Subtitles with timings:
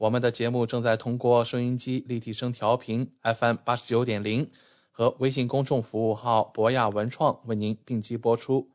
[0.00, 4.48] 我们的节目正在通过收音机立体声调频 FM 八十九点零
[4.90, 8.70] 和微信公众服务号博雅文创为您并机播出。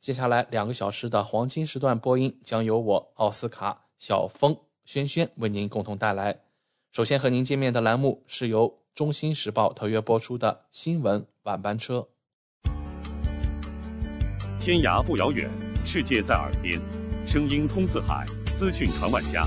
[0.00, 6.40] 接下来两个小时的黄金时段播音将由我奥斯卡、小峰、轩轩为您共同带来。
[6.90, 12.08] 首先和您见面的栏目是由《中新时报》特约播出的新闻晚班车。
[14.58, 15.48] 天涯不遥远，
[15.86, 16.80] 世界在耳边，
[17.24, 19.46] 声音通四海，资讯传万家。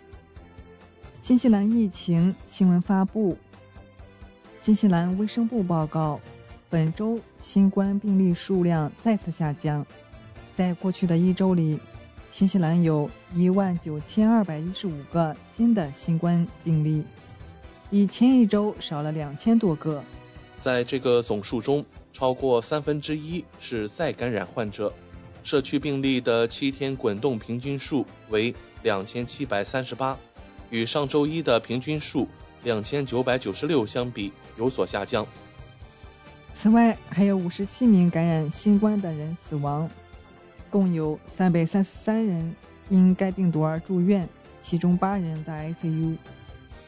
[1.21, 3.37] 新西兰疫情新闻发布。
[4.59, 6.19] 新西兰卫生部报告，
[6.67, 9.85] 本周新冠病例数量再次下降。
[10.55, 11.79] 在过去的一周里，
[12.31, 17.03] 新西兰有一万九千二百一十五个新的新冠病例，
[17.91, 20.03] 比前一周少了两千多个。
[20.57, 24.91] 在这个总数中，超过三分之一是再感染患者。
[25.43, 30.17] 社区病例的七天滚动平均数为两千七百三十八，
[30.71, 32.27] 与上周一的平均数
[32.63, 35.25] 两千九百九十六相比有所下降。
[36.51, 39.89] 此外，还有五十七名感染新冠的人死亡，
[40.69, 42.55] 共有三百三十三人
[42.89, 44.27] 因该病毒而住院，
[44.59, 46.15] 其中八人在 ICU。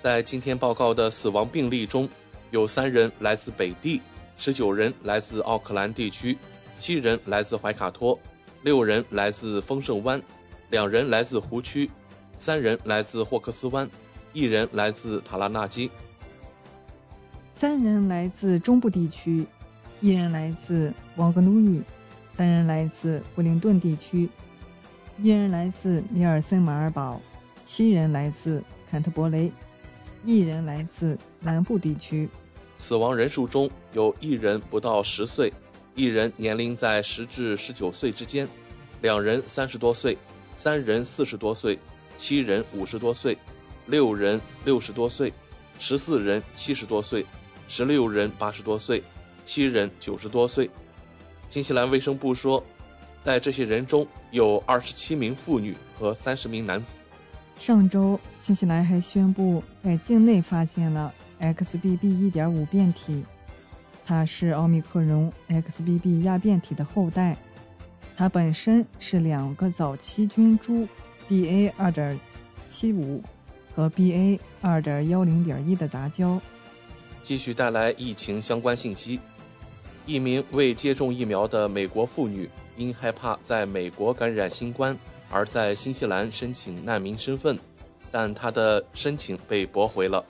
[0.02, 2.10] 在今天报告的死亡病例中，
[2.52, 4.02] 有三人来自北地，
[4.36, 6.38] 十九人来自奥克兰地区，
[6.78, 8.18] 七人来自怀卡托。
[8.64, 10.22] 六人来自丰盛湾，
[10.70, 11.90] 两人来自湖区，
[12.38, 13.90] 三人来自霍克斯湾，
[14.34, 15.90] 一人来自塔拉纳基，
[17.52, 19.46] 三人来自中部地区，
[20.02, 21.82] 一人来自王格努伊，
[22.28, 24.30] 三人来自惠灵顿地区，
[25.22, 27.22] 一人来自尼尔森马尔堡，
[27.64, 29.52] 七人来自坎特伯雷，
[30.26, 32.28] 一人来自南部地区。
[32.78, 35.54] 死亡人数中有一人不到十岁。
[35.96, 38.48] 一人年龄在十至十九岁之间，
[39.04, 40.18] 两人三十多岁，
[40.56, 41.78] 三人四十多岁，
[42.16, 43.38] 七人五十多岁，
[43.88, 45.34] 六人六十多岁，
[45.78, 47.26] 十四人七十多岁，
[47.68, 49.04] 十六人八十多岁，
[49.44, 50.70] 七人九十多岁。
[51.50, 52.64] 新西兰卫生部说，
[53.24, 56.94] 在这些人中有二十七名妇女和三十名男子。
[57.56, 63.24] 上周，新西兰还宣布在境内发现了 XBB.1.5 变体。
[64.06, 67.38] 它是奥密克戎 XBB 亚变体的后代，
[68.18, 70.88] 它本身是两个早期菌株
[71.30, 72.20] BA 二点
[72.70, 73.24] 七五
[73.76, 76.40] 和 BA 二点幺零点一的杂交。
[77.22, 79.20] 继续带来疫情相关信息：
[80.06, 84.98] 一名未接种疫苗的美国妇女因害怕在美国感染新冠，
[85.30, 87.58] 而在新西兰申请难民身份，
[88.12, 90.24] 但她的申请被驳回了。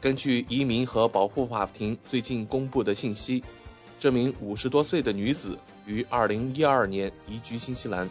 [0.00, 3.42] 根据移民和保护法庭最近公布的信息，
[3.98, 5.56] 这名五十多岁的女子
[5.86, 8.08] 于二零一二年移居新西兰。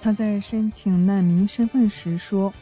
[0.00, 2.52] 她在申请难民身份时说：“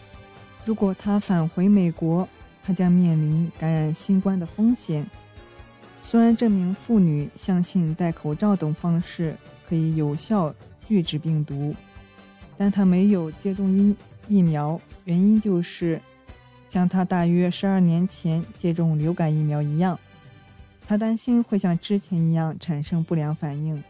[0.64, 2.28] 如果她返回美国，
[2.64, 5.06] 她将面临感染新冠的风险。”
[6.02, 9.36] 虽然这名妇女相信戴口罩等方式
[9.68, 10.54] 可以有效
[10.86, 11.74] 拒止病毒，
[12.56, 13.94] 但她没有接种疫
[14.28, 16.00] 疫苗，原因就是。
[16.68, 19.96] 像他大约十二年前接种流感疫苗一样，
[20.84, 23.80] 他担心会像之前一样产生不良反应。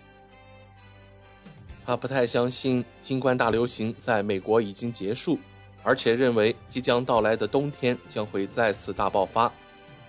[1.87, 5.39] 他不太相信新冠大流行在美国已经结束，
[5.85, 9.51] 而且认为即将到来的冬天将会再次大爆发。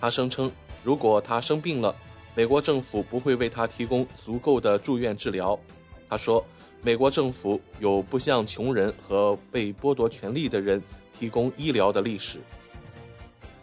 [0.02, 0.52] 他声称，
[0.84, 1.96] 如果他生病了，
[2.34, 5.58] 美国政府不会为他提供足够的住院治疗。
[6.10, 6.44] 他说，
[6.82, 10.82] 美国政府有不向穷人和被剥夺权利的人
[11.20, 12.40] 提供医疗的历史。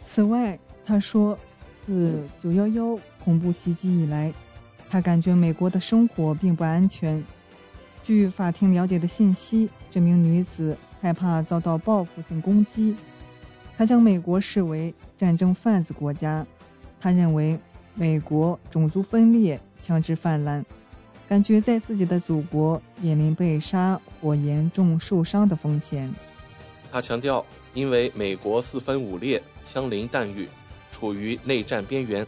[0.01, 1.37] 此外，他说，
[1.79, 4.33] 自九幺幺恐怖袭击以来，
[4.89, 7.21] 他感觉美国的生活并不安全。
[8.05, 12.95] 据法庭了解的信息，这名女子害怕遭到报复性攻击。
[13.77, 16.47] 她将美国视为战争贩子国家。
[17.01, 17.59] 她认为。
[17.97, 20.67] 美国种族分裂、枪支泛滥，
[21.29, 26.13] 感觉在自己的祖国面临被杀或严重受伤的风险。
[26.91, 30.49] 他强调，因为美国四分五裂、枪林弹雨，
[30.91, 32.27] 处于内战边缘。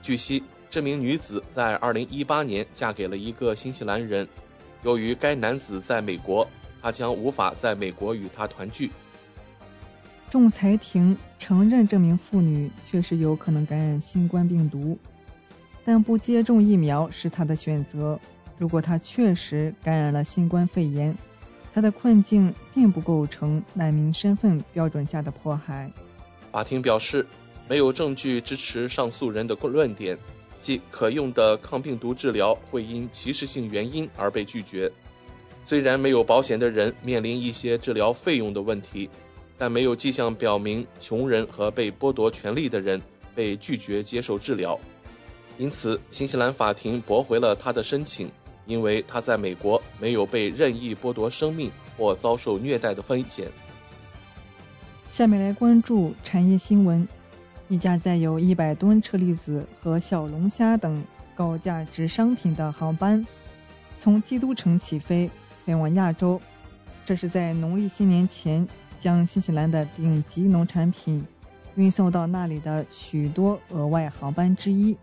[0.00, 4.28] 据悉，这名女子在2018年嫁给了一个新西兰人。
[4.82, 6.46] 由于该男子在美国，
[6.80, 8.90] 他将无法在美国与他团聚。
[10.28, 14.98] 仲裁庭承认这名妇女确实有可能感染新冠病毒，
[15.84, 18.18] 但不接种疫苗是她的选择。
[18.58, 21.14] 如果她确实感染了新冠肺炎，
[21.74, 25.90] 她的困境并不构成难民身份标准下的迫害。
[26.50, 27.26] 法庭表示，
[27.68, 30.16] 没有证据支持上诉人的论点，
[30.62, 34.90] 即可用的抗病毒治疗会因歧视性原因而被拒绝。
[35.62, 39.10] 虽然没有保险的人面临一些治疗费用的问题。
[39.58, 43.00] 但没有迹象表明穷人和被剥夺权利的人
[43.32, 44.76] 被拒绝接受治疗，
[45.56, 48.28] 因此新西兰法庭驳回了他的申请，
[48.66, 53.46] 因为他在美国没有被任意剥夺生命或遭受虐待的风险。
[55.10, 57.06] 下面来关注产业新闻：
[57.72, 61.02] 一架载有一百吨车厘子和小龙虾等
[61.34, 63.26] 高价值商品的航班
[63.96, 65.30] 从基督城起飞，
[65.64, 66.38] 飞往亚洲。
[67.06, 68.68] 这是在农历新年前。
[68.98, 71.24] 将新西兰的顶级农产品
[71.74, 74.96] 运送到那里的许多额外航班之一。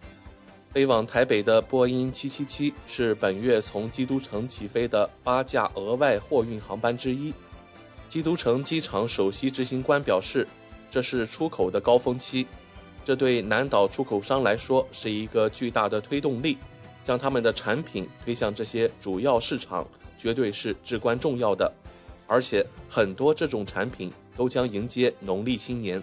[0.72, 7.34] 飞往台北的波音777是本月从基督城起飞的八架额外货运航班之一。
[8.08, 10.48] 基督城机场首席执行官表示，
[10.90, 12.48] 这是出口的高峰期，
[13.10, 16.60] 这对南岛出口商来说是一个巨大的推动力，
[17.02, 19.84] 将他们的产品推向这些主要市场
[20.16, 21.74] 绝对是至关重要的。
[22.28, 26.00] 而且很多这种产品都将迎接农历新年。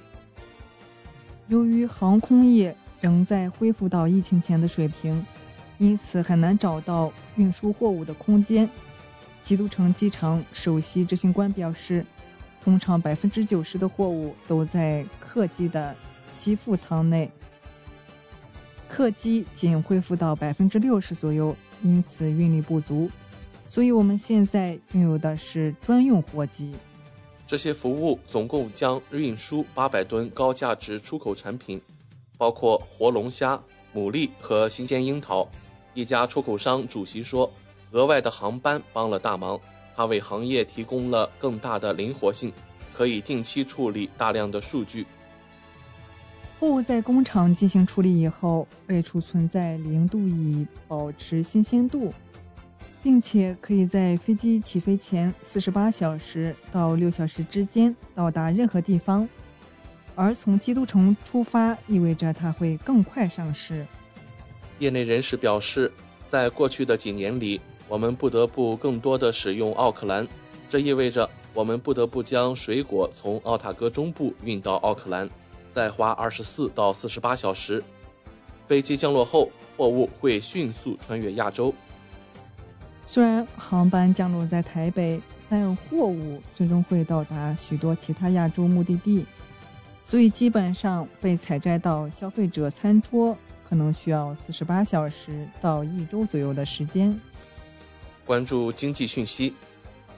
[1.47, 5.25] 由于航空业仍在恢复到疫情前的水平，
[5.79, 8.69] 因此很难找到运输货物的空间。
[9.44, 12.05] 基督城机场首席执行官表示，
[12.61, 15.94] 通常百分之九十的货物都在客机的
[16.37, 17.31] 机腹舱内，
[18.87, 23.11] 客机仅恢复到百分之六十左右，因此运力不足。
[23.67, 26.75] 所以，我们现在拥有的是专用货机。
[27.47, 31.81] 这些服务总共将运输八百吨高价值出口产品，
[32.37, 33.61] 包括活龙虾、
[33.94, 35.49] 牡蛎和新鲜樱桃。
[35.94, 37.50] 一家出口商主席说
[37.93, 39.59] ：“额外的航班帮了大忙，
[39.97, 42.53] 它为行业提供了更大的灵活性，
[42.93, 45.06] 可以定期处理大量的数据。
[46.58, 52.12] 货物在工厂进行处理以后，被储存在零度以保持新鲜度。”
[53.03, 59.29] 并且可以在飞机起飞前四十八小时到六小时之间到达任何地方，
[60.17, 63.87] 而从基督城出发意味着它会更快上市。
[64.81, 65.93] 业内人士表示，
[66.26, 70.26] 在过去的几年里，我们不得不更多的使用奥克兰，
[70.69, 75.30] 这意味着我们不得不将水果从奥塔哥中部运到奥克兰，
[75.76, 77.85] 再花二十四到四十八小时。
[78.66, 81.75] 飞机降落后，货物会迅速穿越亚洲。
[83.04, 89.26] 虽然航班降落在台北，但货物最终会到达许多其他亚洲目的地，
[90.02, 93.37] 所以基本上被采摘到消费者餐桌
[93.68, 97.21] 可能需要四十八小时到一周左右的时间。
[98.25, 99.52] 关注经济讯息，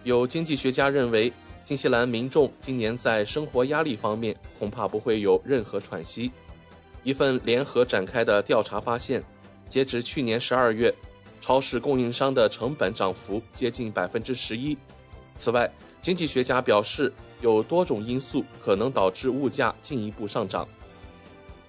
[0.05, 1.33] 有经济学家认为，
[1.69, 6.33] 新西兰民众今年在生活压力方面恐怕不会有任何喘息。
[7.05, 9.23] 一份联合展开的调查发现，
[9.69, 10.91] 截至去年十二月。
[11.43, 14.79] 超市供应商的成本涨幅接近百分之十一。
[15.37, 15.71] 此外，
[16.01, 20.67] 经济学家表示，有多种因素可能导致物价进一步上涨。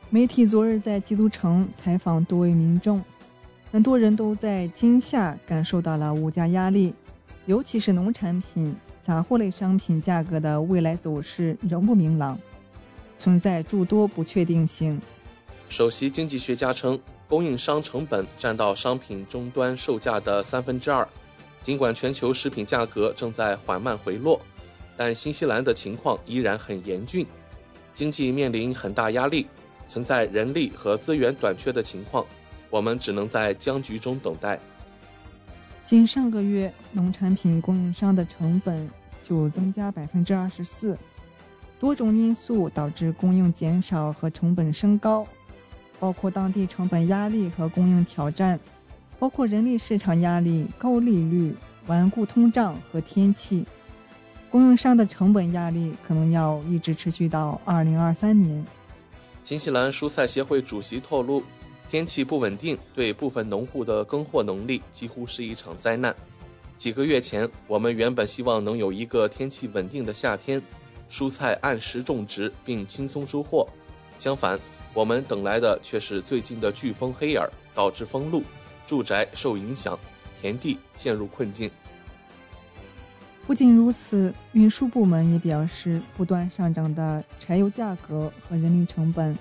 [0.09, 3.03] 媒体昨日在基督城采访多位民众，
[3.69, 6.93] 很多人都在惊吓感受到了物价压力，
[7.47, 8.73] 尤其是农产品、
[9.09, 12.37] 杂货类商品价格的未来走势仍不明朗，
[13.17, 15.01] 存在诸多不确定性。
[15.67, 16.99] 首席经济学家称。
[17.27, 21.07] 供应商成本占到商品终端售价的三分之二。
[21.61, 24.41] 尽管全球食品价格正在缓慢回落，
[24.97, 27.23] 但新西兰的情况依然很严峻，
[27.93, 29.45] 经济面临很大压力，
[29.87, 32.25] 存在人力和资源短缺的情况。
[32.71, 34.59] 我们只能在僵局中等待。
[35.85, 38.89] 仅上个月，农产品供应商的成本
[39.21, 40.97] 就增加百分之二十四，
[41.79, 45.25] 多种因素导致供应减少和成本升高，
[45.99, 48.59] 包括当地成本压力和供应挑战，
[49.17, 51.55] 包括人力市场压力、高利率、
[51.87, 53.65] 顽固通胀和天气。
[54.51, 58.65] 供应商的成本压力可能要一直持续到二零二三年。
[59.43, 61.43] 新西兰蔬菜协会主席透露。
[61.89, 66.15] 天气不稳定对部分农户的耕获能力几乎是一场灾难。
[66.79, 70.61] 几个月前，我们原本希望能有一个天气稳定的夏天，
[71.09, 73.67] 蔬菜按时种植并轻松收获。
[74.17, 74.57] 相反，
[74.93, 78.43] 我们等来的却是最近的飓风黑尔导致封路，
[78.87, 79.99] 住宅受影响，
[80.39, 81.69] 田地陷入困境。
[83.45, 89.37] 不仅如此，运输部门也表示，不断上涨的柴油价格和人力成本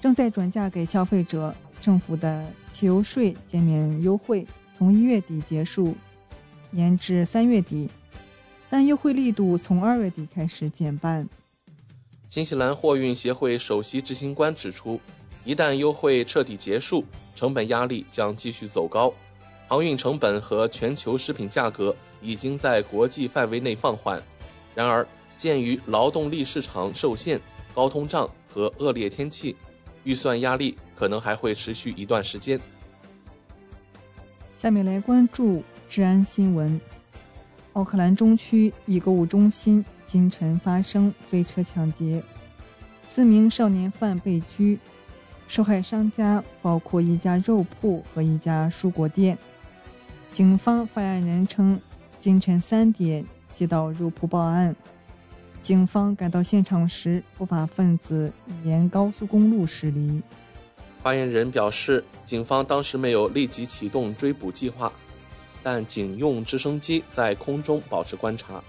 [0.00, 1.52] 正在转嫁给消费者。
[1.80, 5.96] 政府的汽油税减免优惠从一月底结束，
[6.72, 7.88] 延至三月底，
[8.68, 11.28] 但优惠力度从二月底开始减半。
[12.28, 15.00] 新西兰货运协会首席执行官指出，
[15.44, 19.12] 一旦优惠彻底结束，成本压力将继续走高。
[19.66, 24.22] 航运成本和全球食品价格已经在国际范围内放缓，
[24.74, 27.40] 然而，鉴于劳动力市场受限、
[27.74, 29.56] 高通胀和恶劣天气，
[30.04, 30.76] 预算压力。
[31.00, 32.60] 可能还会持续一段时间。
[34.52, 36.80] 下面来关注治安新闻。
[37.72, 42.22] 奥克兰中区一购物中心今晨发生飞车抢劫，
[43.02, 44.78] 四名少年犯被拘，
[45.48, 49.36] 受害商家包括一家肉铺和一家蔬果店。
[50.30, 51.80] 警方发言人称，
[52.20, 54.74] 今晨三点接到肉铺报案，
[55.60, 60.22] 警方赶到现场时，不法分子已沿高速公路驶离。
[61.02, 64.92] 发言人表示，警方当时没有立即启动追捕计划，
[65.62, 68.62] 但警用直升机在空中保持观察。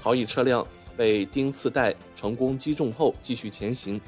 [0.00, 0.66] 逃逸车辆
[0.96, 4.00] 被钉刺带成功击中后继续前行，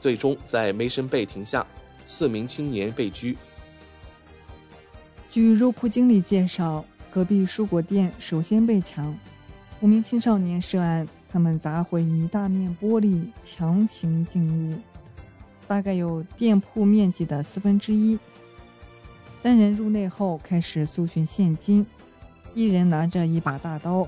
[0.00, 1.66] 最终在梅森贝停下，
[2.06, 3.36] 四名青年被拘。
[5.30, 9.18] 据肉铺经理介绍，隔壁蔬果店首先被抢，
[9.80, 14.78] 五名青少年涉案，他们砸毁一大面玻璃，强行进入。
[15.66, 18.18] 大概有店铺面积的四分之一。
[19.42, 21.84] 三人入内后开始搜寻现金，
[22.54, 24.06] 一人拿着一把大刀，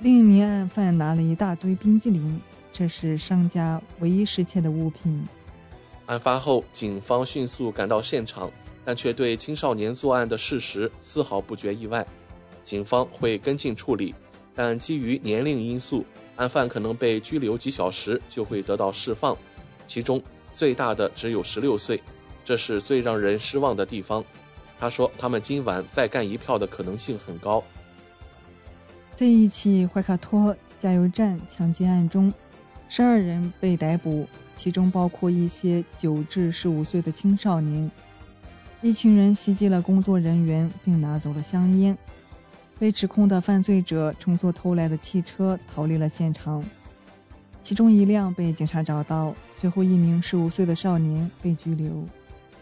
[0.00, 2.40] 另一名案犯拿了一大堆冰激凌，
[2.72, 5.24] 这是商家唯一失窃的物品。
[6.06, 8.50] 案发后，警方迅速赶到现场，
[8.84, 12.04] 但却对青少年作案的事实丝毫不觉意外。
[12.64, 14.12] 警方会跟进处理，
[14.52, 16.04] 但基于年龄因素，
[16.34, 19.36] 案犯可能被拘留几小时就会得到释放，
[19.86, 20.20] 其中。
[20.52, 22.02] 最大的只有十六岁，
[22.44, 24.24] 这是最让人失望的地方。
[24.80, 27.62] 他说：“他们今晚再干一票的可能性很高。”
[29.14, 32.32] 在一起怀卡托加油站抢劫案中，
[32.88, 37.90] 十二人被逮捕，其中包括一些九至十五岁的青少年。
[38.80, 41.96] 一群人袭击了工作人员，并拿走了香烟。
[42.78, 46.64] 被指控的犯罪者乘坐偷来的汽车逃离了现场。
[47.62, 52.02] 其中一辆被警察找到，最后一名十五岁的少年被拘留。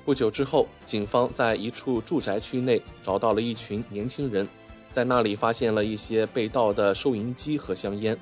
[0.09, 4.49] 不久之后，警方在一处住宅区内找到了一群年轻人，
[4.91, 8.19] 在那里发现了一些被盗的收银机和香烟。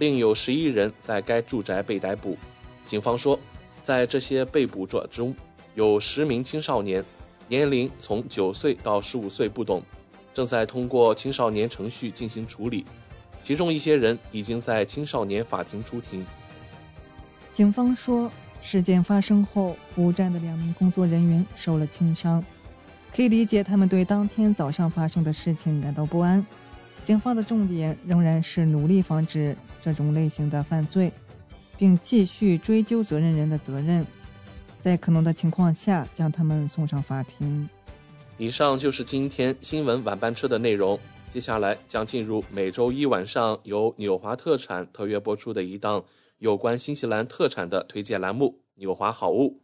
[0.00, 2.36] 另有十一人在该住宅被逮捕。
[2.84, 3.38] 警方说，
[3.80, 5.32] 在这些被捕者中，
[5.76, 7.04] 有十名青少年，
[7.46, 9.80] 年龄从九岁到十五岁不等，
[10.34, 12.84] 正在通过青少年程序进行处理。
[13.44, 16.26] 其中一些人已经在青少年法庭出庭。
[17.52, 18.28] 警方说，
[18.62, 22.42] 事件发生后，服务站的两名工作人员受了轻伤，
[23.14, 26.46] 可以理解他们对当天早上发生的事情感到不安。
[27.02, 31.12] 警方的重点仍然是努力防止这种类型的犯罪，
[31.76, 34.06] 并继续追究责任人的责任，
[34.80, 37.68] 在可能的情况下将他们送上法庭。
[38.38, 40.98] 以上就是今天新闻晚班车的内容。
[41.32, 46.04] 接下来将进入每周一晚上由纽华特产特约播出的一档
[46.42, 49.60] 有关新西兰特产的推荐栏目《纽华好物》。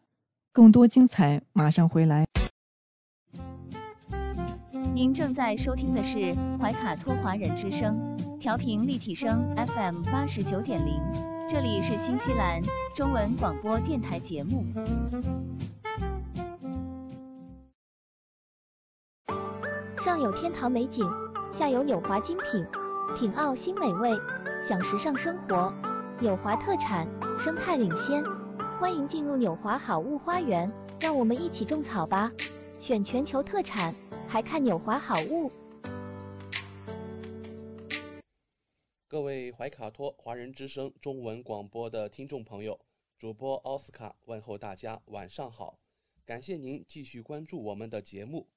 [0.52, 2.24] 更多精彩马上回来。
[4.94, 7.98] 您正在收听的是怀卡托华人之声，
[8.38, 11.02] 调频立体声 FM 八十九点零，
[11.48, 12.62] 这里是新西兰
[12.94, 14.64] 中文广播电台节目。
[19.98, 21.04] 上有天堂美景。
[21.50, 22.64] 下有纽华精品，
[23.16, 24.12] 品澳新美味，
[24.62, 25.74] 享时尚生活。
[26.20, 27.06] 纽华特产，
[27.38, 28.24] 生态领先，
[28.80, 30.68] 欢迎进入纽华好物花园，
[31.00, 32.32] 让我们一起种草吧。
[32.80, 33.94] 选全球特产，
[34.26, 35.48] 还看纽华好物。
[39.06, 42.80] 各位怀卡托华人之声中文广播的听众朋友，
[43.16, 45.78] 主播奥斯卡问候大家晚上好，
[46.26, 48.48] 感谢您继续关注我们的节目。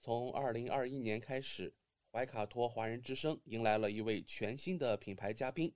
[0.00, 1.74] 从二零二一年开始，
[2.12, 5.72] 怀卡托华人之声迎来了一位全新的品牌嘉宾，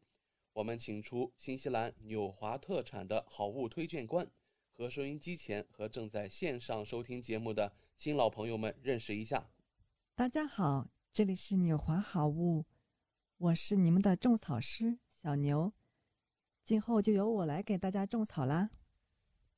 [0.55, 4.31] 我们请出新西兰纽华特产的好物推荐官，
[4.71, 9.51] 和收音机前和正在线上收听节目的新老朋友们认识一下。
[10.15, 12.67] 大家好，这里是纽华好物。
[13.37, 15.73] 我是你们的种草师小牛，
[16.63, 18.71] 今后就由我来给大家种草啦。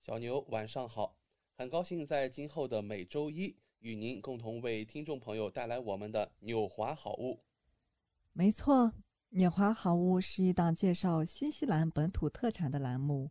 [0.01, 1.19] 小牛晚上好，
[1.59, 7.45] 很高兴在今后的每周一与您共同为听众朋友带来我们的纽华好物。
[8.33, 8.95] 没错，
[9.31, 13.31] 纽华好物是一档介绍新西兰本土特产的栏目，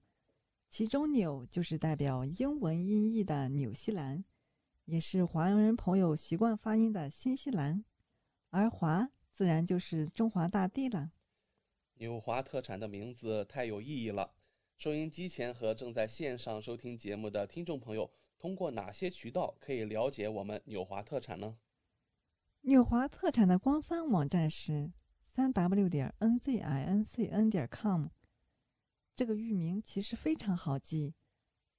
[0.70, 4.24] 其中“纽”就是代表英文音译的纽西兰，
[4.86, 7.84] 也是华人朋友习惯发音的新西兰，
[8.50, 9.10] 而“华”。
[9.36, 11.12] 自然就是中华大地了。
[11.96, 14.32] 纽华特产的名字太有意义了。
[14.78, 21.58] 收音机前和正在线上收听节目的听众朋友，通过哪些渠道可以了解我们纽华特产呢？
[22.62, 24.94] 纽华特产的官方网站是
[25.36, 28.08] 三 w 点 n z i n c n 点 com。
[29.18, 31.14] 这个域名其实非常好记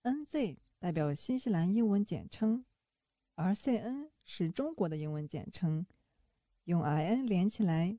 [0.03, 2.67] ，N Z 代表新西兰英文简称，
[3.35, 5.87] 而 C N 是中国的英文简称。
[6.65, 7.99] 用 i n 连起来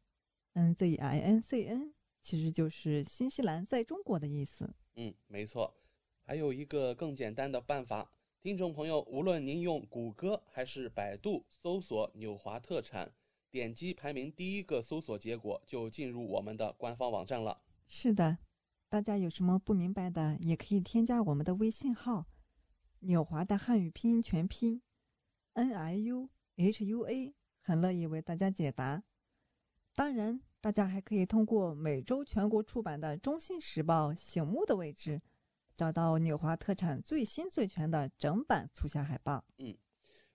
[0.54, 4.72] ，n z i n c n 其实就是新西兰在中国的意思。
[4.94, 5.76] 嗯，没错。
[6.22, 8.12] 还有一个更简单的办法，
[8.44, 13.12] 听众朋友，无论您用谷歌还是百度搜索“纽华特产”，
[13.58, 17.60] 点击排名第一个搜索结果，就进入我们的官方网站了。
[17.88, 18.38] 是的，
[18.88, 22.28] 大家有什么不明白的，也可以添加我们的微信号
[23.02, 24.80] “纽华”的汉语拼音全拼
[25.54, 27.34] n i u h u a。
[27.62, 29.02] 很乐意为大家解答。
[29.96, 35.20] 当然，大家还可以通过每周全国出版的《中新时报》醒目的位置，
[35.76, 39.44] 找到纽华特产最新最全的整版促销海报。
[39.58, 39.76] 嗯，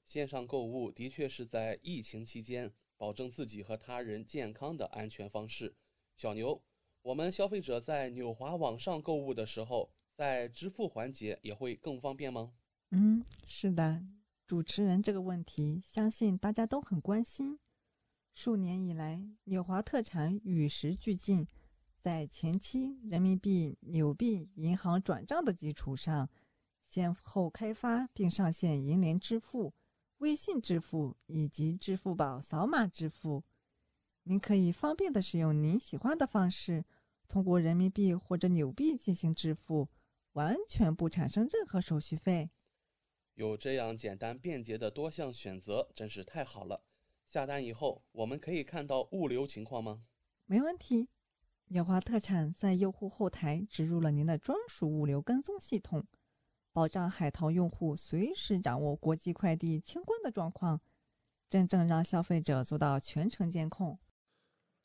[0.02, 5.74] 线上购物的确是在疫情期间保证自己和他人健康的安全方式。
[6.16, 6.62] 小牛，
[7.02, 12.52] 我们消费者在纽华网上购物的时候，在支付环节也会更方便吗？
[12.90, 14.00] 嗯，是的。
[14.46, 17.58] 主持人这个问题，相信大家都很关心。
[18.34, 21.44] 数年以来，纽华特产与时俱进，
[21.98, 26.30] 在前期人民币纽币银行转账的基础上，
[26.86, 29.74] 先后开发并上线银联支付、
[30.22, 33.42] 微信支付以及支付宝扫码支付。
[34.22, 36.84] 您可以方便的使用您喜欢的方式，
[37.26, 39.88] 通过人民币或者纽币进行支付，
[40.34, 42.48] 完全不产生任何手续费。
[43.34, 46.84] 有这样简单便捷的多项选择，真是太好了。
[47.28, 50.04] 下单以后，我们可以看到物流情况吗？
[50.46, 51.08] 没问题。
[51.66, 56.06] 纽华特产在用户后台植入了您的专属物流跟踪系统，
[56.72, 60.80] 保障海淘用户随时掌握国际快递清关的状况，
[61.50, 63.98] 真正让消费者做到全程监控。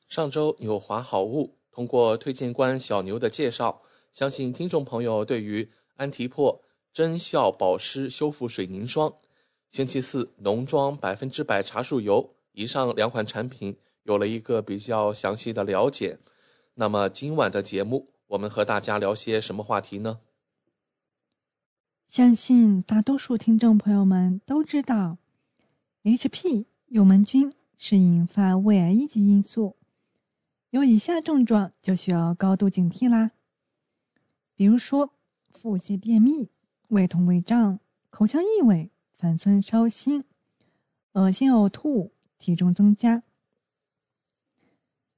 [0.10, 6.64] 上周纽华好物通过推荐官小牛的介绍，相信听众朋友对于安提珀。
[6.94, 9.14] 真效保湿修复水凝霜，
[9.70, 16.18] 星期四浓妆百分之百茶树油，以上两款产品有了一个比较详细的了解。
[16.74, 20.20] 那么今晚的节目，我们和大家聊些什么话题呢？
[22.08, 25.18] 相信大多数听众朋友们都知道
[26.04, 29.76] ，HP 幽门菌是引发胃癌一级因素，
[30.70, 33.32] 有以下症状就需要高度警惕啦，
[34.56, 35.14] 比如说
[35.52, 36.50] 腹泻、便秘。
[36.88, 40.24] 胃痛、胃胀、口腔异味、反酸、烧心、
[41.12, 43.24] 恶心、呕吐、体重增加。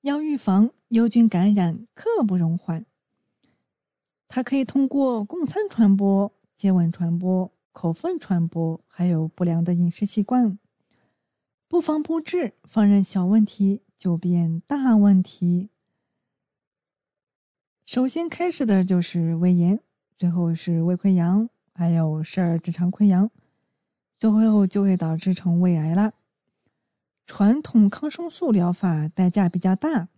[0.01, 2.87] 要预防幽菌感染，刻不容缓。
[4.27, 10.59] 它可以通过共餐传播、接吻传播、口粪传播，还有不良的饮食习惯。
[11.69, 15.69] 不防不治，放任小问题就变大问题。
[17.85, 19.79] 首先开始的就是胃炎，
[20.17, 21.49] 最后是胃溃疡。
[21.73, 23.31] 还有十二指肠溃疡，
[24.11, 26.13] 最后就会导致成胃癌了。
[27.25, 30.09] 传统抗生素疗法代价比较大，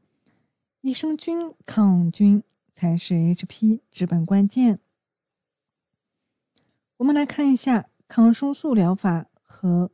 [0.81, 2.41] 益生菌抗菌
[2.73, 4.79] 才是 HP 治本关键。
[7.01, 9.89] 我们来看一下抗生素疗法和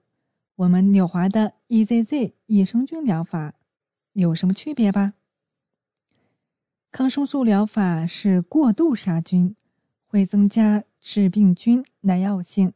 [0.57, 3.53] 我们纽华的 EZZ 益生菌疗法
[4.11, 5.13] 有什么区别吧。
[6.91, 9.55] 抗生素疗法是过度杀菌，
[10.05, 10.83] 会增加。
[10.99, 12.73] 致病菌耐药性，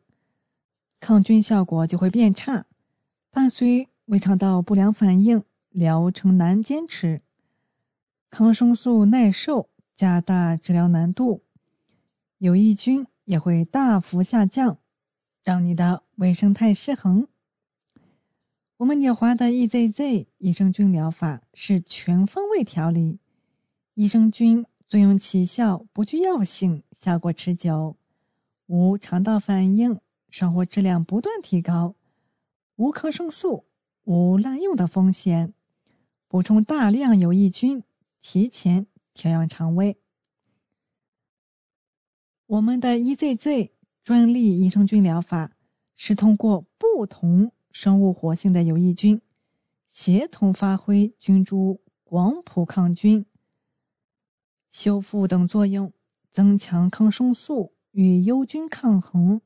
[1.02, 2.66] 抗菌效果就会变差，
[3.30, 7.22] 伴随胃肠道不良反应，疗程难坚持。
[8.30, 11.44] 抗生素耐受，加大治疗难度，
[12.38, 14.80] 有益菌也会大幅下降，
[15.44, 17.28] 让你的微生态失衡。
[18.78, 23.20] 我们纽华的 EZZ 益生菌疗法是全方位调理，
[23.94, 27.96] 益生菌作用起效，不具药性，效果持久，
[28.66, 31.94] 无肠道反应，生活质量不断提高，
[32.76, 33.66] 无抗生素，
[34.06, 35.54] 无滥用的风险，
[36.28, 37.84] 补充大量有益菌。
[38.24, 40.01] 提前调养肠胃。
[42.52, 43.70] 我们的 EZZ
[44.04, 45.54] 专利益生菌疗法
[45.96, 49.22] 是通过不同生物活性的有益菌
[49.88, 53.26] 协同发挥菌株广谱抗菌、
[54.70, 55.94] 修复等作用，
[56.30, 59.40] 增强抗生素与幽菌抗衡，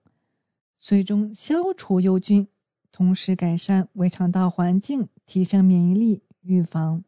[0.79, 2.47] 最终消除幽菌，
[2.91, 7.03] 同时改善胃肠道环境，提升免疫力，预防。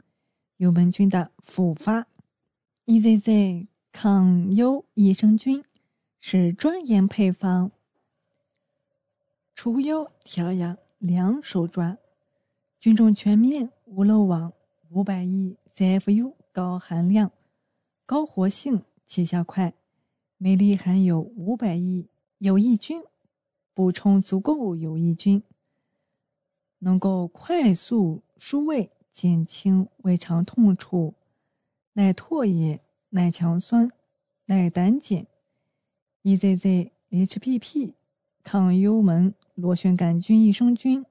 [0.57, 2.05] 幽门菌的复发
[2.85, 5.63] ，EZZ 抗幽益生菌
[6.29, 7.71] 是专研配方，
[9.55, 11.97] 除优调养两手抓，
[12.81, 14.51] 菌种全面无漏网，
[14.89, 17.31] 五百亿 CFU 高含量、
[18.05, 19.73] 高活性，起效快，
[20.37, 22.09] 每粒含有五百亿
[22.39, 23.01] 有益菌，
[23.73, 25.41] 补充足够有益菌，
[26.79, 28.91] 能够快速输胃。
[29.13, 31.13] 减轻胃肠痛楚，
[31.93, 33.89] 耐唾液、耐强酸、
[34.47, 35.25] 耐胆碱。
[36.27, 37.93] EZZ HPP
[38.43, 41.05] 抗幽门螺旋杆菌益生菌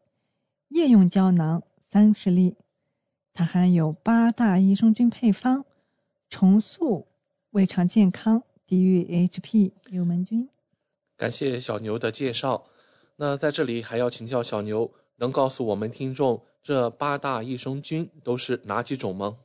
[0.68, 2.55] 夜用胶囊三十粒，
[3.33, 5.64] 它含有八大益生菌配方，
[6.29, 7.07] 重塑
[7.52, 10.50] 胃肠健康，抵御 HP 幽门菌。
[11.16, 12.66] 感谢小牛的介绍。
[13.16, 16.42] 那在这里还要请教小牛，能告诉我们听众？
[16.62, 19.38] 这八大益生菌都是哪几种吗？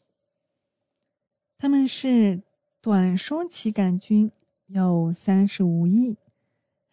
[1.57, 2.41] 它们是
[2.81, 4.29] 短双歧杆菌，
[4.73, 6.15] 有三十五亿；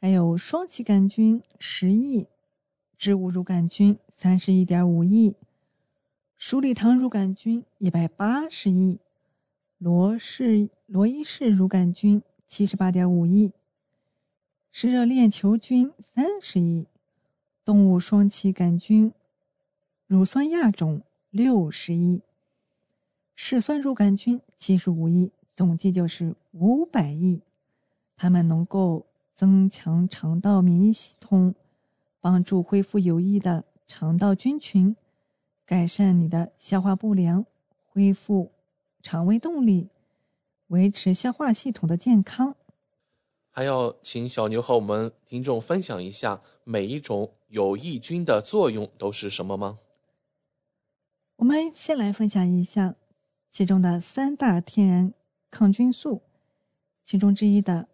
[0.01, 2.27] 还有双歧杆菌十亿；
[2.97, 5.35] 植物乳杆菌三十一点五亿；
[6.37, 8.99] 鼠李糖乳杆菌一百八十亿；
[9.79, 13.53] 罗氏罗伊氏乳杆菌七十八点五亿；
[14.73, 16.87] 湿热链球菌三十亿；
[17.65, 19.13] 动物双歧杆菌。
[20.09, 22.23] 乳酸亚种六十亿，
[23.37, 27.43] 嗜酸乳杆菌七十五亿，总计就是五百亿。
[28.21, 31.55] 它们能够增强肠道免疫系统，
[32.21, 34.97] 帮助恢复有益的肠道菌群，
[35.65, 37.47] 改善你的消化不良，
[37.87, 38.51] 恢复
[39.01, 39.89] 肠胃动力，
[40.67, 42.57] 维持消化系统的健康。
[43.51, 49.79] 还要请小牛和我们听众分享一下每一种有益菌的作用都是什么吗？
[51.37, 52.97] 我们先来分享一下
[53.53, 55.15] 其中的三大天然
[55.53, 56.23] 抗菌素，
[57.05, 57.89] 其中之一的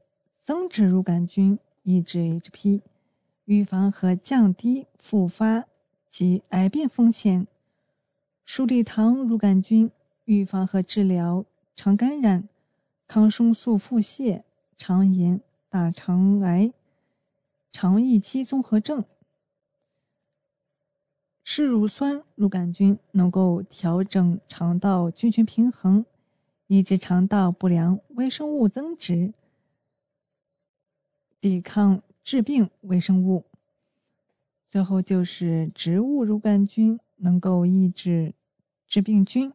[0.44, 2.83] 增殖乳杆菌抑制 HP，
[3.46, 5.64] 预防和降低复发
[6.11, 7.46] 及癌变风险；
[8.44, 9.90] 鼠李糖乳杆菌
[10.26, 12.46] 预防和治疗肠感染、
[13.09, 14.42] 抗生素腹泻、
[14.76, 16.74] 肠炎、大肠癌、
[17.72, 19.02] 肠易激综合症。
[21.42, 26.04] 嗜乳酸乳杆菌能够调整肠道菌群平衡，
[26.66, 29.33] 抑制肠道不良微生物增殖，
[31.44, 33.44] 抵抗致病微生物。
[34.64, 38.35] 最后就是植物乳杆菌能够抑制
[38.87, 39.52] 致病菌，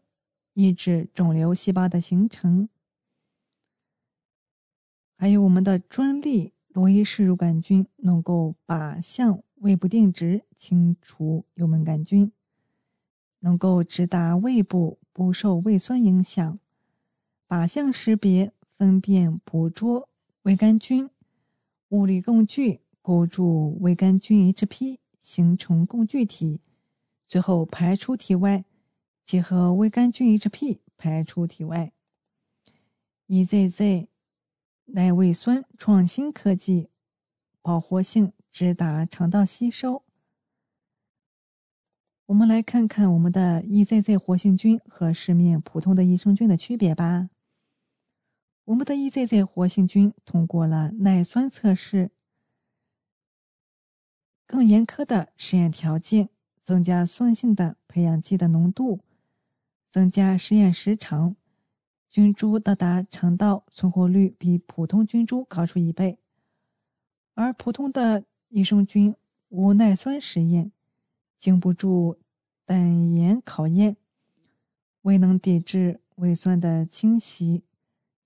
[0.54, 2.70] 抑制肿瘤细胞的形成。
[5.18, 9.42] 还有我们的专利罗伊氏乳杆菌能够靶向。
[9.56, 12.32] 胃部定植，清除幽门杆菌，
[13.40, 16.60] 能够直达胃部，不受胃酸影响。
[17.48, 20.08] 靶向识别，分辨捕捉
[20.44, 21.10] 胃杆菌，
[21.90, 26.62] 物理共聚，构筑胃杆菌 HP，形成共聚体，
[27.28, 28.66] 最后排出体外，
[29.24, 31.92] 结合胃杆菌 HP 排出体外。
[33.28, 34.08] EZZ
[34.86, 36.90] 耐胃酸创新科技，
[37.62, 38.34] 保活性。
[38.52, 40.04] 直达肠道吸收。
[42.26, 47.30] 我们来看看我们的 EZZ 活性菌和市面普通的益生菌的区别吧。
[48.70, 52.12] 我们的 EZZ 活性菌通过了耐酸测试，
[54.46, 56.30] 更严苛的实验条件，
[56.62, 59.00] 增加酸性的培养基的浓度，
[59.88, 61.36] 增加实验时长，
[62.12, 66.20] 菌株到达肠道存活率比普通菌株高出一倍，
[67.34, 69.16] 而普通的益生菌
[69.48, 70.72] 无耐酸实验，
[71.40, 72.20] 经不住
[72.66, 73.98] 胆盐考验，
[75.02, 77.64] 未能抵制胃酸的侵袭，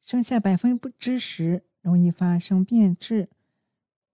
[0.04, 3.30] 剩下百分之十容易发生变质。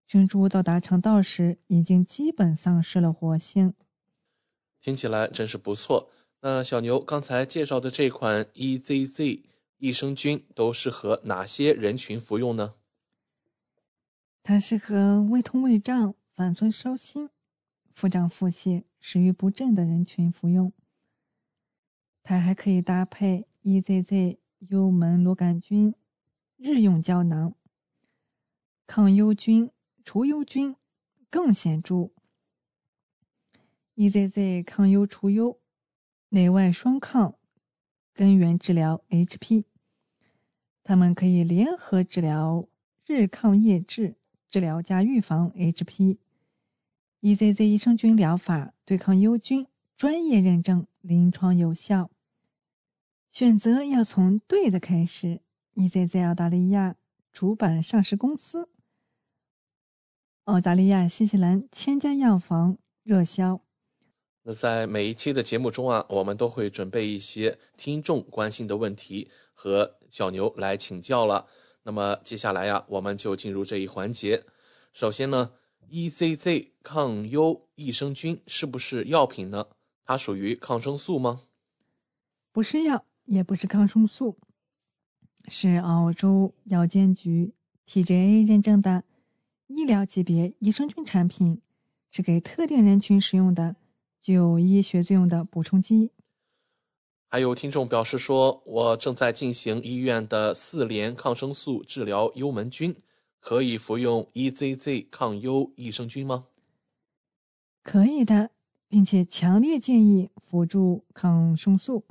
[0.06, 3.74] 菌株到达肠道时，已经基本丧失了活性。
[4.80, 6.12] 听起来真是不错。
[6.42, 9.44] 那小牛刚才介绍的这款 EZZ
[9.78, 12.76] 益生菌都适合哪些人群服用呢？
[14.44, 17.30] 它适合胃痛、胃胀、反酸烧心、
[17.94, 20.72] 腹胀、腹泻、食欲不振的人群服用。
[22.24, 25.96] 它还可以搭配 EZZ 幽门螺杆菌
[26.58, 27.56] 日用胶囊，
[28.86, 29.72] 抗幽菌、
[30.04, 30.76] 除幽菌
[31.30, 32.10] 更显著。
[33.96, 35.60] EZZ 抗忧除幽，
[36.30, 37.36] 内外双抗，
[38.14, 39.66] 根源治疗 HP。
[40.84, 42.68] 它们可以联合治疗
[43.06, 44.16] 日抗夜治。
[44.50, 52.10] 治疗加预防 HP，EZZ 益生菌疗法对抗幽菌，专业认证，临床有效。
[53.32, 55.42] 选择要从对的开始。
[55.76, 56.96] EZZ 澳大利亚
[57.32, 58.70] 主板上市公司，
[60.46, 63.62] 澳大利亚新西兰千家药房热销。
[64.44, 71.48] 那在每一期的节目中啊，我们都会准备一些听众关心的问题和小牛来请教了。
[71.84, 74.44] 那么接下来呀，我们就进入这一环节。
[74.92, 75.54] 首先呢
[75.90, 79.68] ，EZZ 抗忧益生菌是不是药品呢？
[80.04, 81.44] 它属于抗生素吗？
[82.52, 84.38] 不是药，也不是抗生素，
[85.48, 87.54] 是澳洲药监局
[87.86, 89.04] TGA 认证的
[89.68, 91.62] 医疗级别益生菌产品，
[92.10, 93.76] 是给特定人群使用的，
[94.20, 96.10] 具有医学作用的补充剂。
[97.28, 102.96] 还有听众表示说，我正在进行医院的四联抗生素治疗幽门菌，
[103.40, 106.48] 可以服用 EZZ 抗幽益生菌吗？
[107.84, 108.50] 可以的，
[108.88, 112.06] 并且强烈建议辅助抗生素，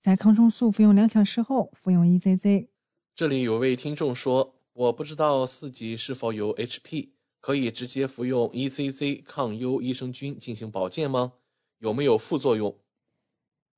[0.00, 2.68] 在抗生素服用两小时后服用 EZZ。
[3.14, 11.34] 这里有位听众说，我不知道四级是否有 HP，可以直接服用 EZZ 抗忧益生菌进行保健吗？
[11.80, 12.74] 有没有副作用？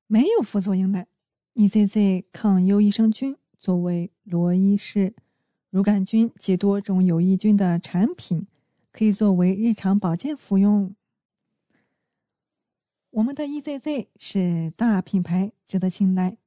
[0.07, 1.09] 没有副作用的
[1.55, 5.15] ，EZZ 抗忧益生菌作为罗伊氏
[5.71, 8.47] 乳杆菌及多种有益菌的产品，
[8.93, 10.95] 可以作为日常保健服用。
[13.13, 16.39] 我们的 EZZ 是大品牌，值得信赖，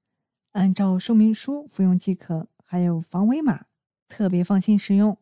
[0.53, 3.65] 按照说明书服用即可，还有防伪码，
[4.09, 5.15] 特别放心使用。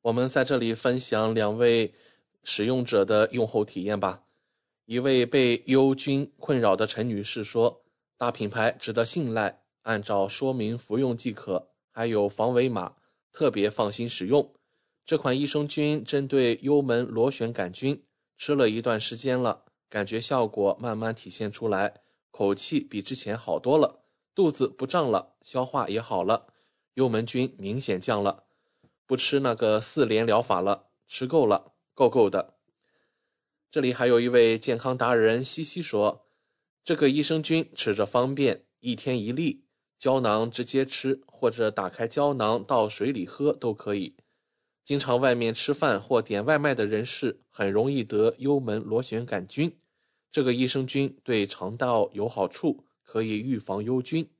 [0.00, 1.92] 我们在这里分享两位
[2.42, 4.22] 使用者的用后体验吧。
[4.86, 7.82] 一位被幽菌困扰的陈女士说
[8.16, 12.94] ：“大品牌值得信赖，按照说明服用即可，还有防伪码，
[13.34, 14.50] 特别放心使用。
[15.04, 18.02] 这款益生菌针对幽门螺旋杆菌，
[18.38, 22.00] 吃了一段时间了，感觉效果慢慢体现出来，
[22.30, 24.00] 口气比之前好多了，
[24.34, 26.46] 肚子不胀了，消化也好了，
[26.94, 28.44] 幽门菌明显降了，
[29.04, 32.54] 不吃那个四联疗法了，吃够了，够够的。”
[33.70, 36.24] 这里还有一位健康达人西西说
[36.82, 39.66] ：“这个益生菌吃着方便，一天一粒，
[39.98, 44.16] 胶囊直接吃，或者打开胶囊到水里喝都可以。
[44.82, 49.76] 经常外面吃饭或点外卖的人士，很容易得幽门螺旋杆菌。
[50.32, 54.30] 这个益生菌对肠道有好处，可以预防幽菌。”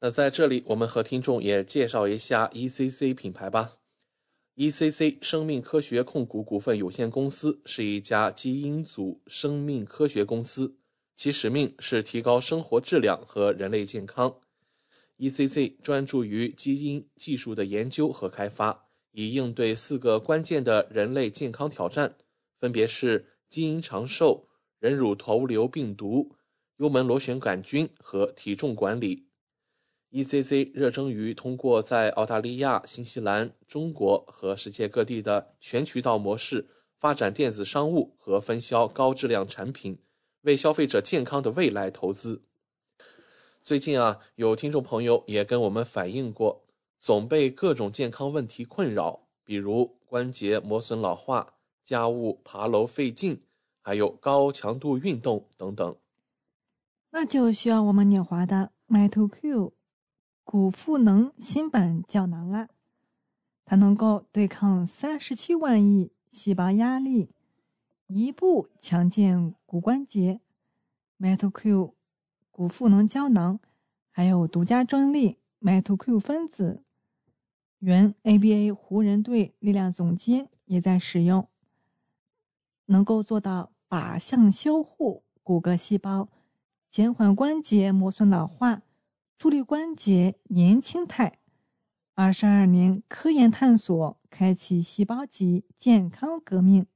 [0.00, 3.76] 那在这里，我们和听众也介绍一下 ECC 品牌吧。
[4.56, 10.76] ECC 生命科学控股股份有限公司是一家基因组生命科学公司，
[11.14, 14.40] 其使命是提高生活质量和人类健康。
[15.18, 22.16] ECC 专注于基因技术的研究和开发，以应对四个关键的人类健康挑战，
[22.58, 24.48] 分别是基因长寿、
[24.82, 26.32] 人乳头瘤病毒、
[26.78, 29.28] 幽门螺旋杆菌和体重管理。
[30.10, 36.66] ECC 热衷于通过在澳大利亚、新西兰、中国和世界各地的全渠道模式
[36.98, 40.00] 发展电子商务和分销高质量产品，
[40.40, 42.42] 为消费者健康的未来投资。
[43.62, 46.64] 最近啊，有听众朋友也跟我们反映过，
[46.98, 53.42] 总被各种健康问题困扰，比如关节磨损、老化、家务爬楼费劲，
[53.82, 55.96] 还有高强度运动等等。
[57.10, 59.74] 那就需要我们纽华的 m y t o Q。
[60.44, 62.68] 骨赋能新版胶囊啦，
[63.64, 67.30] 它能够对抗三十七万亿细胞压力，
[68.08, 70.40] 一步强健骨关节。
[71.20, 71.92] MetoQ
[72.50, 73.60] 骨赋能胶囊
[74.10, 76.82] 还有独家专利 MetoQ 分子，
[77.78, 81.48] 原 ABA 湖人队力量总监也在使用。
[82.92, 86.28] 能够做到靶向修护骨骼细胞，
[86.90, 88.82] 减缓关节磨损老化，
[89.38, 91.38] 助力关节年轻态。
[92.14, 96.86] 二十二年科研探索，开启细胞级健康革命。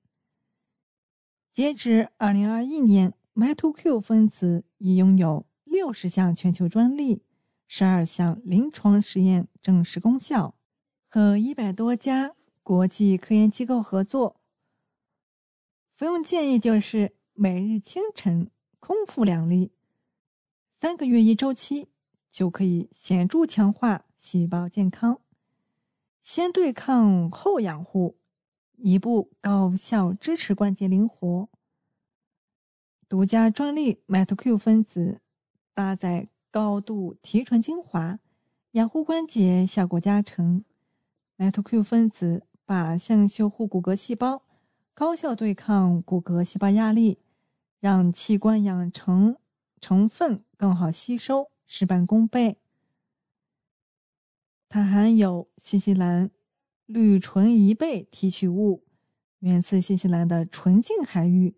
[1.51, 7.23] 截至二零二一年，MyToQ 分子已拥有六十项全球专利，
[7.67, 10.55] 十二项临床实验证实功效，
[11.09, 12.33] 和一百多家
[12.63, 14.37] 国际科研机构合作。
[15.97, 19.73] 服用建议就是每日清晨空腹两粒，
[20.71, 21.89] 三个月一周期
[22.31, 25.23] 就可以显著强化细胞健康，
[26.21, 28.19] 先对抗后养护，
[28.77, 31.49] 一步高效支持关节灵活。
[33.09, 35.23] 独家专利 MitoQ 分子
[35.73, 38.19] 搭载高度提纯精华，
[38.73, 40.63] 养护关节效果加成。
[41.39, 44.43] MitoQ 分子靶向修护骨骼细胞。
[44.97, 47.19] 高效对抗骨骼细胞压力，
[47.81, 49.37] 让器官养成
[49.79, 52.57] 成分更好吸收，事半功倍。
[54.71, 56.31] 它含有新西兰
[56.87, 58.85] 绿醇贻贝提取物，
[59.41, 61.55] 源自新西兰的纯净海域，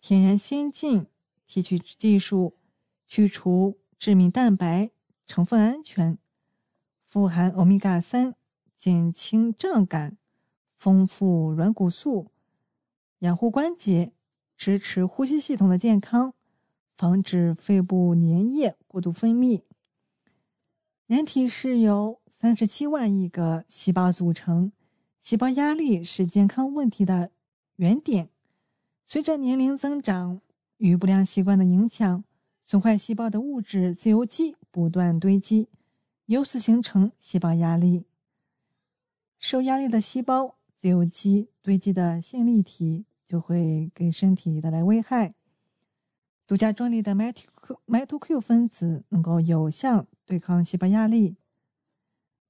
[0.00, 1.06] 天然先进
[1.46, 2.56] 提取技术，
[3.06, 4.90] 去除致命蛋白，
[5.24, 6.18] 成分安全，
[7.04, 8.34] 富含欧米伽三，
[8.74, 10.16] 减轻胀感，
[10.76, 12.31] 丰富软骨素。
[13.22, 14.10] 养护关节，
[14.56, 16.34] 支持呼吸系统的健康，
[16.96, 19.62] 防止肺部粘液过度分泌。
[21.06, 24.72] 人体是由三十七万亿个细胞组成，
[25.20, 27.30] 细胞压力是健康问题的
[27.76, 28.28] 原点。
[29.06, 30.40] 随着年龄增长
[30.78, 32.24] 与不良习惯的影响，
[32.60, 35.68] 损坏细胞的物质自由基不断堆积，
[36.26, 38.02] 由此形成细胞压力。
[39.38, 43.04] 受压力的细胞自由基堆积的线粒体。
[43.26, 45.34] 就会给身体带来危害。
[46.46, 51.36] 独家专利的 Mito Q Mito Q 分子能够有效对抗细胞压力，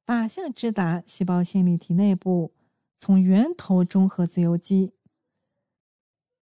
[0.05, 2.53] 靶向直达细胞线粒体内部，
[2.99, 4.93] 从源头中和自由基。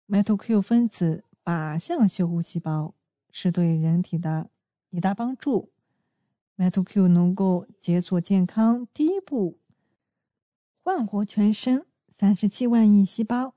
[0.08, 2.96] MitoQ 分子靶向修护细胞
[3.32, 4.50] 是对人体的
[4.90, 5.72] 一大帮助。
[6.58, 9.60] MitoQ 能够解锁健康第一步，
[10.84, 13.56] 焕活全身三十七万亿细胞。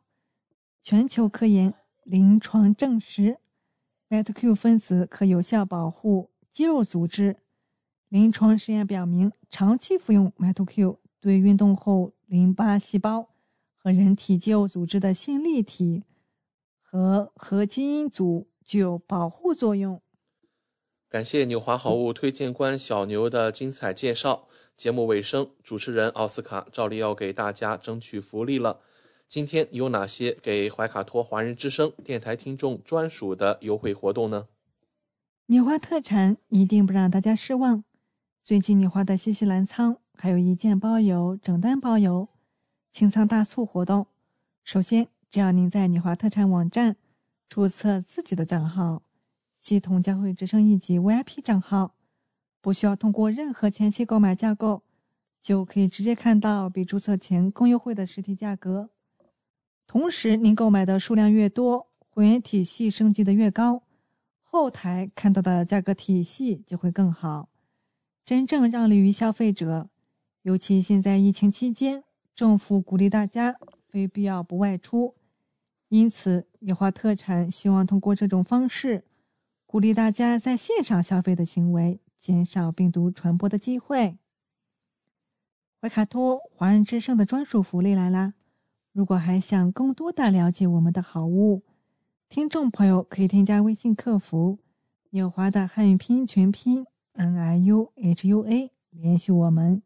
[0.83, 3.39] 全球科研临床证实
[4.09, 7.37] ，metQ 分子可有效保护肌肉组织。
[8.09, 13.31] 临床实验表明，长期服用 metQ 对运动后淋巴细胞
[13.77, 16.03] 和人体肌肉组织的线粒体
[16.81, 20.03] 和核基因组具有保护作用。
[21.09, 24.49] 感谢纽华好物推荐官小牛的精彩介绍。
[24.77, 28.81] 节目尾声，主持人奥斯卡照例要给大家争取福利了。
[29.33, 34.47] 今天有哪些给怀卡托华人之声电台听众专属的优惠活动呢？
[35.47, 37.83] 纽华特产一定不让大家失望。
[38.43, 42.29] 最近纽华的新西兰仓还有一件包邮、整单包邮
[42.91, 44.07] 清仓大促活动。
[44.65, 46.99] 首先，只要您在纽华特产网站
[47.49, 49.01] 注册自己的账号，
[49.59, 51.95] 系统将会直升一级 VIP 账号，
[52.61, 54.83] 不需要通过任何前期购买架构，
[55.41, 58.91] 就可以直接看到比注册前更优惠的实体价格。
[59.93, 63.83] 同时，您购买的数量越多，会员体系升级的越高，
[64.41, 67.51] 后台看到的价格体系就会更好，
[68.25, 69.91] 真正让利于消费者。
[70.45, 73.55] 尤其现在疫情期间，政府鼓励大家
[73.87, 75.15] 非必要不外出，
[75.91, 79.05] 因此优化特产希望通过这种方式，
[79.67, 84.17] 鼓励大家在线上消费的行为，减少病毒传播的机会。
[85.83, 88.33] 怀卡托华人之声的专属福利来啦！
[88.93, 91.63] 如果还想更多的了解我们的好物，
[92.29, 94.59] 听众朋友可以添加微信客服
[95.11, 99.83] “纽华”的汉语拼音全拼 “n i u h u a” 联系我们。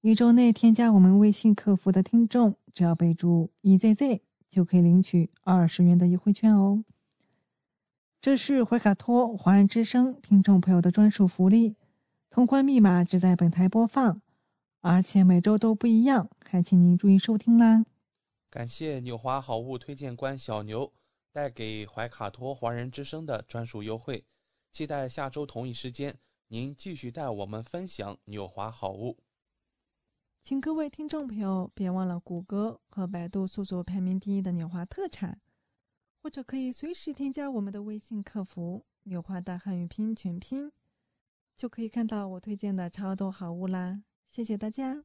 [0.00, 6.84] 一周内添加我们微信客服的听众，只要备注 “ezz”，就可以领取二十元的优惠券哦。
[8.20, 11.74] 这是怀卡托华人之声听众朋友的专属福利，
[12.30, 14.20] 通关密码只在本台播放，
[14.82, 17.84] 而且每周都不一样，还请您注意收听啦。
[18.50, 20.92] 感谢纽华好物推荐官小牛
[21.30, 24.26] 带给怀卡托华人之声的专属优惠，
[24.72, 29.16] 期待下周同一时间您继续带我们分享纽华好物。
[30.42, 35.40] 请各位听众朋友别忘了谷歌和百度搜索排名第一的纽华特产，
[36.20, 40.72] 或者可以随时添加我们的微信客服“纽华的汉语拼音全拼”，
[41.56, 44.02] 就可以看到我推荐的超多好物啦！
[44.26, 45.04] 谢谢大家。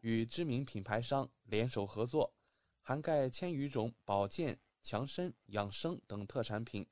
[0.00, 2.32] 与知名品牌商联手合作。
[2.82, 6.86] 涵盖千余种保健、强身、养生等特产品，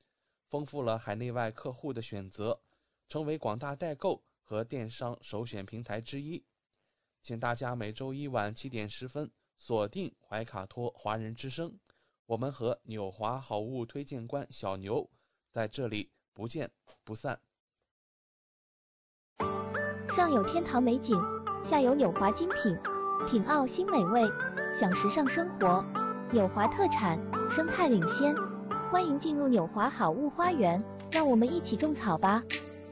[0.46, 2.60] 丰富了海内外客户的选择，
[3.08, 6.44] 成为广大代购和电商首选平台之一。
[7.20, 11.76] 请大家每周一晚七点十分锁定怀卡托华人之声，
[12.26, 15.10] 我们和纽华好物推荐官小牛
[15.50, 16.70] 在这里不见
[17.02, 17.40] 不散。
[20.10, 21.20] 上有天堂美景，
[21.64, 22.76] 下有纽华精品，
[23.26, 24.30] 品澳新美味。
[24.78, 25.84] 享时尚生活，
[26.30, 27.18] 纽华特产，
[27.50, 28.34] 生态领先，
[28.90, 32.42] 欢迎进入纽华好物花园，让我们一起种草吧！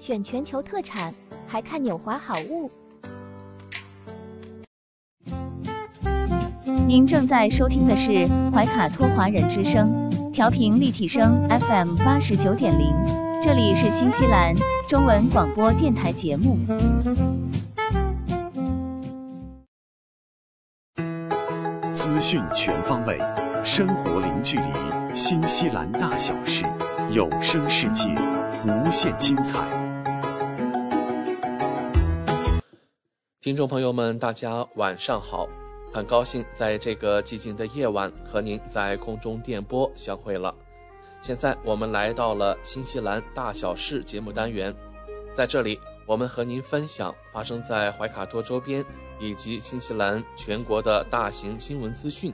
[0.01, 1.14] 选全球特产，
[1.47, 2.70] 还看纽华好物。
[6.89, 12.95] 您正在收听的是怀卡托华人之声，调频立体声 FM 八十九点零，
[13.41, 14.55] 这里是新西兰
[14.89, 16.57] 中文广播电台节目。
[22.29, 23.16] 讯全方位，
[23.62, 26.64] 生活零距离，新西兰大小事，
[27.12, 28.03] 有声世界，
[28.64, 29.61] 无限精彩。
[33.41, 35.47] 听众朋友们，大家晚上好，
[35.93, 40.53] 很高兴在这个寂静的夜晚和您在空中电波相会了。
[41.20, 44.74] 现在我们来到了新西兰大小事节目单元，
[45.33, 48.85] 在这里我们和您分享发生在怀卡托周边。
[49.19, 52.33] 以及新西兰全国的大型新闻资讯，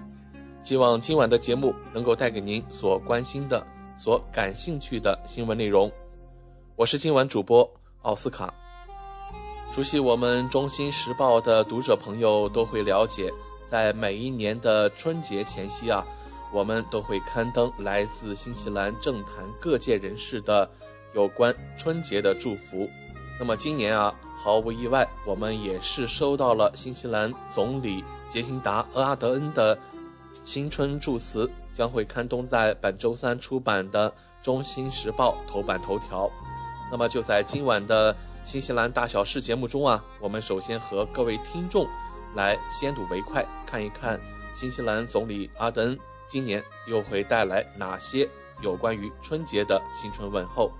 [0.63, 3.65] 希望今晚的节目能够带给您所关心的、
[3.97, 5.91] 所感兴趣的新闻内容。
[6.77, 7.69] 我是今晚主播
[8.03, 8.53] 奥斯卡。
[9.71, 13.33] 熟悉我们《中新时报》的读者朋友都会了解，
[13.69, 16.07] 在每一年的春节前夕啊，
[16.53, 20.69] 我们都会刊登来自新西兰政坛各界人士的
[21.15, 22.87] 有关春节的祝福。
[23.39, 29.77] 那么今年啊，毫无意外，我们也是收到了新西兰总理杰辛达·厄阿德恩的
[30.45, 34.09] 新春祝词，将会刊登在本周三出版的
[34.43, 36.31] 《中新时报》头版头条。
[36.89, 38.15] 那么就在今晚的
[38.45, 41.85] 新西兰大小事节目中啊，我们首先和各位听众
[42.37, 44.21] 来先睹为快，看一看
[44.55, 48.29] 新西兰总理阿德恩今年又会带来哪些
[48.61, 50.71] 有关于春节的新春问候。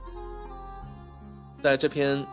[1.61, 2.25] 在这篇。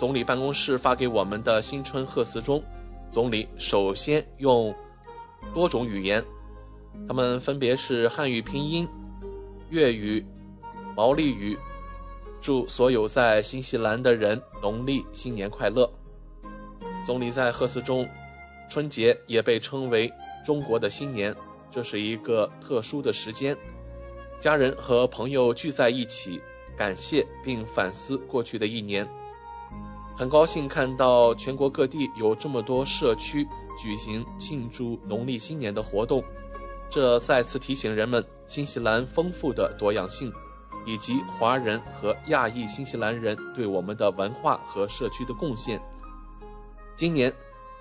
[0.00, 2.64] 总理办公室发给我们的新春贺词中，
[3.12, 4.74] 总理首先用
[5.52, 6.24] 多种语言，
[7.06, 8.88] 他们分别是汉语拼音、
[9.68, 10.24] 粤语、
[10.96, 11.54] 毛利语，
[12.40, 15.86] 祝所有在新西兰的人农历新年快乐。
[17.04, 18.08] 总理在贺词中，
[18.70, 20.10] 春节也被称为
[20.42, 21.36] 中国的新年，
[21.70, 23.54] 这是一个特殊的时间，
[24.40, 26.40] 家人和朋友聚在一起，
[26.74, 29.06] 感谢并反思过去的一年。
[30.20, 33.48] 很高兴看到全国各地有这么多社区
[33.78, 36.22] 举行庆祝农历新年的活动，
[36.90, 40.30] 这再次提醒人们新西兰丰富的多样性，
[40.84, 45.80] 以及华人和亚裔新西兰人对我们的文化和社区的贡献。
[46.94, 47.32] 今年，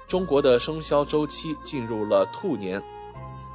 [0.07, 2.81] 中国的生肖周期进入了兔年，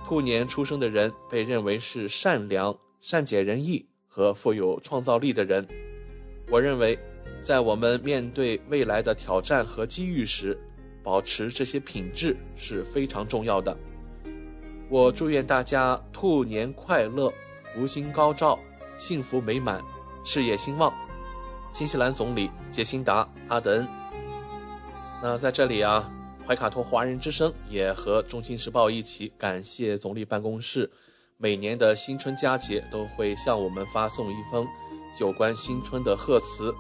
[0.07, 5.67] 兔年出生的人被认为是善良、善解人意和富有创造力的人。
[6.51, 6.99] 我认为。
[7.45, 10.59] 在我们面对未来的挑战和机遇时，
[11.03, 13.77] 保持这些品质是非常重要的。
[14.89, 17.31] 我祝愿大家兔年快乐，
[17.75, 18.59] 福星高照，
[18.97, 19.85] 幸福美满，
[20.25, 20.91] 事业兴旺。
[21.71, 23.89] 新西兰总理杰辛达·阿德恩。
[25.23, 26.11] 那在这里啊，
[26.47, 30.91] 怀卡托华人之声也和《中心时报》一起感谢总理办公室，
[31.37, 34.67] 每年的新春佳节都会向我们发送一封
[35.21, 36.75] 有关新春的贺词。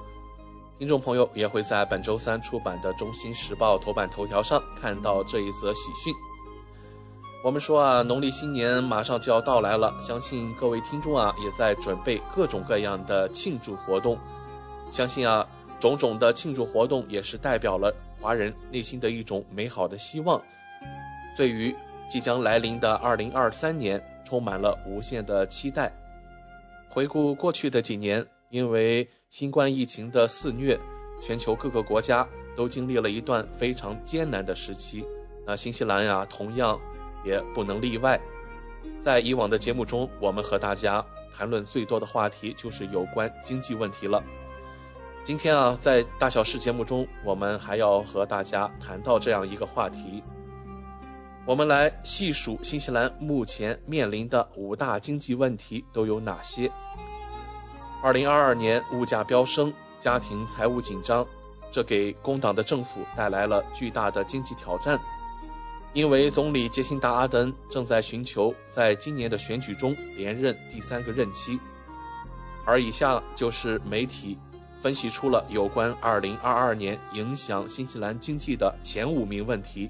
[0.76, 6.12] 听众朋友也会在本周三出版的《中新时报》头版头条上看到这一则喜讯。
[7.44, 14.18] 我们说啊，农历新年马上就要到来了，相信各位听众啊也在准备各种各样的庆祝活动。
[14.90, 15.46] 相信啊，
[15.78, 20.42] 种种的庆祝活动也是代表了华人内心的一种美好的希望，
[21.36, 21.72] 对于
[22.10, 25.92] 即将来临的2023年充满了无限的期待。
[26.88, 28.26] 回顾过去的几年。
[28.50, 30.78] 因为新冠疫情的肆虐，
[31.20, 32.24] 全球各个国家
[32.54, 35.04] 都经历了一段非常艰难的时期。
[35.44, 36.80] 那新西兰呀，同样
[37.24, 38.16] 也不能例外。
[39.00, 44.22] 在以往的节目中，我们和大家谈论最多的话题就是有关经济问题了。
[45.24, 50.22] 今天啊，在大小事节目中，我们还要和大家谈到这样一个话题。
[51.44, 56.70] 我们来细数新西兰目前面临的五大经济问题都有哪些。
[58.04, 61.26] 二零二二年物价飙升，家庭财务紧张，
[61.72, 65.00] 这给工党的政府带来了巨大的经济挑战。
[65.94, 71.58] 因为总理杰辛达·阿登正在寻求在今年的选举中连任第三个任期，
[72.66, 74.36] 而以下就是媒体
[74.82, 79.88] 分析出了有关2022年影响新西兰经济的前五名问题。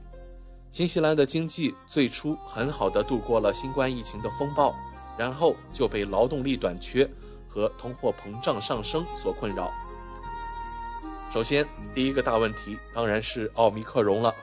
[0.70, 4.72] 新西兰的经济最初很好的度过了新冠疫情的风暴，
[5.18, 7.10] 然后就被劳动力短缺
[7.54, 9.70] 和通货膨胀上升所困扰。
[11.30, 14.34] 首先，第一个大问题当然是奥密克戎了。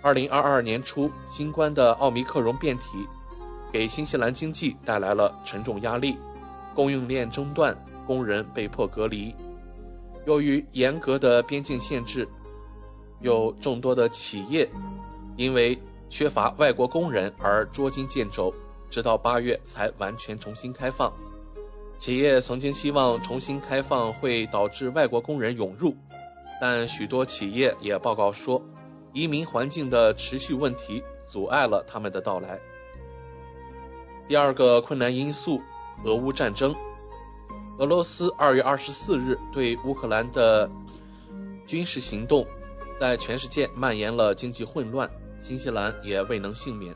[0.00, 3.06] 二零二二年初，新冠的奥密克戎变体
[3.70, 6.16] 给新西兰经济带来了沉重压力，
[6.74, 9.34] 供应链中断，工人被迫隔离。
[10.24, 12.26] 由于严格的边境限制，
[13.20, 14.68] 有众多的企业
[15.36, 18.54] 因为缺乏外国工人而捉襟见肘，
[18.88, 21.12] 直到八月才完全重新开放。
[21.98, 25.96] 企业曾经希望重新开放会导致外国工人涌入，
[26.60, 28.62] 但许多企业也报告说。
[29.12, 32.58] 移民环境的持续问题阻碍了他们的到来。
[34.26, 35.62] 第二个困难因素，
[36.02, 36.74] 俄乌战争。
[37.78, 40.68] 俄罗斯二月二十四日对乌克兰的
[41.64, 42.44] 军事行动，
[42.98, 45.08] 在全世界蔓延了经济混乱，
[45.40, 46.92] 新西兰也未能幸免。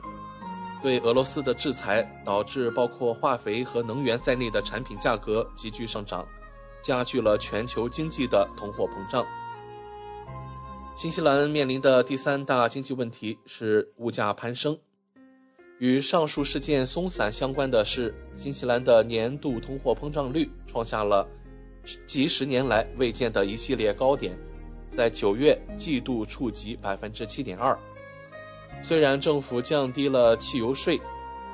[0.81, 6.27] 对俄罗斯的制裁导致包括化肥和能源在内的产品价格急剧上涨，
[6.81, 9.25] 加剧了全球经济的通货膨胀。
[10.95, 14.77] 新西兰面临的第三大经济问题是物价攀升。
[15.79, 21.25] 与上述事件松散相关的是，新西兰的年度通货膨胀率创下了
[22.05, 24.37] 几十年来未见的一系列高点，
[24.97, 27.79] 在九月季度触及百分之七点二。
[28.81, 30.99] 虽然政府降低了汽油税，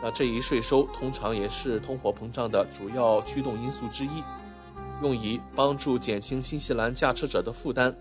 [0.02, 4.24] 那这一税收通常也是通货膨胀的主要驱动因素之一，
[5.02, 7.96] 用以帮助减轻新西兰驾车者的负担。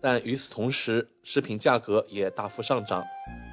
[0.00, 3.02] 但与此同时，食品价格也大幅上涨，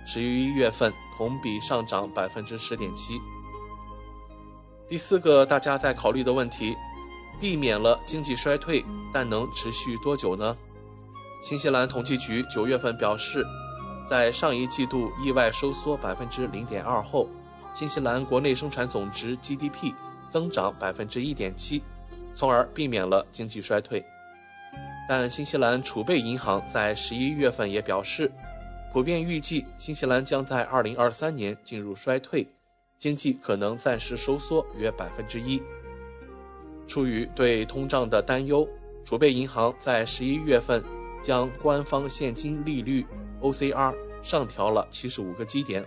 [0.06, 3.14] 十一月份同比上涨百分之十点七。
[4.90, 6.76] 第四个大家在考虑的问题，
[7.40, 10.56] 避免了经济衰退，但能持续多久呢？
[11.42, 13.44] 新西兰统计局九月份表示，
[14.06, 17.28] 在上一季度意外收缩百分之零点二后，
[17.74, 19.94] 新西兰国内生产总值 GDP
[20.30, 21.82] 增长百分之一点七，
[22.34, 24.04] 从而避免了经济衰退。
[25.08, 28.32] 但新西兰储备银行在十一月份也表示，
[28.92, 32.48] 普遍预计新西兰将在二零二三年进入衰退，
[32.98, 35.62] 经济可能暂时收缩约百分之一。
[36.88, 38.68] 出于对通胀的担忧，
[39.04, 40.84] 储备银行在十一月份
[41.22, 43.06] 将官方现金利率
[43.44, 45.86] OCR 上调了七十五个基点，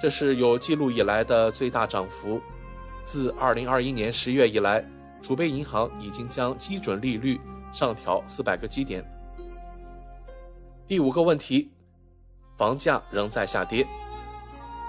[0.00, 2.40] 这是有记录以来的最大涨幅。
[3.02, 4.82] 自二零二一年十月以来，
[5.20, 7.38] 储备银行已经将基准利率。
[7.72, 9.00] 上调四百个基点。
[10.88, 11.70] 第五个问题，
[12.58, 13.86] 房价仍在下跌，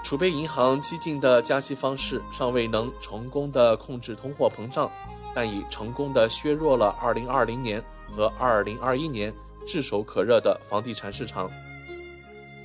[0.02, 4.90] 储备银行激进的加息方式尚未能成功的控制通货膨胀，
[5.32, 7.80] 但已成功的削弱了2020年
[8.10, 9.32] 和2021年
[9.64, 11.48] 炙手可热的房地产市场。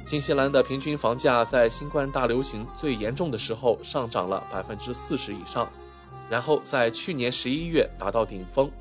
[0.07, 5.69] 新西兰的平均房价在新冠大流行最严重的时候上涨了百分之四十以上，
[6.29, 8.71] 然后在去年十一月达到顶峰。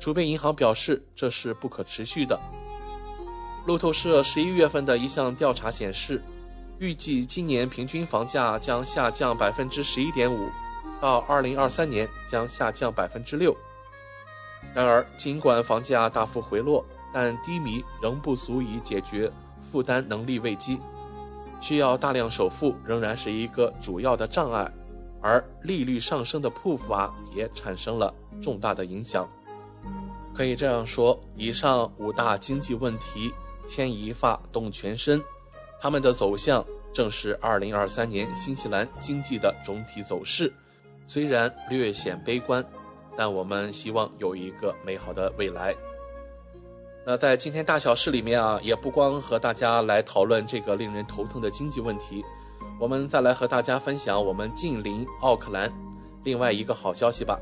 [0.00, 2.40] 储备银行表示，这是不可持续的。
[3.66, 6.22] 路透社十一月份的一项调查显示，
[6.78, 10.48] 预计今年平均房价将下降百分之十一点五，
[11.02, 13.54] 到二零二三年将下降百分之六。
[14.74, 19.30] 然而，尽管房价大幅回落，但低迷仍不足以解决
[19.72, 20.78] 负担能力危机，
[21.58, 24.70] 需要大量首付仍然是一个主要的障碍，
[25.22, 28.12] 而利率上升的步伐也产生了
[28.42, 29.26] 重大的影响。
[30.34, 33.32] 可以这样说，以上五大经济问题
[33.66, 35.18] 牵一发动全身，
[35.80, 36.62] 他们的走向
[36.92, 40.52] 正是2023年新西兰经济的总体走势。
[41.06, 42.62] 虽然略显悲观，
[43.16, 45.74] 但我们希望有一个美好的未来。
[47.04, 52.24] 那在今天大小事里面啊，也不光和大家来讨论这个令人头疼的经济问题，
[52.78, 55.72] 我们再来和大家分享我们近邻奥克兰
[56.22, 57.40] 另外一个好消息吧。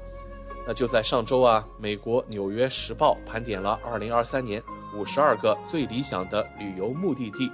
[0.67, 4.63] 那就在上周啊，美国《纽约时报》盘点了2023年
[4.95, 7.53] 52个最理想的旅游目的地，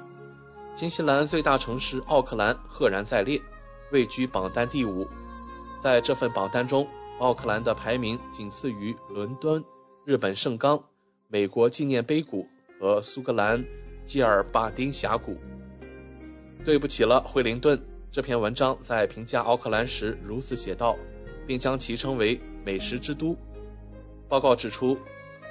[0.77, 3.41] 新西兰最大城市奥克兰赫然在列，
[3.91, 5.05] 位居榜单第五。
[5.81, 6.87] 在这份榜单中，
[7.19, 9.65] 奥克兰的排名仅次于伦敦、
[10.05, 10.81] 日本盛冈、
[11.29, 12.47] 美国纪念碑谷
[12.79, 13.64] 和苏格兰
[14.05, 15.37] 基尔巴丁峡谷。
[16.64, 17.81] 对不起了，惠灵顿。
[18.11, 20.97] 这篇文章在评价奥克兰时如此写道，
[21.47, 23.37] 并将其称为“美食之都”。
[24.29, 24.97] 报告指出，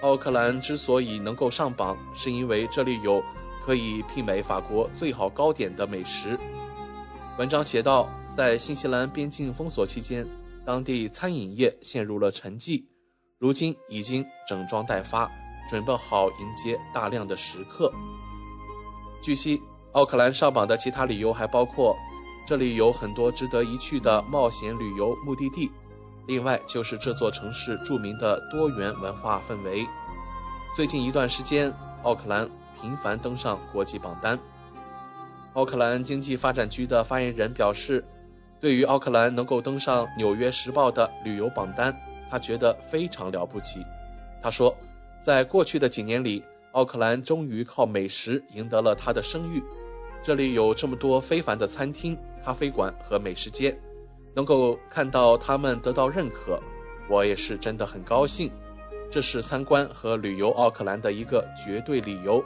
[0.01, 3.21] 奥克兰之所以能够上榜，是因为这里有
[3.63, 6.39] 可以媲美法国最好糕点的美食。
[7.37, 10.25] 文章写道，在新西兰边境封锁期间，
[10.65, 12.83] 当地餐饮业陷入了沉寂，
[13.37, 15.31] 如今已经整装待发，
[15.67, 17.91] 准备好迎接大量的食客。
[19.21, 19.61] 据悉。
[19.95, 21.95] 奥克兰上榜的其他理由还包括，
[22.45, 25.71] 这里有很多值得一去的冒险旅游目的地，
[26.27, 29.87] 另外就是这座城市著名的多元文化氛围。
[30.75, 32.45] 最近一段时间，奥克兰
[32.77, 34.37] 频繁登上国际榜单。
[35.53, 38.03] 奥克兰经济发展局的发言人表示，
[38.59, 41.97] 对于奥克兰能够登上《纽约时报》的旅游榜单，
[42.29, 43.79] 他觉得非常了不起。
[44.43, 44.75] 他说，
[45.25, 49.59] 在过去的几年里，奥克兰终于靠美食赢得了他的声誉。
[50.21, 53.75] 这里有这么多非凡的餐厅、咖啡馆和美食街，
[54.35, 56.61] 能够看到他们得到认可，
[57.09, 58.51] 我也是真的很高兴。
[59.09, 62.45] 这是参观和旅游奥克兰的一个绝对理由。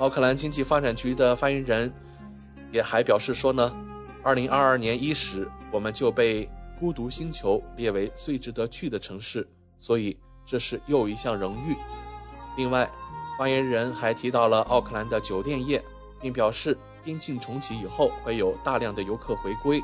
[0.00, 1.92] 奥克兰经济发展局的发言人
[2.72, 3.72] 也还表示说呢，
[4.24, 6.50] 二零二二年伊始，我们就被
[6.80, 10.18] 孤独星球列为最值得去的城市，所以
[10.50, 11.76] 这是又一项荣誉。
[12.56, 12.90] 另外，
[13.38, 15.80] 发言人还提到了奥克兰的酒店业。
[16.22, 19.82] 并表示，边境重启以后会有大量的游客回归。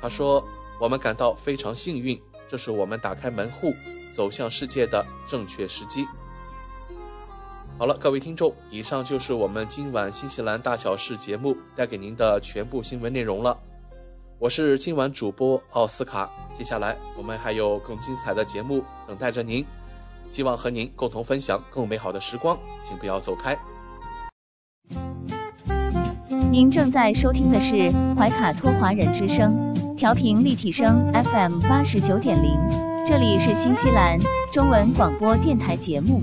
[0.00, 0.46] 他说
[0.78, 3.74] ：“我们感到非常幸运，这是我们打开门户
[4.14, 6.06] 走向世界的正确时机。”
[7.76, 13.58] 好了，各位听众，以上就是我们今晚新西兰大小事节目带给您的全部新闻内容了。
[14.40, 19.62] 我是今晚主播奥斯卡，接下来我们还有更精彩的节目等待着您，
[20.32, 23.54] 希望和您共同分享更美好的时光，请不要走开。
[26.50, 32.58] 您正在收听的是怀卡托华人之声，调频立体声 FM 八十九点零，
[33.04, 34.18] 这里是新西兰
[34.50, 36.22] 中文广播电台节目。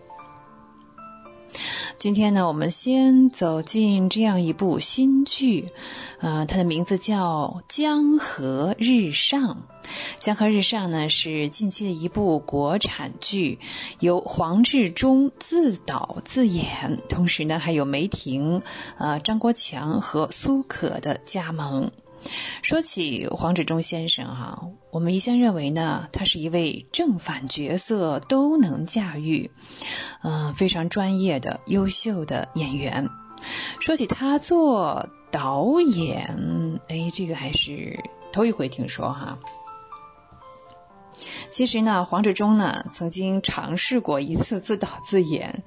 [1.99, 5.69] 今天呢，我们先走进这样一部新剧，
[6.19, 9.41] 呃，它的名字叫《江河日上》。
[10.19, 13.59] 《江河日上》呢是近期的一部国产剧，
[13.99, 18.61] 由黄志忠自导自演，同时呢还有梅婷、
[18.97, 21.91] 呃张国强和苏可的加盟。
[22.61, 29.49] 说起黄志忠先生哈，我们一向认为呢，他是一位正反角色都能驾驭，
[30.23, 33.09] 嗯，非常专业的优秀的演员。
[33.79, 37.99] 说起他做导演，哎，这个还是
[38.31, 39.39] 头一回听说哈。
[41.49, 45.63] 其实呢，黄志忠呢曾经尝试过一次自导自演，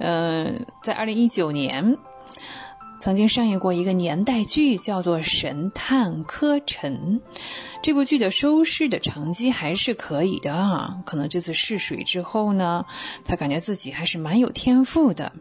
[0.00, 1.98] 嗯，在二零一九年。
[3.00, 7.20] 曾经上映过一个年代剧，叫做《神探柯晨》。
[7.82, 10.98] 这部剧的收视的成绩还是可以的啊。
[11.06, 12.84] 可能这次试水之后呢，
[13.24, 15.32] 他感觉自己还是蛮有天赋的。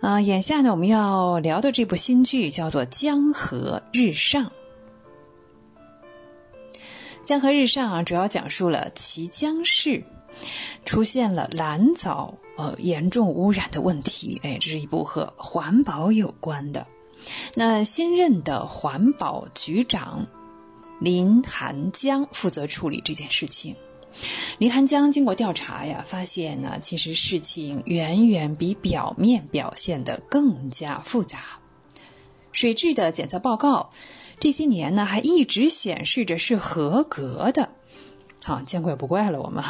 [0.00, 4.44] 啊，眼下呢，我们要聊的这部新剧叫做《江河日上》。
[7.24, 10.02] 《江河日上》啊，主要讲述了綦江市
[10.84, 12.34] 出现了蓝藻。
[12.56, 16.86] 呃，严重污染的问题，哎，这是一部和环保有关的。
[17.54, 20.26] 那新任的环保局长
[21.00, 23.76] 林寒江负责处理这件事情。
[24.58, 31.38] 林寒江经过调查呀，发现呢，其实事情远远比表面表现的更加复杂。
[32.52, 33.92] 水质的检测报告
[34.38, 37.70] 这些年呢，还一直显示着是合格的。
[38.44, 39.64] 好，见怪不怪了，我们。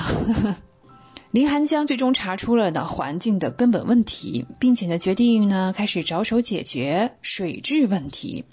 [1.33, 8.45] 林寒江最终查出了呢环境的根本问题，并且呢决定呢开始着手解决水质问题。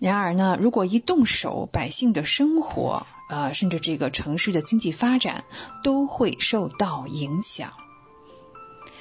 [0.00, 5.44] 然而呢，如果一动手，百姓的生活啊，甚至这个城市的经济发展
[5.84, 7.72] 都会受到影响。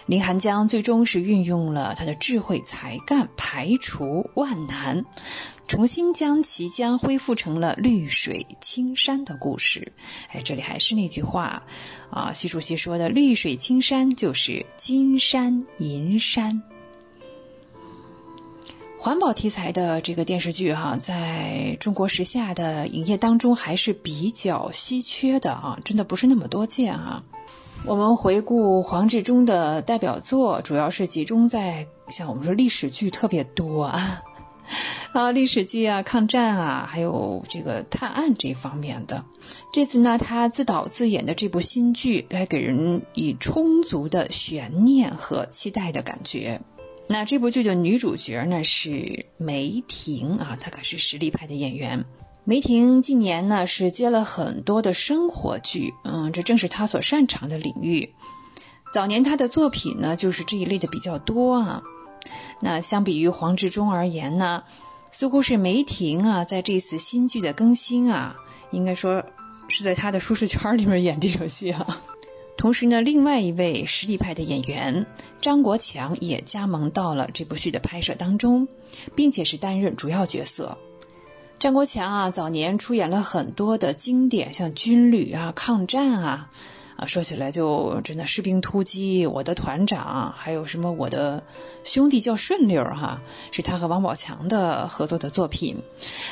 [0.07, 5.03] 林寒江最终是运用了他的智慧才干，排除万难，
[5.67, 9.91] 重新将綦江恢复成了绿水青山的故事。
[10.31, 11.61] 哎，这里还是那句话
[12.09, 16.63] 啊，习主席说的“绿水青山就是金山银山”。
[18.97, 27.21] 环保题材的这个电视剧哈，在中国时下的影业当中还是比较稀缺的啊，真的不是那么多见啊。
[27.85, 34.21] 我们回顾黄志忠的代表作，主要是集中在像我们说历史剧特别多啊，
[35.13, 39.23] 啊历史剧啊、抗战啊，还有这个探案这方面的。
[39.71, 46.59] 这次呢，他自导自演的这部新剧，该给人以充足的悬念和期待的感觉。
[47.07, 52.03] 那这部剧的女主角呢是梅婷啊，她可是实力派的演员。
[52.49, 58.13] 梅婷近年呢是接了很多的生活剧，嗯，这正是她所擅长的领域。
[58.93, 61.83] 早年她的作品呢就是这一类的比较多啊。
[62.61, 64.63] 那相比于黄志忠而言呢，
[65.11, 68.37] 似乎是梅婷啊在这次新剧的更新啊，
[68.71, 69.25] 应该说
[69.67, 72.01] 是在她的舒适圈里面演这种戏啊。
[72.55, 75.05] 同时呢，另外一位实力派的演员
[75.41, 78.69] 张国强也加盟到了这部剧的拍摄当中，
[79.15, 80.77] 并且是担任主要角色。
[81.59, 86.51] 张国强啊，早年出演了很多的经典，像军旅啊、抗战啊，
[86.95, 91.43] 啊，说起来就真的士兵突击、我的团长，还有什么我的
[91.83, 95.77] 兄弟叫顺溜哈，是他和王宝强的合作的作品。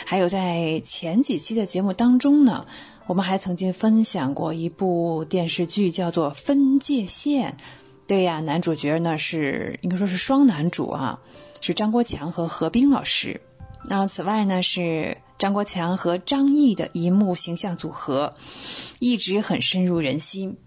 [0.06, 2.68] 还有在前几期的节目当中呢，
[3.08, 7.58] 我们还曾经分享过一部电视剧，叫做《分界线》。
[8.06, 11.20] 对呀，男主角呢是应该说是双男主啊，
[11.62, 13.42] 是张国强和何冰老师。
[13.88, 18.36] 那此外呢，是张国强和张译的一幕形象组合，
[19.00, 20.58] 一直很深入人心。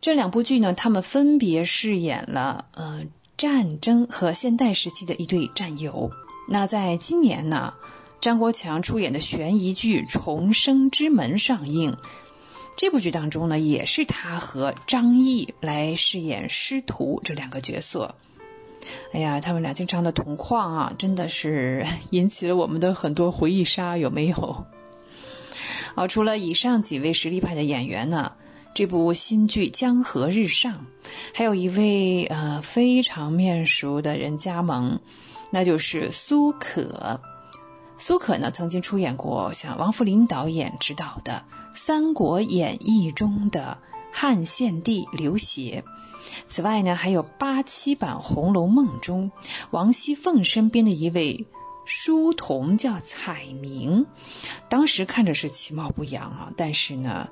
[0.00, 3.04] 这两部剧呢，他们分别饰演了呃
[3.36, 6.10] 战争和现代时期的一对战友。
[6.48, 7.74] 那在今年呢，
[8.20, 11.96] 张国强出演的悬疑剧《重生之门》上映，
[12.76, 18.14] 这部剧当中呢，也是他和张译来饰演师徒这两个角色。
[19.12, 24.66] 哎呀，他们俩经常的同框啊，真的是 引起了我们的很多回忆杀，有没有？
[25.94, 28.32] 好，除了以上几位实力派的演员呢，
[28.74, 30.72] 这部新剧《江河日上》
[31.34, 35.00] 还有一位呃非常面熟的人加盟，
[35.50, 37.20] 那就是苏可。
[38.00, 41.42] 苏可呢，曾经出演过像王扶林导演执导的
[41.76, 43.76] 《三国演义》中的
[44.12, 45.82] 汉献帝刘协。
[46.46, 49.30] 此外呢，还有八七版《红楼梦》中
[49.70, 51.46] 王熙凤身边的一位
[51.84, 54.06] 书童叫彩明，
[54.68, 57.28] 当时看着是其貌不扬啊，但是呢，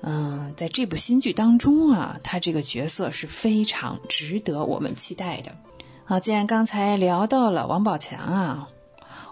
[0.00, 5.56] 嗯，在这部新剧当中啊，他这个角色是非常值得我们期待的。
[6.04, 8.68] 啊，既然刚才聊到了王宝强啊，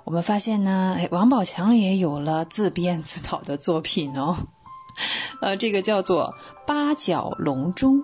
[0.02, 4.36] 我们发现呢，哎，王宝强也有了自编自导的作品哦，
[5.40, 6.34] 呃，这个叫做
[6.66, 7.98] 《八角笼中》。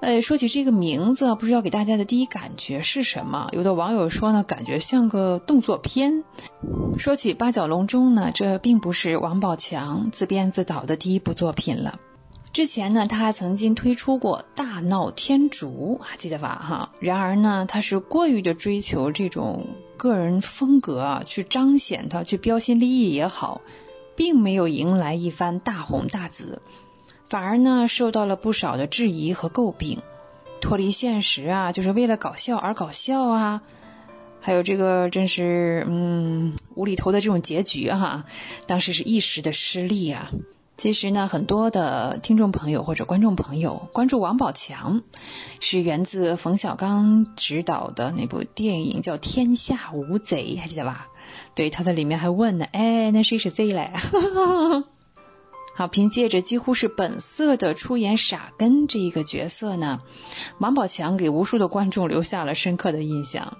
[0.00, 3.50] 哎，说起这个名字，不知道给大家的第一感觉是什么？
[3.52, 6.24] 有的网友说呢，感觉像个动作片。
[6.96, 12.00] 说起《八角笼中》呢，这并不是王宝强自编自导的第一部作品了。
[12.50, 16.48] 之前呢，他还曾经推出过《大闹天竺》，还记得吧？
[16.66, 16.92] 哈。
[16.98, 19.66] 然而呢，他是过于的追求这种
[19.98, 23.60] 个人风格啊，去彰显他，去标新立异也好，
[24.16, 26.62] 并没有迎来一番大红大紫。
[27.30, 30.02] 反而呢，受到了不少的质疑和诟病，
[30.60, 33.62] 脱离现实啊，就是为了搞笑而搞笑啊，
[34.40, 38.24] 还有这个真是嗯无厘头的这种结局哈，
[38.66, 40.32] 当时是一时的失利啊。
[40.76, 45.02] 其实呢，很多的听众朋友或者观众朋友关注王宝强，
[45.60, 51.06] 是源自冯小刚执导的那部电影叫《天下无贼》，还记得吧？
[51.54, 53.92] 对，他在里面还问呢，哎，那谁是贼嘞？
[55.80, 60.02] 好，凭借着几乎是本色的出演傻根这一个角色呢，
[60.58, 63.56] 王宝强给无数的观众留下了深刻的印象。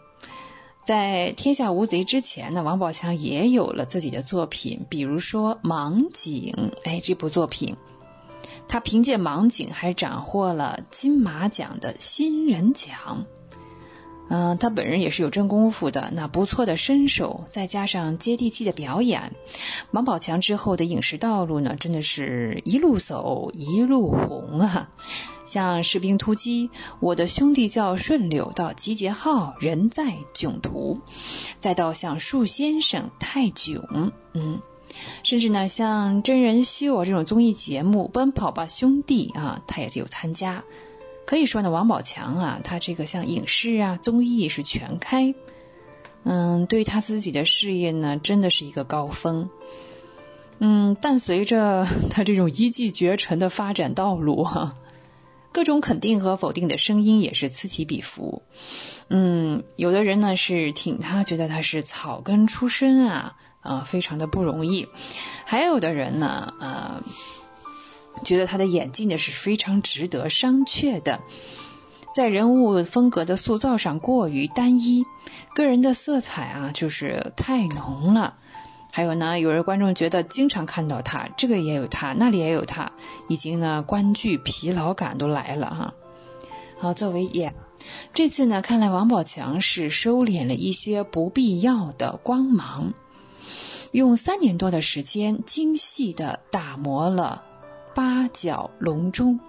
[0.85, 6.53] 在《天下无贼》之前呢，王宝强也有了自己的作品，比如说《盲井》。
[6.85, 7.75] 哎，这部作品，
[8.69, 13.25] 他凭借《盲井》还斩获了金马奖的新人奖。
[14.33, 19.33] 嗯，他本人也是有真功夫的，那不错的身手，再加上接地气的表演，
[19.91, 24.89] 王宝强之后的影视道路呢，真的是一路走一路红啊！
[25.45, 26.69] 像《士兵突击》
[27.01, 31.01] 《我的兄弟叫顺溜》到《集结号》《人在囧途》，
[31.59, 33.83] 再到像《树先生》《泰囧》，
[34.33, 34.61] 嗯，
[35.25, 40.63] 甚至呢像真人秀这种综艺节目《奔跑吧兄弟》啊，他也有参加。
[41.27, 45.33] 可以说呢，王宝强啊，他这个像影视啊、综艺是全开，
[46.25, 49.49] 嗯，对于他自己的事业呢，真的是一个高峰。
[50.59, 54.75] 嗯，伴随着他这种一骑绝尘的发展道路哈，
[55.53, 58.43] 各种肯定和否定的声音也是此起彼伏。
[59.09, 64.89] 嗯，有的人呢是挺他，觉得他是草根出身啊，啊，非常的不容易；
[65.45, 67.03] 还有的人呢，呃。
[68.25, 71.21] 觉得他的演技呢是非常值得商榷的，
[72.15, 75.05] 在人物风格的塑造上过于单一，
[75.55, 78.37] 个人的色彩啊就是太浓了。
[78.93, 82.91] 还有呢，有人观众觉得经常看到他，这个也有他，那里也有他，
[83.29, 85.95] 已经呢观剧疲劳感都来了哈。
[86.81, 87.55] 好，作为演，
[88.15, 92.93] 这次呢看来王宝强是收敛了一些不必要的光芒，
[93.93, 97.45] 用三年多的时间精细的打磨了。
[97.95, 99.41] 八角笼中，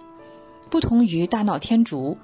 [0.68, 2.18] 不同于大闹天竺，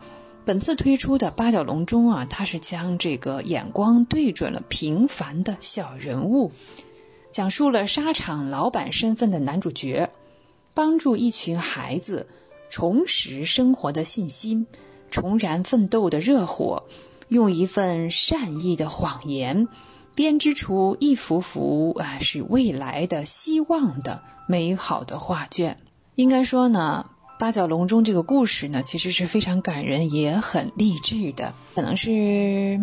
[0.45, 6.51] 本次推出的八角笼中啊，它是将这个眼光对准了平凡的小人物，
[7.31, 10.11] 讲述了沙场老板身份的男主角，
[10.75, 12.27] 帮助一群孩子
[12.69, 14.66] 重拾生活的信心，
[15.11, 16.85] 重燃奋斗的热火，
[17.29, 19.69] 用一份善意的谎言，
[20.16, 25.79] 编织出一幅幅啊是未来的希望的美好的画卷。
[26.19, 31.55] 应该说呢，八角笼中这个故事呢，其实是非常感人，也很励志的。
[31.77, 32.81] 可能是，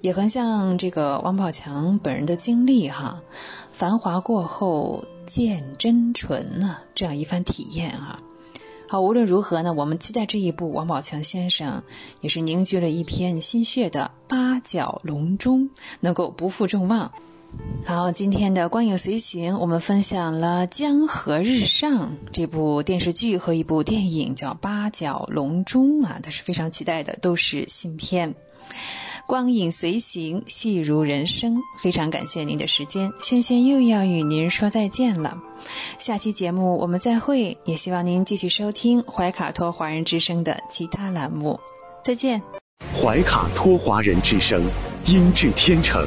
[0.00, 3.20] 也很像这个王宝强本人的经历哈。
[3.74, 8.20] 繁华过后见真纯呐，这样一番体验啊。
[8.88, 11.82] 好，无论如何呢，我们期待这一部王宝强先生
[12.22, 15.68] 也是凝聚了一片心血的八角笼中，
[16.00, 17.12] 能够不负众望。
[17.86, 28.34] 好，今天的光影随行，我们分享了《江河日上》这部电视剧和一部电影，叫《八角笼中》啊，都是非常期待的，都是新片。
[29.26, 35.38] 光影随行，戏如人生，非常感谢您的时间，轩轩又要与您说再见了。
[35.98, 41.60] 下期节目我们再会，也希望您继续收听怀卡托华人之声的其他栏目。
[42.02, 42.42] 再见。
[42.94, 44.62] 怀卡托华人之声，
[45.06, 46.06] 音质天成。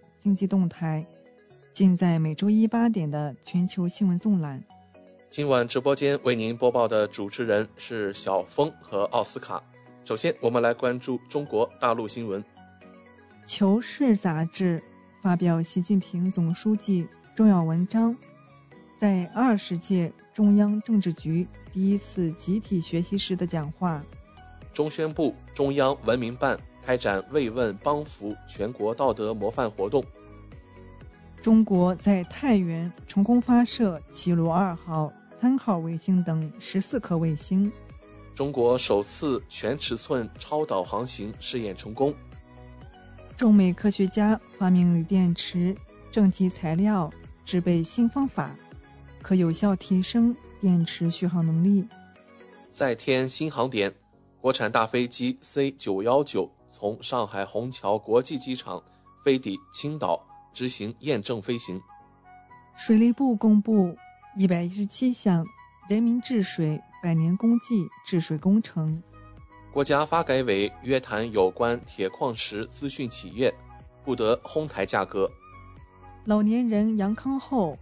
[0.21, 1.03] 经济动态，
[1.73, 4.63] 尽在每周一八点的全球新闻纵览。
[5.31, 9.63] 今晚直播间为您播报的主持人是小峰和奥斯卡。
[10.05, 12.39] 首先，我们来关注中国大陆新闻。
[13.47, 14.79] 《求是》杂志
[15.23, 18.15] 发表习近平总书记重要文章，
[18.95, 24.03] 在二十届中央政治局第一次集体学习时的讲话。
[24.71, 26.59] 中宣部、中央文明办。
[26.85, 30.03] 开展慰问帮扶全国道德模范活动。
[31.41, 37.71] 中国在太原成功发射齐鲁二号、三号卫星等十四颗卫星。
[38.33, 42.13] 中国首次全尺寸超导航行试验成功。
[43.35, 45.75] 中美科学家发明锂电池
[46.11, 47.11] 正极材料
[47.43, 48.55] 制备新方法，
[49.21, 51.87] 可有效提升电池续航能力。
[52.69, 53.91] 再添新航点，
[54.39, 56.51] 国产大飞机 C 九幺九。
[56.71, 58.81] 从上海虹桥国际机场
[59.23, 61.79] 飞抵青岛执行验证飞行。
[62.75, 63.95] 水利部公布
[64.37, 65.45] 一百一十七项
[65.89, 69.03] 人民治水百年功绩治水工程。
[69.71, 73.53] 国家发改委约谈有关铁矿石资讯企业，
[74.03, 75.29] 不得哄抬价格。
[76.25, 77.77] 老年人阳康后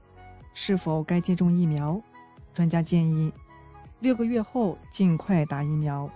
[0.53, 2.01] 是否该接种疫苗？
[2.53, 3.31] 专家建议
[3.99, 6.09] 六个月后尽快打疫苗。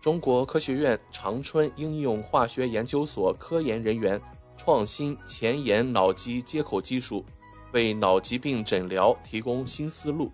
[0.00, 4.18] 中国科学院长春应用化学研究所科研人员
[4.56, 7.24] 创新前沿脑机接口技术，
[7.72, 10.32] 为脑疾病诊疗提供新思路。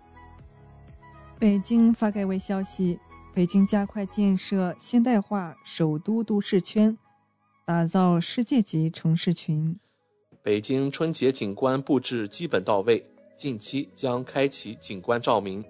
[1.37, 2.99] 北京发改委消息。
[3.33, 6.97] 北京加快建设现代化首都都市圈，
[7.65, 9.77] 打造世界级城市群。
[10.41, 13.03] 北京春节景观布置基本到位，
[13.37, 15.63] 近期将开启景观照明。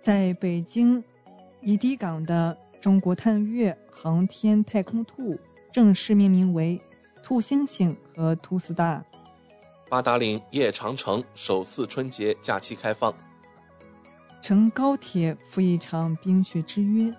[0.00, 1.02] 在北京
[1.60, 5.40] 宜堤港的中国探月航天太空兔
[5.72, 6.78] 正式命名为
[7.24, 9.02] “兔星星”和“兔 star”。
[9.88, 13.10] 八达岭夜长城首次春节假期开放。
[14.42, 17.10] 乘高铁赴一场冰雪之约，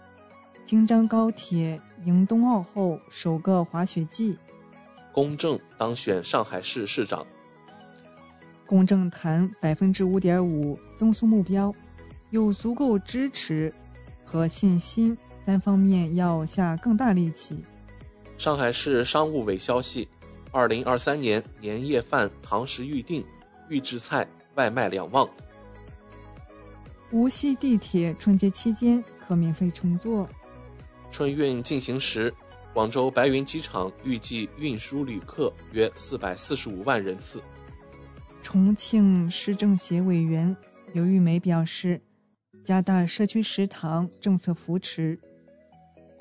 [0.67, 4.37] 京张高铁迎冬奥后首个滑雪季。
[5.11, 7.25] 龚正当选上海市市长。
[8.67, 11.73] 龚正谈百分之五点五增速目标，
[12.29, 13.73] 有足够支持
[14.23, 17.63] 和信心，三方面要下更大力气。
[18.35, 20.09] 上海市商务委消息，
[20.51, 23.23] 二零二三年年夜饭堂食预订、
[23.69, 25.29] 预制菜外卖两旺。
[27.11, 30.27] 无锡地铁春节期间可免费乘坐。
[31.11, 32.33] 春运进行时，
[32.73, 37.39] 广州白云机场预计运输旅客约四百四十五万人次。
[38.41, 40.55] 重庆市政协委员
[40.91, 42.01] 刘玉梅表示，
[42.63, 45.19] 加大社区食堂政策扶持。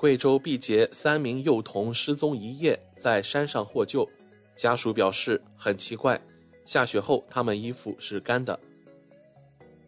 [0.05, 4.07] 贵州毕节三名幼童失踪一夜，在山上获救，
[4.55, 6.21] 家属表示很奇怪，
[6.63, 8.59] 下雪后他们衣服是干的。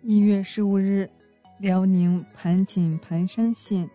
[0.02, 1.08] 一月十五日，
[1.60, 3.88] 辽宁盘锦盘山县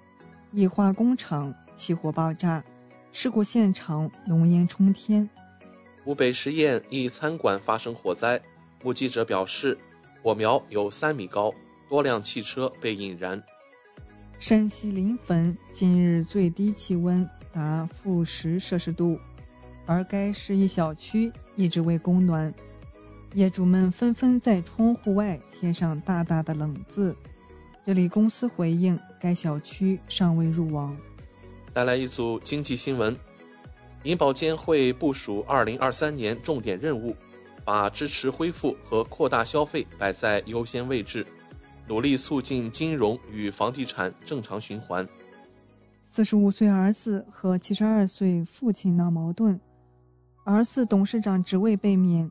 [0.52, 2.64] 液化工厂起火爆炸，
[3.10, 5.28] 事故现场浓烟冲天。
[6.04, 8.40] 湖北十堰一餐馆发生火灾，
[8.84, 9.76] 目击者表示，
[10.22, 11.52] 火苗有三米高，
[11.88, 13.42] 多辆汽车被引燃。
[14.38, 19.18] 山西临汾今日最低气温达负十摄氏度，
[19.86, 22.52] 而该市一小区一直未供暖。
[23.34, 27.16] 业主们纷纷在窗户外贴上大大的“冷”字。
[27.86, 30.96] 这里公司回应，该小区尚未入网。
[31.72, 33.16] 带来一组经济新闻：
[34.02, 37.16] 银保监会部署2023年重点任务，
[37.64, 41.26] 把支持恢复和扩大消费摆在优先位置，
[41.86, 45.06] 努力促进金融与房地产正常循环。
[46.04, 49.58] 四十五岁儿子和七十二岁父亲闹矛盾，
[50.44, 52.30] 儿子董事长职位被免。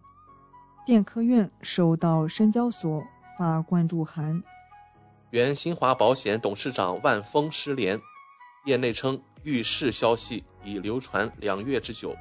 [0.86, 3.04] 电科院收到深交所
[3.38, 4.42] 发关注函。
[5.30, 8.00] 原新华保险董事长万峰失联，
[8.66, 12.16] 业内称遇事消息已流传两月之久。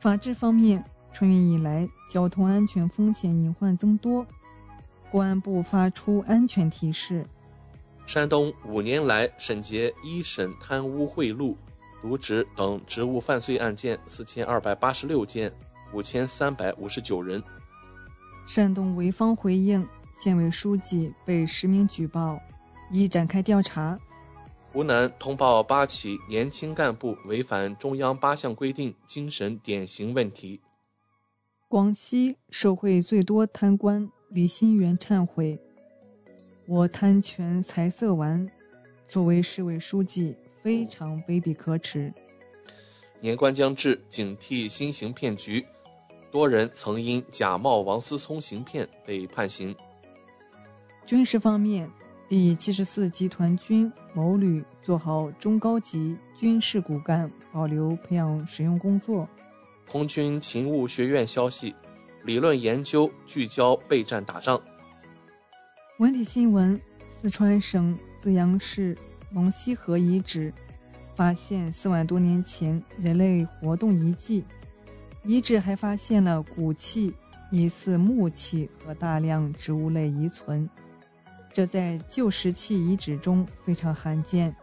[0.00, 4.26] 法治方面，春运以来交通安全风险隐患增多，
[5.10, 7.26] 公安部发出安全提示。
[8.06, 11.54] 山东五年来审结一审贪污贿赂、
[12.02, 15.52] 渎职等职务犯罪案件四千二百八十六件。
[15.90, 17.42] 五千三百五十九人。
[18.46, 19.88] 山东潍坊回应，
[20.18, 22.38] 县委书记被实名举报，
[22.90, 23.98] 已展开调查。
[24.70, 30.60] 湖南通报八起年轻干部违反中央八项规定精神典型问题。
[31.68, 35.58] 广西受贿最多贪官李新元忏悔
[36.68, 38.46] ：“我贪权财色玩，
[39.08, 42.12] 作为市委书记非常卑鄙可耻。”
[43.20, 45.64] 年关将至，警惕新型骗局。
[46.30, 49.74] 多人曾因假冒王思聪行骗被判刑。
[51.06, 51.90] 军事方面，
[52.28, 59.26] 第七十四集团军某旅做好中高级军事骨干保留培养使用工作。
[59.90, 61.74] 空军勤务学院消息，
[62.24, 64.60] 理论研究聚焦备战打仗。
[65.98, 68.96] 文体新闻：四川省资阳市
[69.32, 70.52] 龙溪河遗址
[71.14, 74.44] 发现四万多年前人类活动遗迹。
[75.24, 77.12] 遗址还发现了骨器、
[77.50, 80.68] 疑似木器和大量植物类遗存，
[81.52, 84.54] 这在旧石器遗址中非常罕见。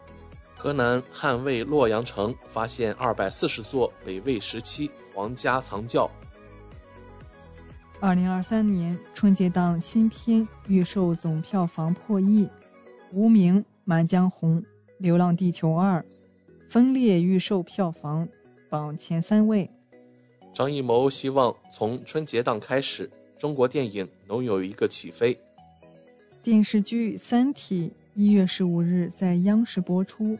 [0.55, 6.09] 河南汉魏洛阳城发现二百四十座北魏时期皇家藏教。
[8.01, 12.45] 二零二三年春节档新片预售总票房破亿，
[13.13, 14.61] 《无名》《满江红》
[14.97, 15.99] 《流浪地球二》
[16.69, 18.27] 分列预售票房
[18.69, 19.69] 榜前三位。
[20.53, 25.37] 张艺谋希望从春节档开始，中国电影能有一个起飞。
[26.43, 30.37] 电视剧《三体》一月十五日在央视播出。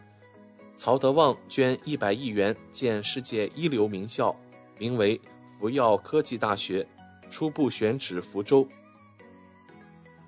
[0.74, 4.36] 曹德旺捐一百亿元建世界一流名校，
[4.78, 5.20] 名为
[5.58, 6.86] 福耀科技大学，
[7.30, 8.68] 初步选址福州。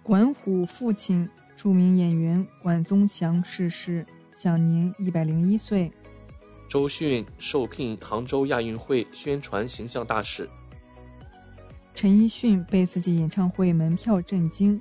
[0.04, 5.92] 管虎父亲，著名演员管宗祥逝世，享年一百零一岁。
[6.70, 10.50] 周迅受聘杭州亚运会宣传形象大使。
[11.96, 14.80] 陈奕迅被自己演唱会门票震惊。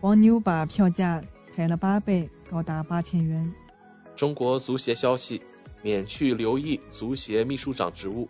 [0.00, 1.22] 黄牛把票价
[1.54, 3.52] 抬了八倍，高达八千元。
[4.16, 5.42] 中国足协消息，
[5.82, 8.28] 免去刘毅足协秘书长职务。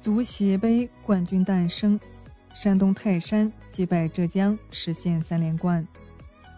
[0.00, 2.00] 足协杯冠军诞生，
[2.54, 5.86] 山东泰山击败浙江，实现三连冠。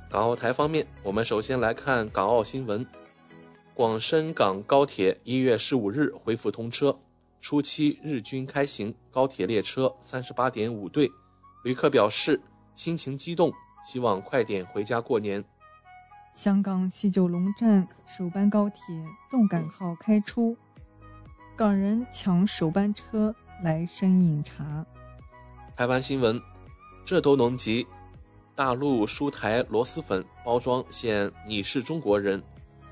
[0.08, 2.86] 港澳台方面，我们首先来看港澳新闻。
[3.74, 6.96] 广深港高铁一月十五日恢复通车，
[7.40, 11.10] 初期日均开行高铁列车三十八点五对，
[11.64, 12.40] 旅客表示。
[12.74, 13.52] 心情激动，
[13.84, 15.44] 希望快点回家过年。
[16.32, 18.78] 香港西九龙站首班高铁
[19.30, 20.56] 动感号开出，
[21.54, 24.84] 港人抢首班车来深饮茶。
[25.76, 26.40] 台湾新闻，
[27.04, 27.86] 这都能急，
[28.54, 32.42] 大陆输台螺蛳粉包装现你是中国人，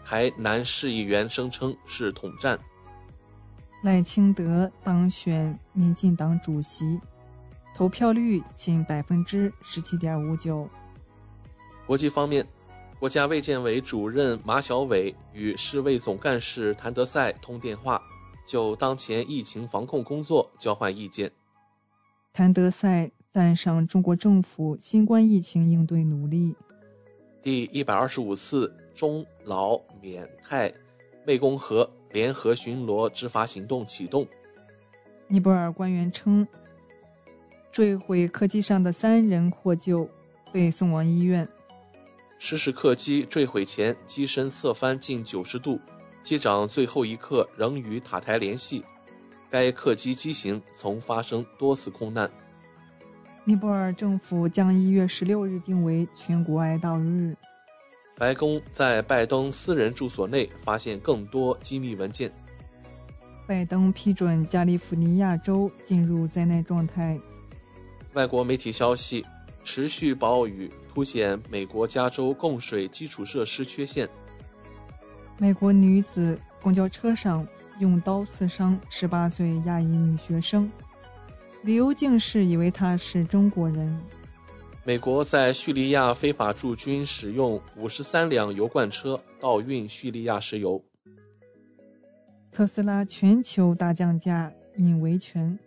[0.04, 2.58] 台南市议员声称是统战。
[3.82, 7.00] 赖清德当选民进党主席。
[7.72, 10.68] 投票率仅百分之十七点五九。
[11.86, 12.46] 国际方面，
[12.98, 18.02] 国家卫健委主任马晓伟与世卫总干事谭德赛通电话，
[18.50, 21.30] 就当前疫情防控工作交换意见。
[22.32, 26.56] 谭德赛赞赏中国政府新冠疫情应对努力。
[27.40, 30.74] 第一百二十五次中老缅泰
[31.24, 34.26] 湄公河联合巡逻执法行动启动。
[35.28, 36.44] 尼泊尔官员称。
[37.70, 40.10] 坠毁客机上的三人获救，
[40.52, 41.48] 被送往医院。
[42.36, 45.78] 失事客机坠毁前，机身侧翻近九十度，
[46.22, 48.84] 机长最后一刻仍与塔台联系。
[49.50, 52.30] 该客机机型曾发生多次空难。
[53.44, 57.36] 尼泊尔政府将一月十六日定为全国哀悼日。
[58.16, 62.30] 白宫在拜登私人住所内发现更多机密文件。
[63.48, 67.18] 拜登批准加利福尼亚州进入灾难状态。
[68.12, 69.24] 外国媒体消息，
[69.64, 74.08] 持续暴雨凸显美国加州供水基础设施缺陷。
[75.40, 80.70] 美国女子公交车上用刀刺伤十八岁亚裔女学生，
[81.62, 83.98] 理由竟是以为她是中国人。
[84.84, 90.84] 美国在叙利亚非法驻军使用五十三辆油罐车倒运叙利亚石油。
[92.52, 95.58] 特斯拉全球大降价引维权，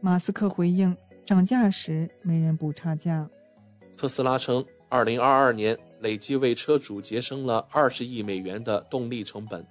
[0.00, 0.96] 马斯克回应。
[1.24, 3.30] 涨价时没人补差价。
[3.96, 9.64] 特斯拉称，二零二二年累计为车主节省了二十亿美元的动力成本。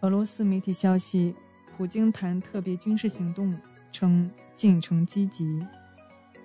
[0.00, 1.34] 俄罗斯媒体消息，
[1.76, 3.56] 普京谈特别军事行动，
[3.92, 5.64] 称进程积极。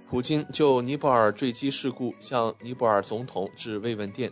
[0.09, 4.31] 普京就尼泊尔坠机事故向尼泊尔总统致慰问电。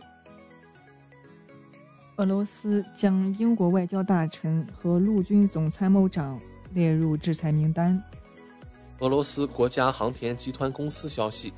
[2.16, 6.40] 俄罗斯将英国外交大臣和陆军总参谋长
[6.72, 8.02] 列入制裁名单。
[9.00, 11.52] 俄罗斯国家航天集团公司消息，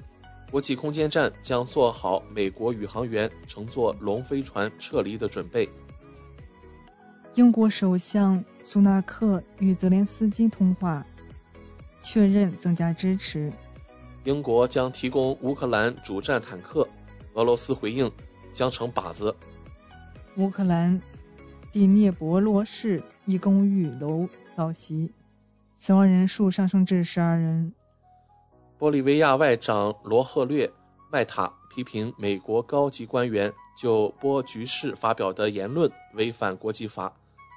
[0.50, 5.68] 国际空间站将做好美国宇航员乘坐龙飞船撤离的准备。
[7.34, 11.06] 英国首相苏纳克与泽连斯基通话，
[12.02, 13.52] 确认增加支持。
[14.24, 16.88] 英国将提供乌克兰主战坦克，
[17.34, 18.10] 俄罗斯回应
[18.52, 19.34] 将成靶子。
[20.36, 21.00] 乌克兰
[21.70, 25.12] 第聂伯罗市一公寓楼遭袭。
[25.76, 27.72] 死亡人数上升至十二人。
[28.78, 30.70] 玻利维亚外长罗赫略
[31.10, 37.12] 麦塔批评美国高级官员就波局势发表的言论违反国际法，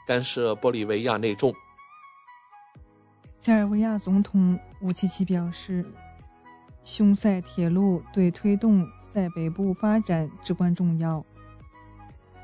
[0.08, 1.54] 干涉玻利维亚内政。
[3.38, 5.86] 塞尔维亚总统武契奇表示，
[6.84, 11.24] 匈塞铁路对推动塞北部发展至关重要。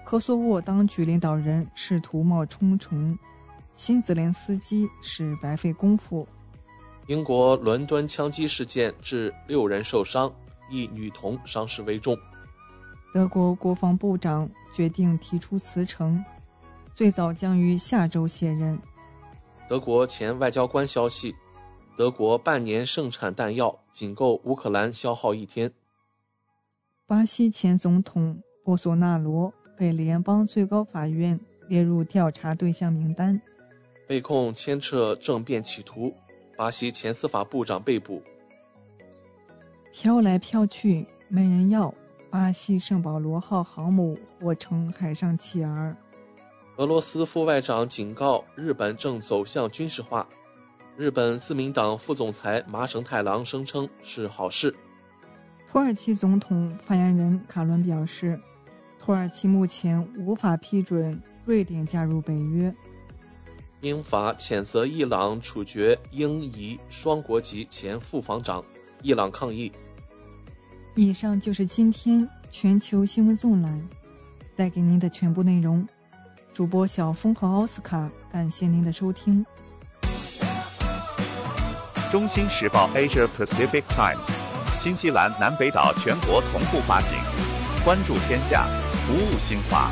[0.05, 3.17] 科索沃当局领导人试图冒充成。
[3.73, 6.27] 新泽连斯基是白费功夫。
[7.07, 10.29] 英国伦敦枪击事件致六人受伤，
[10.69, 12.17] 一女童伤势危重。
[13.13, 16.23] 德国国防部长决定提出辞呈，
[16.93, 18.77] 最早将于下周卸任。
[19.69, 21.34] 德国前外交官消息，
[21.95, 25.71] 德国半年盛产弹药仅够乌克兰消耗一天。
[27.05, 31.39] 巴西前总统波索纳罗被联邦最高法院
[31.69, 33.41] 列入调查对象名单。
[34.05, 36.13] 被控牵扯政变企图，
[36.57, 38.21] 巴西前司法部长被捕。
[39.93, 41.93] 飘来飘去没人要。
[42.29, 45.95] 巴西圣保罗号航母或成海上弃儿。
[46.75, 50.27] 俄罗斯副外长警告日本正走向军事化。
[50.97, 54.75] 日本自民党副总裁麻生太郎声称是好事。
[55.65, 58.38] 土耳其总统发言人卡伦表示，
[58.99, 62.75] 土耳其目前无法批准瑞典加入北约。
[63.81, 68.63] 英法谴责伊朗处决英伊双国籍前副防长，
[69.03, 69.71] 伊朗抗议。
[70.95, 73.87] 以上就是今天全球新闻纵览
[74.55, 75.87] 带给您的全部内容。
[76.51, 79.45] 主播小峰和奥斯卡，感谢您的收听。
[82.09, 84.27] 中新时报 Asia Pacific Times，
[84.79, 87.15] 新西兰南北岛全国同步发行。
[87.85, 88.65] 关注天下，
[89.05, 89.91] 服务新华，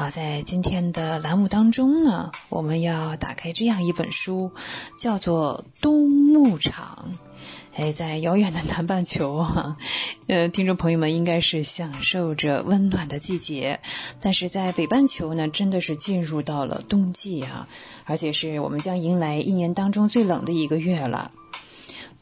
[0.00, 4.50] 好，在今天的栏目当中呢，我们要打开这样一本书，
[4.98, 7.10] 叫做《冬牧场》。
[7.74, 9.76] 哎，在遥远的南半球啊，
[10.26, 13.80] 呃，听众朋友们应该是享受着温暖的季节，
[14.22, 17.68] 但是在北半球呢，真的是进入到了冬季啊，
[18.06, 21.30] 而且是我们将迎来一年当中最冷的一个月了。《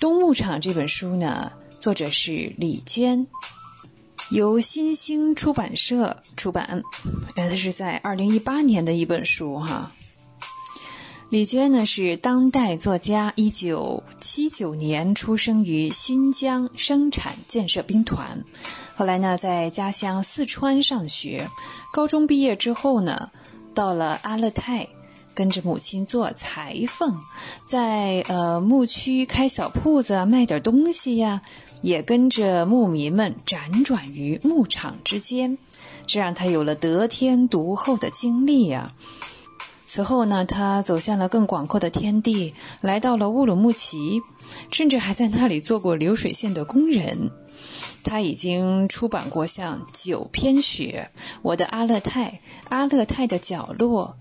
[0.01, 3.29] 冬牧场》这本书呢，作者是李娟。
[4.31, 6.83] 由新兴出版社出版，
[7.35, 9.93] 呃，它是在二零一八年的一本书哈。
[11.31, 18.45] 李娟呢是当代作家，一九七九年出生于新疆生产建设兵团，
[18.97, 21.49] 后来呢在家乡四川上学，
[21.93, 23.31] 高中毕业之后呢，
[23.75, 24.89] 到了阿勒泰，
[25.35, 27.19] 跟着母亲做裁缝，
[27.67, 31.43] 在呃牧区开小铺子卖点东西呀。
[31.81, 35.59] 也跟着牧民们辗转于牧场之间，
[36.07, 38.93] 这让他有了得天独厚的经历呀。
[39.87, 42.53] 此后呢，他走向了更广阔的天地，
[42.83, 44.21] 来到了乌鲁木齐，
[44.71, 47.31] 甚至还在那里做过流水线的工人。
[48.05, 51.11] 他已经出版过像《九篇雪》
[51.43, 52.31] 《我的阿勒泰》
[52.69, 54.17] 《阿勒泰的角落》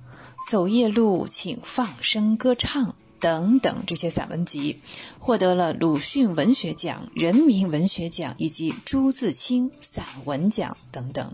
[0.50, 2.86] 《走夜路，请放声歌唱》。
[3.20, 4.82] 等等这些散文集，
[5.20, 11.34] 获得了鲁迅文学奖、人民文学奖以及朱自清散文奖等等。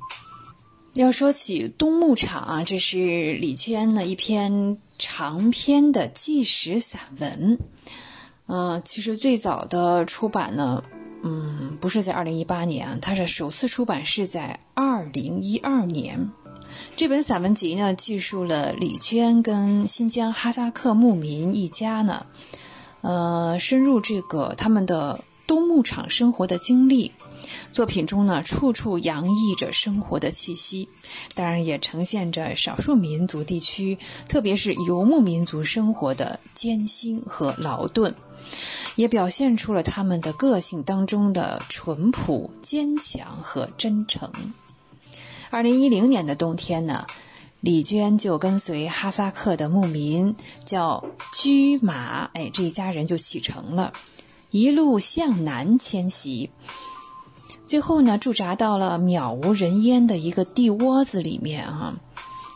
[0.94, 7.58] 要说起《冬牧场》啊，这是李娟的一篇长篇的纪实散文。
[8.46, 10.84] 嗯，其实最早的出版呢，
[11.24, 16.30] 嗯，不是在二零一八年啊，它是首次出版是在二零一二年。
[16.96, 22.28] 这本散文集呢，记述了李娟跟新疆哈萨克牧民一家呢，
[23.02, 27.12] 呃，深入这个他们的冬牧场生活的经历。
[27.72, 30.88] 作品中呢，处处洋溢着生活的气息，
[31.34, 33.98] 当然也呈现着少数民族地区，
[34.30, 38.14] 特别是游牧民族生活的艰辛和劳顿，
[38.96, 44.32] 也表现出了他们的个性当中的淳朴、坚强和真诚。
[45.54, 47.06] 二零一零年的冬天呢，
[47.62, 50.36] 李娟就跟随哈萨克的牧民
[50.66, 53.94] 叫居马，哎，这一家人就启程了，
[54.50, 56.50] 一路向南迁徙。
[57.68, 61.94] 最后呢，驻扎到了渺无人烟的一个地窝子里面啊。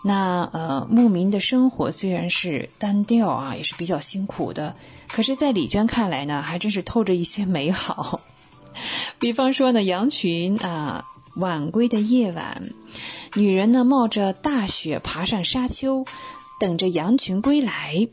[0.03, 4.75] 那呃，牧民的生活虽然是单调啊，也是比较辛苦的，
[5.07, 8.21] 可是，在李娟看来呢，还真是透着一些美好。
[9.19, 11.05] 比方说呢，羊群啊，
[11.37, 12.63] 晚归的夜晚，
[13.35, 16.05] 女人呢冒着大雪爬上沙丘，
[16.59, 18.07] 等着羊群归来。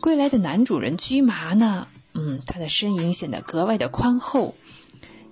[0.00, 4.54] 归来的男主人驹麻呢，嗯，他的身影显得格外的宽厚。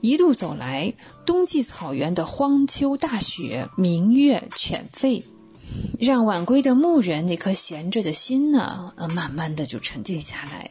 [0.01, 0.93] 一路走来，
[1.27, 5.25] 冬季草原的荒丘大雪，明月犬吠。
[5.99, 10.71] 让晚归的牧人那颗闲着的心呢，呃，慢慢的就沉静下来。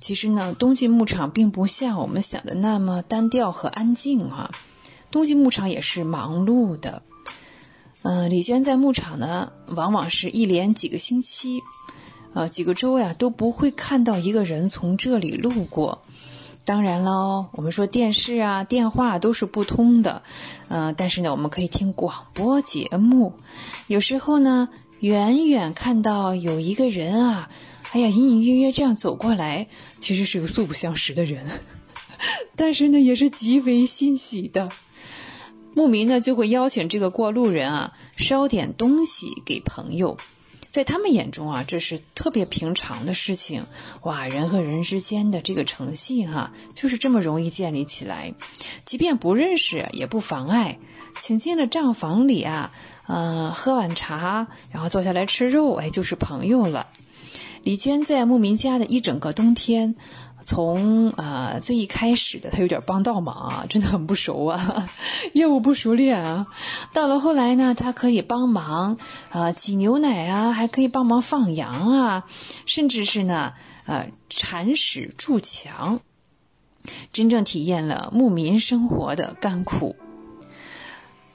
[0.00, 4.52] 其实呢，冬季牧场并不像我们想的那么单调和安静哈，
[5.10, 7.02] 冬季牧场也是忙碌的。
[8.02, 11.62] 嗯，李娟在牧场呢，往往是一连几个星期，
[12.34, 16.02] 呃，几个周呀都不会看到一个人从这里路过。
[16.64, 20.22] 当然喽，我们说电视啊、电话都是不通的，
[20.68, 23.34] 嗯，但是呢，我们可以听广播节目。
[23.86, 24.68] 有时候呢，
[25.00, 27.48] 远远看到有一个人啊，
[27.92, 29.68] 哎呀，隐隐约约这样走过来，
[29.98, 31.46] 其实是个素不相识的人，
[32.56, 34.68] 但是呢，也是极为欣喜的。
[35.76, 40.16] 牧民呢就会邀请这个过路人啊，捎点东西给朋友。
[40.72, 43.62] 在他们眼中啊，这是特别平常的事情，
[44.02, 48.32] 哇，人和人之间的这个诚信哈，就是这么容易建立起来，
[48.86, 50.78] 即便不认识也不妨碍，
[51.20, 52.72] 请进了账房里啊，
[53.06, 56.86] 嗯，喝碗茶，然后坐下来吃肉，哎，就是朋友了。
[57.62, 59.94] 李娟在牧民家的一整个冬天。
[60.46, 64.88] 从啊最一开始的他有点帮倒忙啊，真的很不熟啊，
[65.34, 66.46] 业务不熟练啊。
[66.92, 68.96] 到了后来呢，他可以帮忙
[69.30, 72.24] 啊挤牛奶啊，还可以帮忙放羊啊，
[72.64, 73.52] 甚至是呢
[73.86, 76.00] 啊铲屎筑墙，
[77.12, 79.96] 真正体验了牧民生活的甘苦。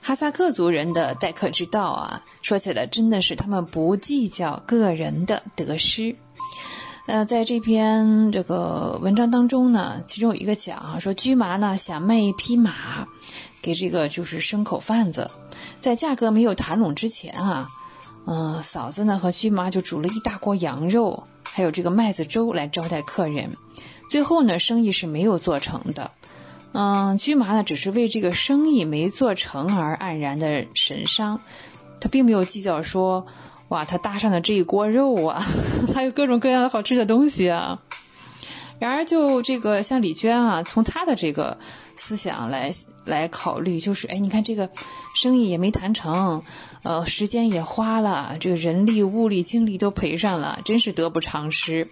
[0.03, 6.15] 哈萨克族人的待客之道啊，说起来真的是他们不计较个人的得失。
[7.07, 13.07] 呃，在这篇这个文章当中呢，其中有一个讲啊，说驹麻呢想卖一匹马
[13.61, 15.29] 给这个就是牲口贩子，
[15.79, 17.67] 在价格没有谈拢之前啊，
[18.27, 23.49] 嗯，嫂子呢和驹麻就煮了一大锅羊肉，还有这个麦子粥来招待客人。
[24.07, 26.11] 最后呢，生意是没有做成的。
[26.71, 31.41] 嗯，驹麻呢只是为这个生意没做成而黯然的神伤，
[31.99, 33.25] 他并没有计较说。
[33.71, 35.41] 哇，他搭上的这一锅肉啊，
[35.95, 37.81] 还有各种各样的好吃的东西啊。
[38.79, 41.57] 然而，就这个像李娟啊，从她的这个
[41.95, 42.73] 思想来
[43.05, 44.69] 来考虑，就是哎，你看这个
[45.15, 46.43] 生意也没谈成，
[46.83, 51.87] 呃，时间也花了，这个人力、物力、精力都赔上了，真是得不偿失。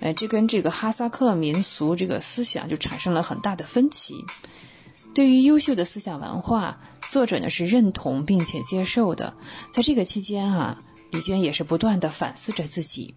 [0.00, 4.14] 哎，这跟这个哈萨克民俗这个思想就产生了很大的分歧。
[5.12, 6.80] 对于优秀的思想文化。
[7.10, 9.34] 作者呢是认同并且接受的，
[9.72, 10.78] 在这个期间啊，
[11.10, 13.14] 李娟也是不断的反思着自己。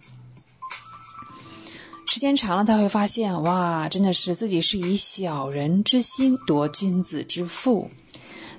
[2.07, 7.89] 时间长了，他会发现，哇，真的是自己是以小人之心夺君子之腹，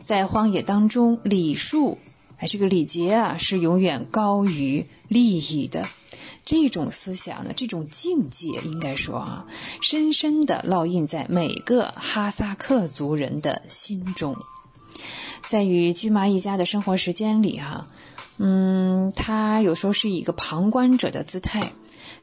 [0.04, 1.98] 在荒野当中，礼数，
[2.38, 5.86] 哎，这个礼节啊，是永远高于利益的。
[6.44, 9.46] 这种思想呢，这种境界，应该说啊，
[9.80, 14.36] 深深的烙印在每个哈萨克族人的心中。
[15.52, 17.86] 在与驹麻一家的生活时间里，哈，
[18.38, 21.74] 嗯，他有时候是以一个旁观者的姿态，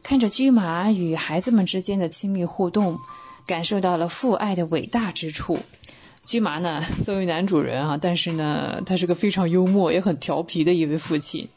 [0.01, 2.97] 看着驹麻与孩子们之间的亲密互动，
[3.45, 5.59] 感受到了父爱的伟大之处。
[6.25, 11.49] 驹麻呢，作为男主人啊，但是呢，他是个非常幽默也很调皮的一位父亲。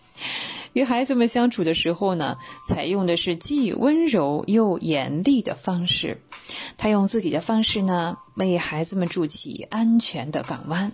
[0.75, 2.37] 与孩子们相处的时候呢，
[2.69, 6.21] 采用的是既温柔又严厉的方式。
[6.77, 10.93] 他用自己的方式呢，为孩子们筑起安全的港湾。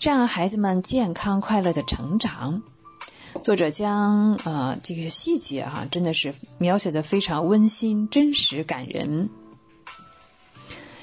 [0.00, 2.62] 让孩子们健康快乐的成长。
[3.42, 9.28] 作者将呃这个细节哈，真的是描写的非常温馨、真实、感人。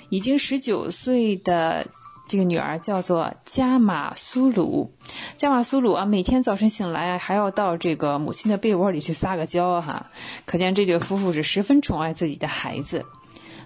[0.10, 1.88] 已经十九岁的
[2.30, 4.94] 这个女儿叫做加马苏鲁，
[5.38, 10.06] 加马苏鲁啊，每天早晨醒来还要到这个母亲的被窝里去撒个娇哈，
[10.46, 13.06] 可见这对夫妇是十分宠爱自己的孩子。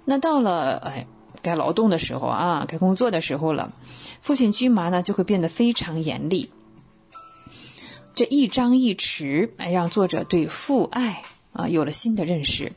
[0.06, 1.06] 那到了哎。
[1.42, 3.72] 该劳动的时候啊，该工作的时候了，
[4.22, 6.50] 父亲驹麻呢就会变得非常严厉。
[8.14, 12.74] 这一张一弛，哎，让作者对父爱啊有了新的认识。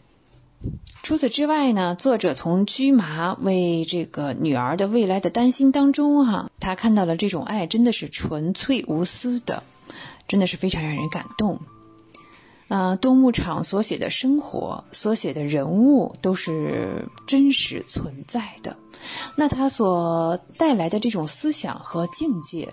[1.03, 9.65] 除此之外呢，作者从驹麻为这个女儿的未来的担心当中，哈，他看到了这种爱真的是纯粹无私的，
[10.29, 11.59] 真的是非常让人感动。
[12.73, 18.79] 啊，东牧场所写的生活，所写的人物都是真实存在的。
[19.37, 22.73] 那他所带来的这种思想和境界，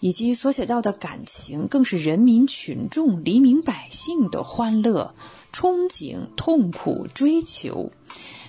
[0.00, 5.14] 以及所写到的感情，更是人民群众、黎民百姓的欢乐、
[5.52, 7.92] 憧憬、痛苦、追求。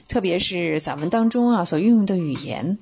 [0.08, 2.80] 特别是散文当中啊所运用的语言，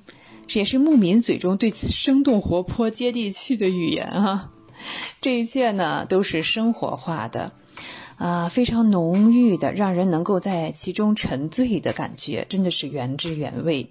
[0.54, 4.50] 也是牧民嘴中对生动活泼、接地气的语言啊。
[5.20, 7.52] 这一切呢，都是生活化的。
[8.20, 13.90] 啊，非常浓郁的，让人能够在其中沉醉的感觉，真的是原汁原味。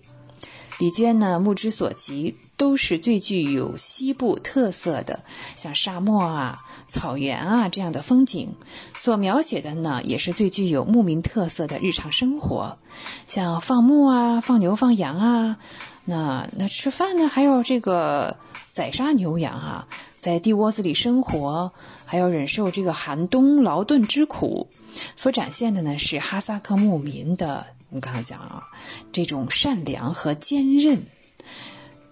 [0.78, 5.22] 李娟呢，目之所及都是最具有西部特色的，
[5.56, 8.54] 像沙漠啊、草原啊这样的风景。
[8.96, 12.78] 所描写的呢，也是最具有牧民特色的日常生活，
[13.26, 15.58] 像放牧啊、放牛、放羊啊。
[16.06, 18.38] 那那吃饭呢，还有这个
[18.72, 19.88] 宰杀牛羊啊。
[20.22, 21.72] 在地窝子里生活，
[22.10, 24.68] 还要忍受这个寒冬劳顿之苦，
[25.16, 28.64] 所展现的呢是哈萨克牧民的，我们刚才讲啊，
[29.12, 31.04] 这种善良和坚韧，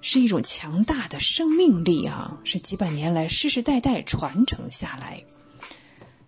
[0.02, 5.24] 是一种强大的生命力啊，是几百年来世世代代传承下来。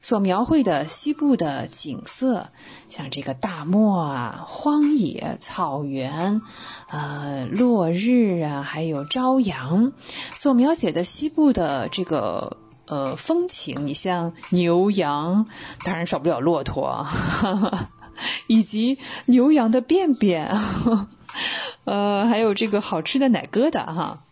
[0.02, 2.48] 所描绘的西部的景色，
[2.90, 6.42] 像这个大漠啊、荒野、草原，
[6.90, 9.92] 呃，落日啊，还有朝阳，
[10.36, 12.58] 所描写的西部的这个
[12.90, 15.46] 呃风情，你像牛羊，
[15.86, 17.08] 当然少不了骆驼，
[18.48, 18.98] 以及
[19.28, 20.52] 牛羊的便便，
[21.86, 24.24] 呃，还有这个好吃的奶疙瘩哈。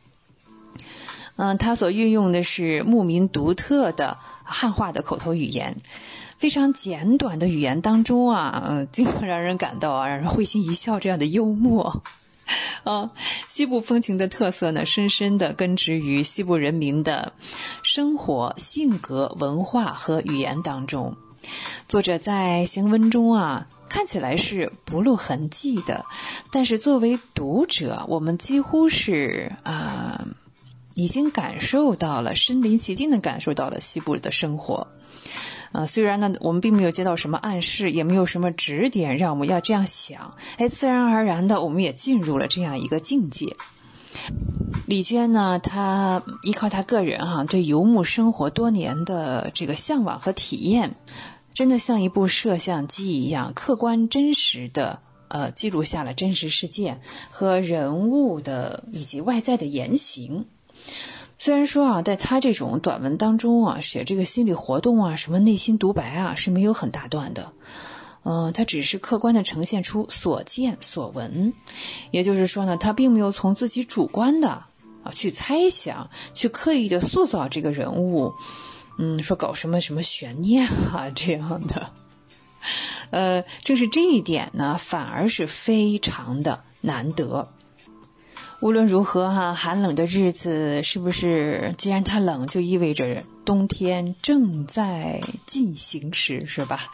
[1.38, 4.18] 嗯，它所运用的是牧民独特的。
[4.50, 5.76] 汉化的口头语言，
[6.38, 12.02] 非常简短的语言当中啊，嗯，经常让人感到啊，让人会心一笑这样的幽默，
[12.84, 13.12] 啊，
[13.50, 17.34] 西部风情的特色呢，深深的根植于西部人民的
[17.84, 21.16] 生活、性格、文化和语言当中。
[21.88, 26.06] 作者在行文中啊，看起来是不露痕迹的，
[26.52, 30.26] 但是作为读者，我们几乎是啊。
[31.00, 34.88] 已经感受到了身临其境的感受到了西部的生活，
[35.72, 43.56] 啊，虽然呢，我们并没有接到什么暗示，也没有什么指点让我们要这样想，哎，自然而然的，我们也进入了这样一个境界。
[44.88, 50.96] 李娟呢，她依靠她个人哈对游牧生活多年的这个向往和体验，
[51.54, 60.46] 真的像一部摄像机一样，客观真实的呃记录下了真实事件和人物的以及外在的言行。
[61.40, 67.52] 虽然说啊，在他这种短文当中啊，写这个心理活动啊，什么内心独白啊，是没有很大段的。
[68.24, 71.54] 嗯，他只是客观的呈现出所见所闻，
[72.12, 74.50] 也就是说呢，他并没有从自己主观的
[75.04, 78.34] 啊去猜想，去刻意的塑造这个人物。
[78.98, 81.92] 嗯，说搞什么什么悬念啊这样的。
[83.12, 87.48] 呃，正是这一点呢，反而是非常的难得。
[88.60, 91.74] 无论如何哈，寒冷的日子是不是？
[91.78, 96.88] 既然它冷，就意味着冬天正在进行时，是吧？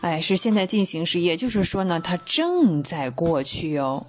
[0.00, 4.06] 哎，是现在进行时，也就是说呢，它正在过去哦。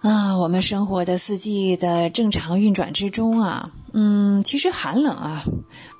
[0.00, 5.44] 啊，我们生活的四季的正常运转之中啊，嗯，其实寒冷啊，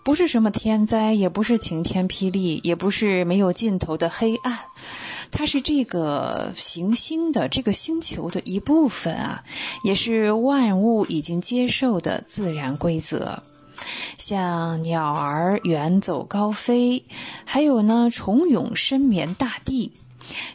[0.03, 4.59] 不是什么天灾，也不是晴天霹雳，也不是没有尽头的黑暗。
[5.31, 9.45] 它是这个行星的这个星球的一部分啊，
[9.85, 13.43] 也是万物已经接受的自然规则。
[14.19, 17.05] 像鸟儿远走高飞，
[17.45, 19.93] 还有呢虫蛹深眠大地，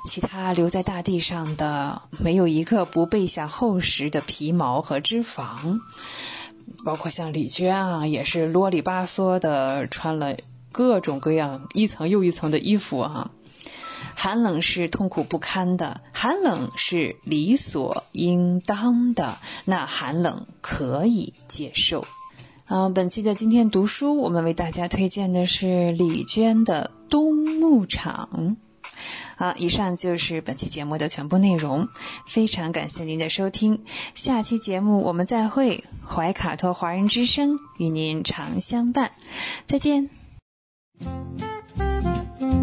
[0.05, 5.79] 其他留在大地上的没有一个不备下厚实的皮毛和脂肪。
[6.83, 10.35] 包括像李娟啊，也是啰里吧嗦的穿了
[10.71, 13.31] 各种各样一层又一层的衣服啊。
[14.15, 22.05] 寒冷是痛苦不堪的，寒冷是理所应当的，那寒冷可以接受。
[22.65, 28.29] 啊，本期的今天读书，我们为大家推荐的是李娟的《冬牧场》。
[29.37, 31.89] 好，以上就是本期节目的全部内容，
[32.25, 33.83] 非常感谢您的收听，
[34.15, 39.11] 下期节目我们再会，怀卡托华人之声与您常相伴，
[39.67, 40.09] 再见。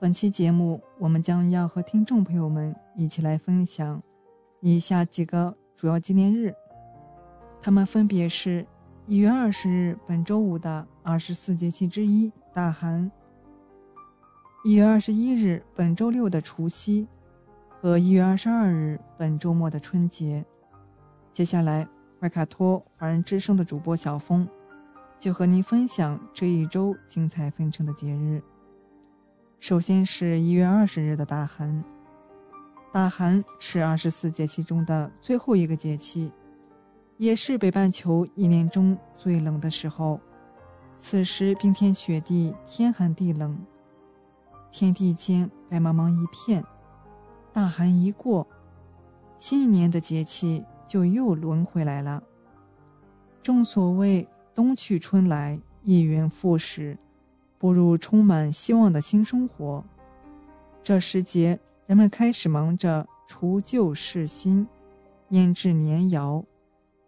[0.00, 4.02] 本期节目，我们将要和听众朋友们一起来分享
[4.60, 6.54] 以下几个主要纪念日，
[7.62, 8.66] 他们分别是：
[9.06, 13.08] 一月二十日，本周五的二十四节气之一大寒；
[14.64, 17.06] 一月二十一日，本周六的除夕；
[17.68, 20.44] 和一月二十二日，本周末的春节。
[21.32, 21.88] 接下来，
[22.20, 24.46] 怀卡托华人之声的主播小峰
[25.18, 28.42] 就和您分享这一周精彩纷呈的节日。
[29.58, 31.82] 首先是一月二十日的大寒。
[32.92, 36.30] 大寒是二十四节气中的最后一个节气，
[37.16, 40.20] 也是北半球一年中最冷的时候。
[40.96, 43.58] 此时冰天雪地，天寒地冷，
[44.70, 46.62] 天地间白茫茫一片。
[47.52, 48.46] 大寒一过，
[49.38, 52.22] 新一年的节气就又轮回来了。
[53.42, 56.96] 正所谓冬去春来，一元复始。
[57.64, 59.82] 步入充满希望的新生活，
[60.82, 64.68] 这时节，人们开始忙着除旧饰新、
[65.30, 66.44] 腌制年肴、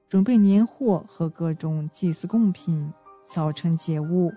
[0.08, 2.90] 准备年货和各种祭祀贡品、
[3.26, 4.32] 扫尘节物。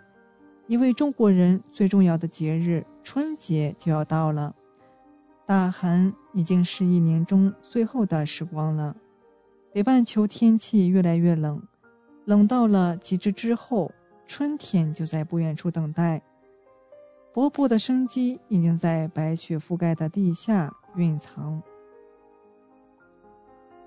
[0.67, 4.53] 因为中国人最重要的节日春节就要到了，
[5.45, 8.93] 大寒已经是一年中最后的时光了。
[9.71, 11.63] 北半球天气越来越冷，
[12.25, 13.89] 冷到了极致之后。
[14.29, 16.21] 春天就在不远处等待，
[17.33, 21.59] 勃勃的生机已经在白雪覆盖的地下蕴藏。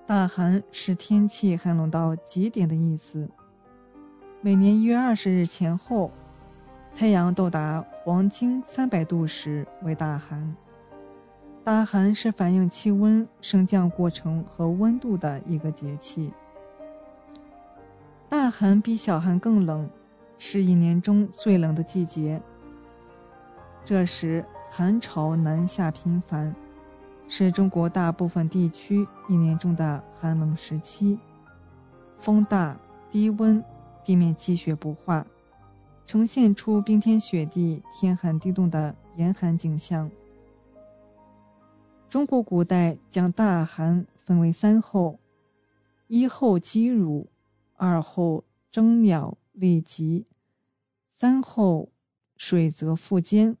[0.05, 3.29] 大寒是天气寒冷到极点的意思。
[4.41, 6.11] 每年一月二十日前后，
[6.93, 10.53] 太阳到达黄金三百度时为大寒。
[11.63, 16.33] 大寒是反映气温升降过程和温度的一个节气。
[18.27, 19.89] 大寒比小寒更冷。
[20.45, 22.39] 是一年中最冷的季节。
[23.85, 26.53] 这时寒潮南下频繁，
[27.29, 31.17] 是中国大部分地区一年中的寒冷时期。
[32.19, 32.77] 风大、
[33.09, 33.63] 低温、
[34.03, 35.25] 地面积雪不化，
[36.05, 40.11] 呈现出冰天雪地、天寒地冻的严寒景象。
[42.09, 45.17] 中国古代将大寒分为三候：
[46.07, 47.29] 一候鸡乳，
[47.77, 50.25] 二候征鸟立吉。
[51.15, 51.91] 三后
[52.37, 53.55] 水泽复坚，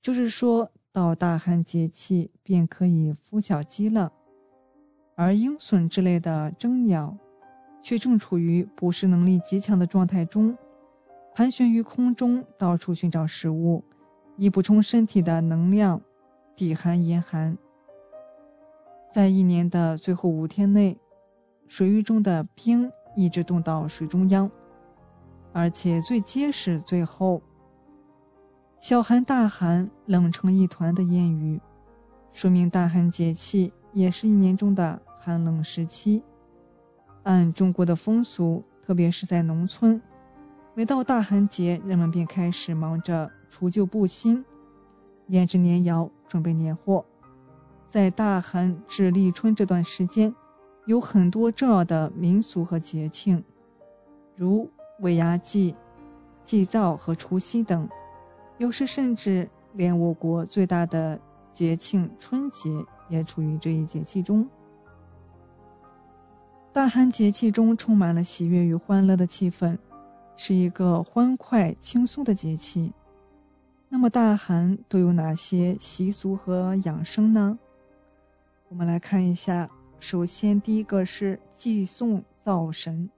[0.00, 4.12] 就是说到大寒节气便可以孵小鸡了。
[5.14, 7.16] 而鹰隼之类的征鸟，
[7.80, 10.58] 却正处于捕食能力极强的状态中，
[11.32, 13.84] 盘旋于空中，到处寻找食物，
[14.36, 16.02] 以补充身体的能量，
[16.56, 17.56] 抵寒严寒。
[19.12, 20.98] 在一年的最后五天内，
[21.68, 24.50] 水域中的冰一直冻到水中央。
[25.52, 27.42] 而且最结实、最厚。
[28.78, 31.60] 小寒、大寒冷成一团的谚语，
[32.32, 36.22] 说明大寒节气也是一年中的寒冷时期。
[37.24, 40.00] 按中国的风俗，特别是在农村，
[40.74, 44.44] 每到大寒节，人们便开始忙着除旧布新、
[45.28, 47.04] 腌制年肴、准备年货。
[47.84, 50.32] 在大寒至立春这段时间，
[50.86, 53.42] 有很多重要的民俗和节庆，
[54.36, 54.70] 如。
[55.00, 55.74] 尾牙祭、
[56.42, 57.88] 祭灶和除夕等，
[58.58, 61.18] 有时甚至连我国最大的
[61.52, 62.70] 节庆春节
[63.08, 64.48] 也处于这一节气中。
[66.72, 69.76] 大寒节气中充满了喜悦与欢乐的气氛，
[70.36, 72.92] 是一个欢快轻松的节气。
[73.88, 77.58] 那么大寒都有哪些习俗和养生呢？
[78.68, 79.68] 我们来看一下。
[80.00, 83.10] 首先，第一个是祭送灶神。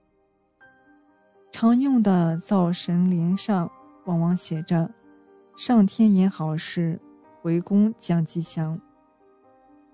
[1.51, 3.69] 常用的灶神联上
[4.05, 4.89] 往往写着
[5.55, 6.99] “上天言好事，
[7.41, 8.79] 回宫降吉祥”，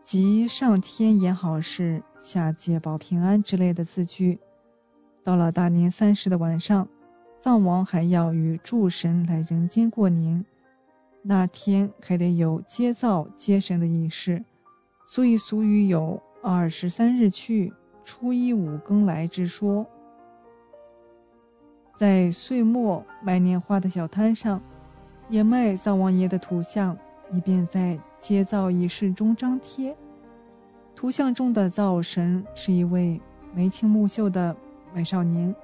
[0.02, 4.40] 即“上天言好事，下界保平安”之类的字句。
[5.24, 6.88] 到了大年三十的晚上，
[7.38, 10.46] 灶王还要与诸神来人间过年，
[11.22, 14.46] 那天还得有接灶接神的仪式，
[15.06, 17.74] 所以俗语有“二十三日去，
[18.06, 19.86] 初一五更来”之说。
[21.98, 24.62] 在岁末卖年花的小摊上，
[25.30, 26.96] 也卖灶王爷的图像，
[27.32, 29.98] 以便在接灶仪式中张贴。
[30.96, 33.20] 图像中的灶神是一位
[33.52, 34.56] 眉清目秀的
[34.94, 35.56] 美少年，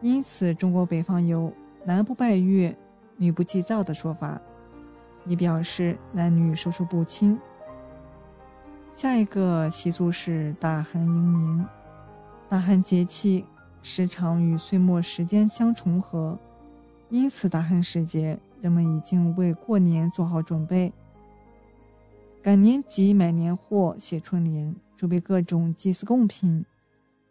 [0.00, 1.52] 因此中国北方有
[1.84, 2.74] “男不拜月，
[3.18, 4.40] 女不祭灶”的说法，
[5.26, 7.38] 以表示男女授受不亲。
[8.94, 11.66] 下一个习俗是大寒迎年，
[12.48, 13.44] 大寒节气
[13.82, 16.38] 时常与岁末时间相重合，
[17.10, 20.92] 因此大寒时节，人们已经为过年做好准备。
[22.40, 26.64] 赶年集买年货，写春联，准备各种祭祀贡品。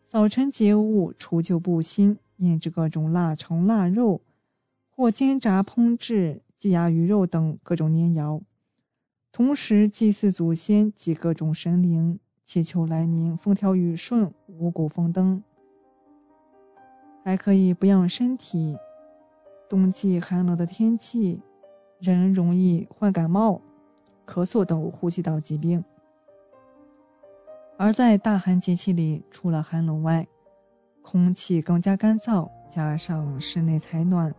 [0.06, 4.20] 早晨节物，除旧布新，腌制各种腊肠、腊肉，
[4.90, 8.42] 或煎炸烹制鸡鸭鱼肉等各种年肴。
[9.32, 15.42] 同时祭祀祖先及各种神灵，祈求来年风调雨顺、五谷丰登。
[17.24, 18.78] 还可以补养身体。
[19.70, 21.42] 冬季寒冷的天气，
[22.00, 23.62] 人容易患感冒。
[24.24, 25.84] 咳嗽等呼吸道疾病，
[27.78, 30.26] 而在大寒节气里，除了寒冷外，
[31.02, 34.34] 空气更加干燥，加上室内采暖，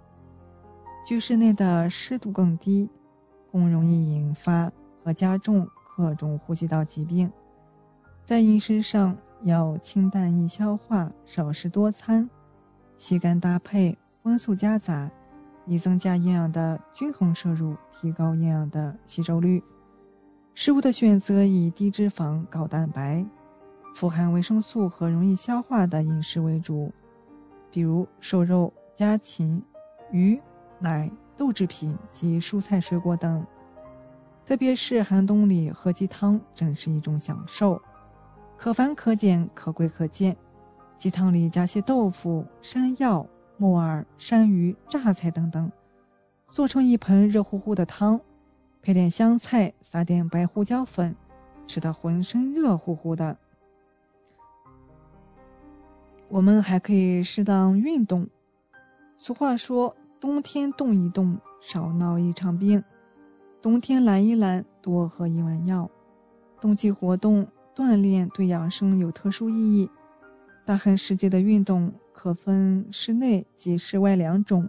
[1.04, 2.88] 居室内的湿度更低，
[3.50, 4.72] 更容易引发
[5.04, 7.30] 和加重各种呼吸道疾病。
[8.24, 12.30] 在饮食上要清淡易消化，少食多餐，
[13.03, 15.11] 稀干搭配，荤素夹杂，
[15.66, 19.61] 以增加营养的均衡摄入，提高营养的吸收率。
[20.55, 23.27] 食物的选择以低脂肪、高蛋白、
[23.97, 26.93] 富含维生素和容易消化的饮食为主，
[27.73, 29.61] 比如瘦肉、家禽、
[30.12, 30.41] 鱼、
[30.79, 33.45] 奶、豆制品及蔬菜水果等。
[34.47, 37.83] 特别是寒冬里喝鸡汤，真是一种享受，
[38.57, 40.37] 可繁可简，可贵可贱。
[41.03, 43.27] 鸡汤里加些豆腐、山药、
[43.57, 45.73] 木耳、山芋、榨菜等等，
[46.47, 48.20] 做成一盆热乎乎的汤。
[48.81, 51.16] 配点香菜，撒点白胡椒粉，
[51.66, 53.37] 吃得浑身热乎乎的。
[56.29, 58.29] 我们还可以适当运动。
[59.19, 62.81] 俗话说：“冬天动一动，少闹一场病；
[63.61, 65.91] 冬天懒一懒，多喝一碗药。”
[66.62, 69.91] 冬季活动锻炼对养生有特殊意义。
[70.64, 74.68] 大寒时节的运动可分室内及室外两种，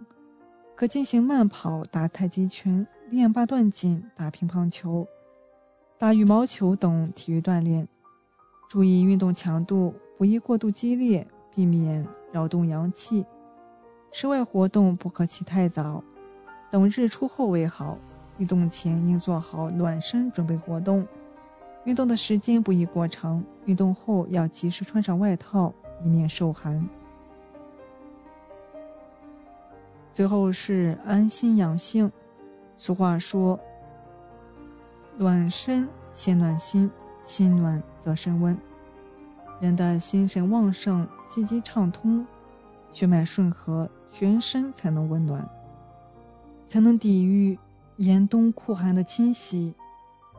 [0.74, 2.86] 可进行慢跑、打太极拳。
[3.10, 5.06] 练八段锦、打乒乓球、
[5.98, 7.86] 打羽毛球等体育锻炼，
[8.68, 13.24] 注意运动强度，不宜过度激烈，避免扰动阳气。
[14.10, 16.02] 室外活动不可起太早，
[16.72, 17.98] 等日出后为好。
[18.38, 21.06] 运动前应做好暖身准备活动，
[21.84, 23.44] 运动的时间不宜过长。
[23.66, 25.72] 运动后要及时穿上外套，
[26.02, 26.88] 以免受寒。
[30.12, 32.10] 最后是安心养性。
[32.76, 33.58] 俗话说
[35.16, 36.90] ：“暖身先暖心，
[37.24, 38.56] 心暖则身温。”
[39.60, 42.26] 人的心神旺盛，气机畅通，
[42.92, 45.48] 血脉顺和，全身才能温暖，
[46.66, 47.58] 才能抵御
[47.96, 49.74] 严冬酷寒的侵袭。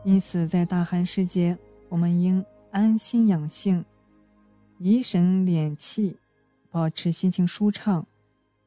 [0.04, 1.58] 因此，在大寒时节，
[1.90, 3.84] 我们应安心养性，
[4.80, 6.18] 怡神敛气，
[6.70, 8.06] 保持心情舒畅。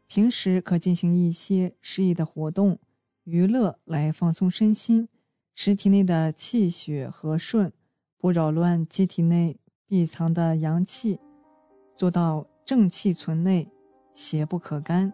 [0.06, 2.78] 平时可进行一些适宜的活动。
[3.24, 5.06] 娱乐来放松身心，
[5.54, 7.70] 使体内的气血和顺，
[8.16, 11.20] 不扰乱机体内闭藏的阳气，
[11.94, 13.68] 做到正气存内，
[14.14, 15.12] 邪不可干。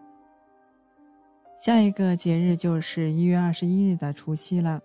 [1.59, 4.81] 下一个节日就是一月二十一日的除夕了。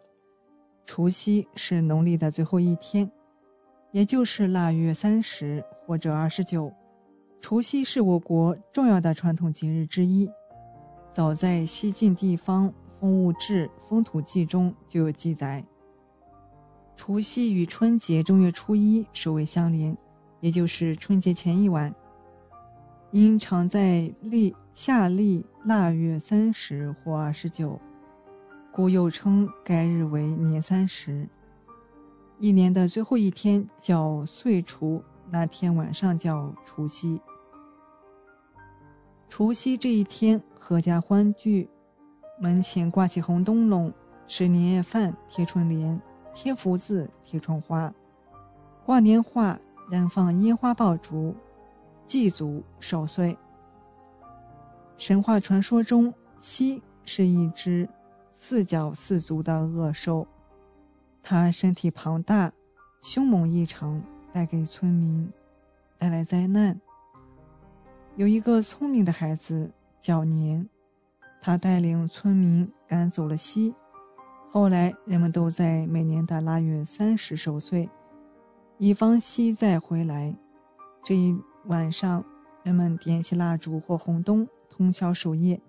[0.87, 3.11] 除夕是农历的最后一天，
[3.91, 6.71] 也就是腊月三十或者二十九。
[7.41, 10.29] 除夕是我国重要的传统节日之一，
[11.09, 12.69] 早在西晋地方。
[13.01, 15.63] 《风物志·风土记》中就有记载，
[16.97, 19.97] 除夕与春节正月初一首尾相连，
[20.41, 21.95] 也就是春节前一晚。
[23.11, 27.79] 因常在历夏历腊月三十或二十九，
[28.69, 31.25] 故又称该日为年三十。
[32.37, 35.01] 一年的最后一天叫岁除，
[35.31, 37.21] 那天晚上叫除夕。
[39.29, 41.69] 除夕这一天，阖家欢聚。
[42.41, 43.93] 门前挂起红灯笼，
[44.25, 46.01] 吃年夜饭，贴春联，
[46.33, 47.93] 贴福字，贴窗花，
[48.85, 49.59] 挂年画，
[49.91, 51.35] 燃放烟花爆竹，
[52.07, 53.37] 祭祖守岁。
[54.97, 57.87] 神话传说中，蟋是一只
[58.31, 60.25] 四脚四足的恶兽，
[61.21, 62.51] 它身体庞大，
[63.01, 64.01] 凶猛异常，
[64.33, 65.31] 带给村民
[65.97, 66.79] 带来灾难。
[68.15, 70.67] 有一个聪明的孩子叫年。
[71.41, 73.73] 他带领村民赶走了西。
[74.49, 77.89] 后来人们都在每年的腊月三十守岁，
[78.77, 80.35] 以防西再回来。
[81.01, 81.33] 这一
[81.67, 82.21] 晚上，
[82.61, 85.61] 人们点起蜡烛或红灯，通宵守夜，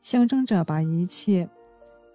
[0.00, 1.48] 象征着把一切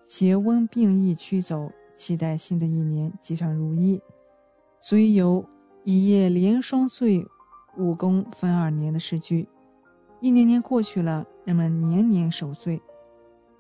[0.04, 4.02] 邪瘟病疫驱走，期待新的一年吉祥如意。
[4.82, 5.48] 所以有
[5.90, 7.26] “一夜连双岁，
[7.76, 9.48] 五更分二年”的诗句。
[10.20, 12.80] 一年年过去了，人们年年守岁，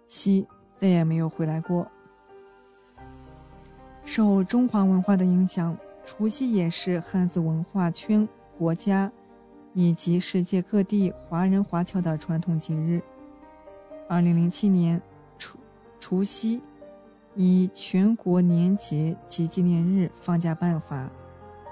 [0.08, 0.46] 西
[0.76, 1.88] 再也没有回来过。
[4.04, 5.76] 受中华文化的影响，
[6.06, 8.30] 除夕也是汉字文化圈
[8.60, 9.12] 国家
[9.74, 13.02] 以及世界各地华人华侨的传统节日。
[14.08, 15.02] 二零零七年，
[15.40, 15.58] 除
[16.00, 16.62] 除夕
[17.34, 21.10] 以全国年节及纪念日放假办法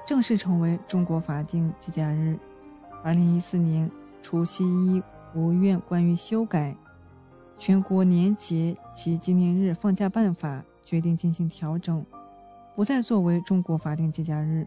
[0.08, 2.40] 正式成为中国法定节假日。
[3.04, 5.04] 二零一四年，除夕一
[5.34, 6.74] 国务院关于修改
[7.58, 12.06] 全国年节及纪念日放假办法决定进行调整。
[12.74, 14.66] 不再作为中国法定节假日。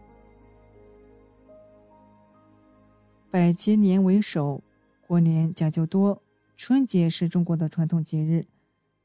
[3.31, 4.61] 百节年为首，
[5.07, 6.21] 过年讲究多。
[6.55, 8.45] 春节是中国的传统节日，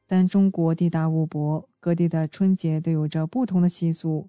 [0.06, 4.28] 但中国地大物博，各地的春节都有着不同的习俗，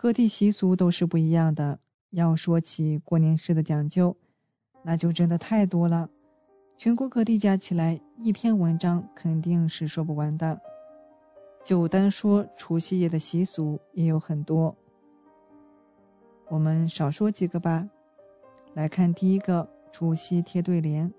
[0.00, 1.76] 各地习俗都是不一样的。
[2.10, 4.16] 要说起过年时的讲究，
[4.84, 6.08] 那就真的太多了，
[6.76, 10.56] 全国各地加起来一篇文章肯定是说不完的。
[11.64, 14.72] 就单说除夕夜的习俗也有很多，
[16.48, 17.84] 我们少说几个吧。
[18.74, 21.12] 来看第一个，除夕贴对联。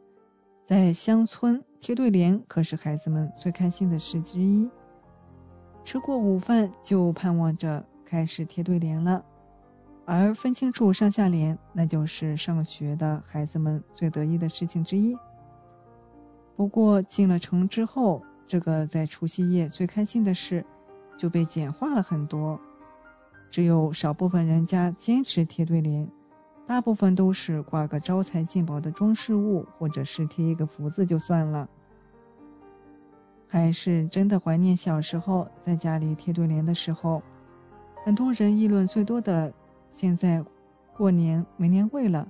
[0.63, 4.69] 在乡村贴对联可是孩子们最开心的事之一。
[5.83, 9.23] 吃过午饭就盼望着开始贴对联了，
[10.03, 15.15] 而分清楚上下联，那就是上学的孩子们最得意的事情之一。
[16.55, 20.65] 不过进了城之后，这个在除夕夜最开心的事，
[21.15, 22.59] 就被简化了很多。
[23.51, 26.09] 只有少部分人家坚持贴对联，
[26.65, 31.69] 大部分都是挂个招财进宝的装饰物，或者是贴一个福字就算了。
[33.47, 37.21] 还是真的怀念小时候在家里贴对联的时候，
[38.03, 39.53] 很多人议论最多的，
[39.91, 40.43] 现在
[40.95, 42.27] 过年没年味了。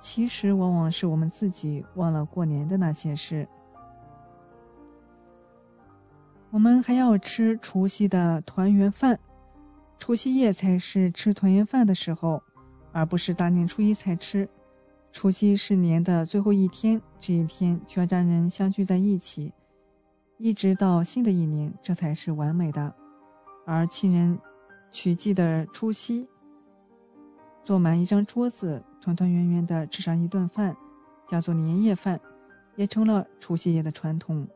[0.00, 3.46] 其实往往是我们自己忘了过年的那些事。
[6.50, 9.18] 我们还要吃除夕的团圆饭，
[9.98, 12.42] 除夕夜才是吃团圆饭的时候，
[12.92, 14.48] 而不是大年初一才吃。
[15.12, 19.52] 除夕是年的最后一天，这一天全家人相聚在一起，
[20.38, 22.94] 一直到新的一年，这才是完美的。
[23.66, 24.38] 而亲人
[24.90, 26.28] 曲季的除夕，
[27.62, 30.76] 坐满一张桌子，团团圆圆的吃上一顿饭，
[31.26, 32.20] 叫做年夜饭，
[32.76, 34.46] 也成了除夕夜的传统。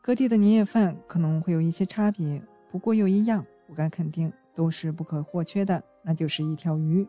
[0.00, 7.06] 各地的年夜饭可能会有一些差别，不过有一样我敢肯定都是不可或缺的，那就是一条鱼。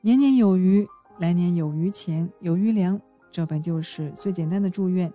[0.00, 0.86] 年年有余，
[1.18, 3.00] 来年有余钱，有余粮，
[3.30, 5.12] 这本就是最简单的祝愿。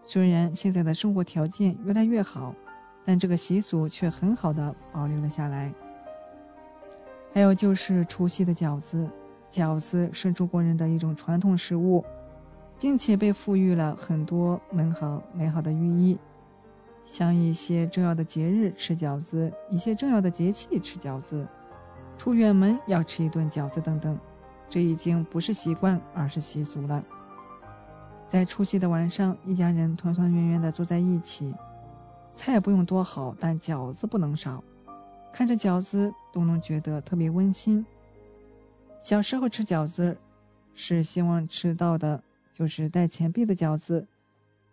[0.00, 2.54] 虽然现在的生活条件越来越好，
[3.04, 5.72] 但这个习俗却很好的保留了下来。
[7.32, 9.08] 还有就是除夕的饺子，
[9.50, 12.04] 饺子是中国人的一种传统食物。
[12.80, 16.18] 并且被赋予了很多美好美好的寓意，
[17.04, 21.46] 像一些重要的节日吃饺子，一些重要的节气吃饺子，
[22.16, 24.18] 出远门要吃一顿饺子等等，
[24.66, 27.04] 这已经不是习惯，而是习俗了。
[28.26, 31.54] 在除夕的晚上，一家人团团圆圆的坐在一起，
[32.32, 34.62] 菜不用多好，但饺子不能少，
[35.32, 37.84] 看着饺子都能觉得特别温馨。
[39.00, 40.16] 小时候吃饺子，
[40.74, 42.22] 是希望吃到的。
[42.52, 44.06] 就是带钱币的饺子，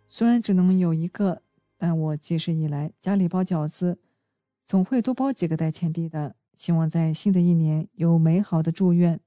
[0.06, 1.40] 虽然只能有一个，
[1.78, 3.96] 但我记事以来家里包饺子，
[4.66, 9.18] 总会多包几个带钱币的，希望在新的一年有美好的祝愿。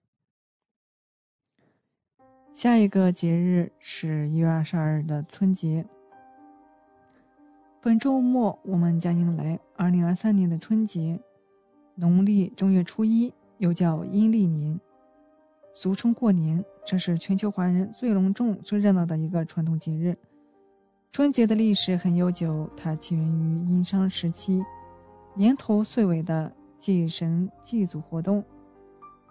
[2.54, 5.84] 下一个节日是一月二十二日的春节，
[7.84, 11.20] 本周末我们将迎来二零二三年的春节，
[11.96, 14.80] 农历正月初一，又叫阴历年。
[15.74, 20.16] 俗称过年，这是全球华人最隆重、最热闹的一个传统节日。
[21.12, 24.64] 春节的历史很悠久，它起源于殷商时期，
[25.34, 28.44] 年头岁尾的祭神祭祖活动。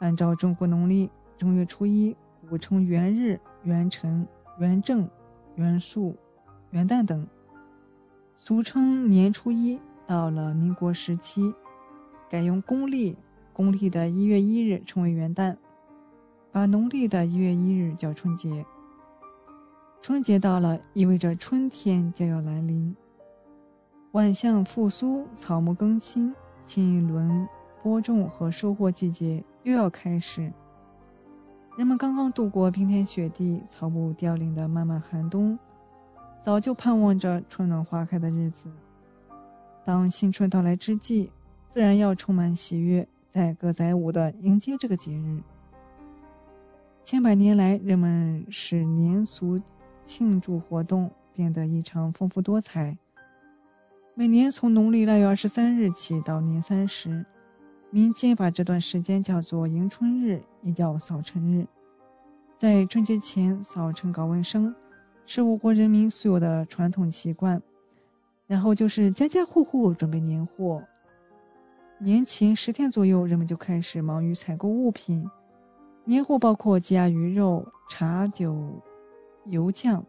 [0.01, 1.09] 按照中国农历
[1.39, 2.17] 正月初一，
[2.49, 4.27] 古称元日、元辰、
[4.59, 5.09] 元正、
[5.55, 6.17] 元素、
[6.73, 7.25] 元旦等，
[8.43, 9.79] 俗称年初一。
[10.07, 11.55] 到了民国时期，
[12.29, 13.17] 改用公历，
[13.53, 15.55] 公历的一月一日称为元旦。
[16.51, 18.65] 把农历的一月一日叫春节。
[20.01, 22.97] 春节到了，意味着春天将要来临，
[24.13, 26.35] 万象复苏，草木更新，
[26.65, 27.47] 新一轮
[27.83, 30.51] 播种和收获季节又要开始。
[31.77, 35.57] 人们刚刚度过冰天雪地、草木凋零的漫漫寒冬，
[36.43, 38.71] 早就盼望着春暖花开的日子。
[39.85, 41.31] 当新春到来之际，
[41.69, 45.41] 自然要充满喜悦，载歌载舞的迎接这个节日。
[47.05, 49.61] 千百年来，人们使年俗
[50.05, 52.97] 庆祝活动变得异常丰富多彩。
[54.15, 57.25] 每年从农历腊月二十三日起到年三十。
[57.93, 61.67] 民间把这段时间叫做迎春日，也叫扫尘日。
[62.57, 64.73] 在春节前扫尘搞卫生，
[65.33, 67.63] 是我国人民素有的传统习惯。
[68.49, 70.83] 然后就是家家户户准备年货。
[72.01, 75.25] 年前十天左右，人们就开始忙于采购物品。
[76.05, 78.83] 年货包括鸡鸭鱼肉、茶酒、
[79.45, 80.05] 油酱、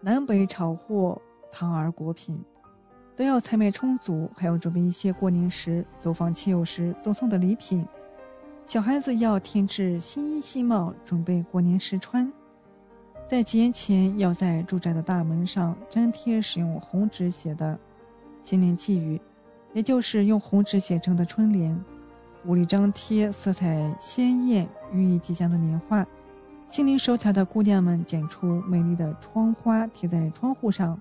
[0.00, 1.20] 南北炒货、
[1.50, 2.40] 糖儿果品。
[3.16, 7.84] 都要采买充足，还要准备一些过年时走访亲友时赠送的礼品。
[8.64, 12.32] 小孩子要添置新衣新帽，准备过年时穿。
[13.30, 17.78] 在节前，要在住宅的大门上粘贴使用红纸写的
[18.42, 19.20] 新年寄语，
[19.72, 21.80] 也就是用红纸写成的春联。
[22.46, 26.04] 屋里张贴色彩鲜艳、寓意吉祥的年画。
[26.66, 31.00] 心灵手巧的姑娘们剪出美丽的窗花，贴在窗户上。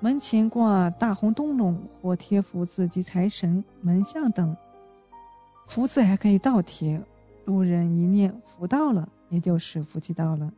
[0.00, 4.54] 门前挂大红灯笼或贴福字及财神、门像等，
[5.66, 7.00] 福字还可以倒贴，
[7.46, 10.52] 路人一念福到了，也就是福气到了。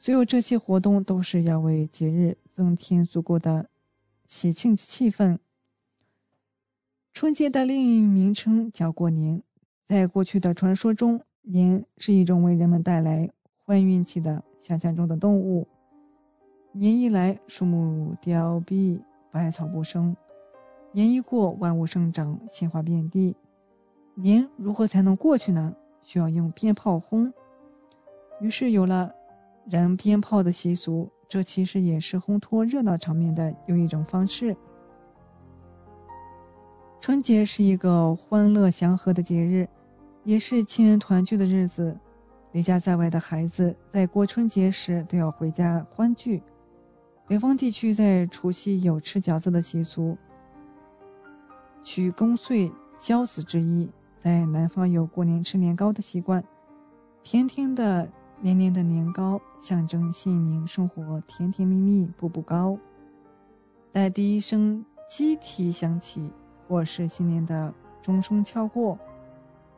[0.00, 3.68] 所有这些活动都是要为节日增添足够的
[4.28, 5.38] 喜庆气氛。
[7.12, 9.42] 春节的另一名称叫过年，
[9.84, 13.28] 在过去的传说中，年是一种为人们带来
[13.66, 15.66] 坏运气的想象中的动物。
[16.70, 19.00] 年一来，树木凋敝，
[19.32, 20.14] 百草不生；
[20.92, 23.34] 年一过，万物生长，鲜花遍地。
[24.14, 25.74] 年如何才能过去呢？
[26.02, 27.32] 需要用鞭炮轰。
[28.40, 29.12] 于是有了
[29.70, 34.56] 燃鞭炮的习俗，这其实也是烘托热闹场面的又一种方式。
[37.00, 39.68] 春节是一个欢乐祥和的节日，
[40.24, 41.96] 也是亲人团聚的日子。
[42.52, 46.42] 离家在外的孩子在过春节时都要回家欢聚。
[47.26, 50.16] 北方地区在除夕有吃饺子的习俗，
[51.84, 53.86] 取公岁交子之意；
[54.18, 56.42] 在南方有过年吃年糕的习惯，
[57.22, 58.10] 甜甜的、
[58.40, 62.78] 黏黏的年糕象征新年生活甜甜蜜蜜、步步高。
[63.90, 66.30] 待第一声鸡啼响起，
[66.68, 68.96] 或是新年的钟声敲过，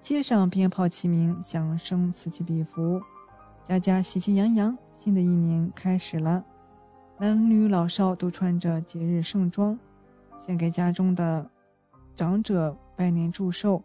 [0.03, 3.01] 街上鞭炮齐鸣，响声此起彼伏，
[3.65, 6.45] 家家喜气洋洋，新的一年开始了。
[7.19, 9.79] 男女老少都穿着节日盛装，
[10.39, 11.49] 献给家中的
[12.15, 13.83] 长者拜年祝寿。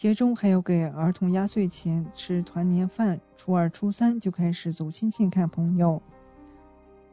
[0.00, 3.20] 节中还要给儿童压岁钱，吃团年饭。
[3.36, 6.00] 初二、初三就开始走亲戚看朋友，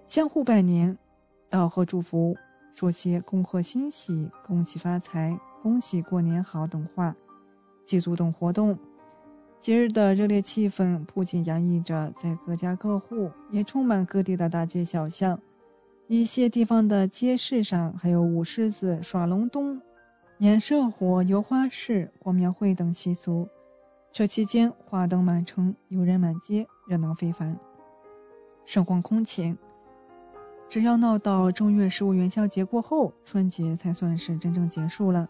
[0.08, 0.98] 相互拜年，
[1.50, 2.38] 道贺祝福，
[2.72, 7.14] 说些恭贺新喜、恭喜发财、恭喜过年好等话，
[7.86, 8.80] 祭祖等活动。
[9.60, 15.38] 节日的热烈气氛不仅洋溢着在各家各户，也充满各地的大街小巷。
[16.08, 19.82] 一些地方的街市上还有舞狮子、耍龙灯、
[20.40, 23.48] 演社火、游花市、逛庙会等习俗。
[24.12, 27.58] 这期间，花灯满城，游人满街，热闹非凡，
[28.64, 29.58] 盛况空前。
[30.70, 35.28] 只要闹到正月十五元宵节过后，春节才算是真正结束了。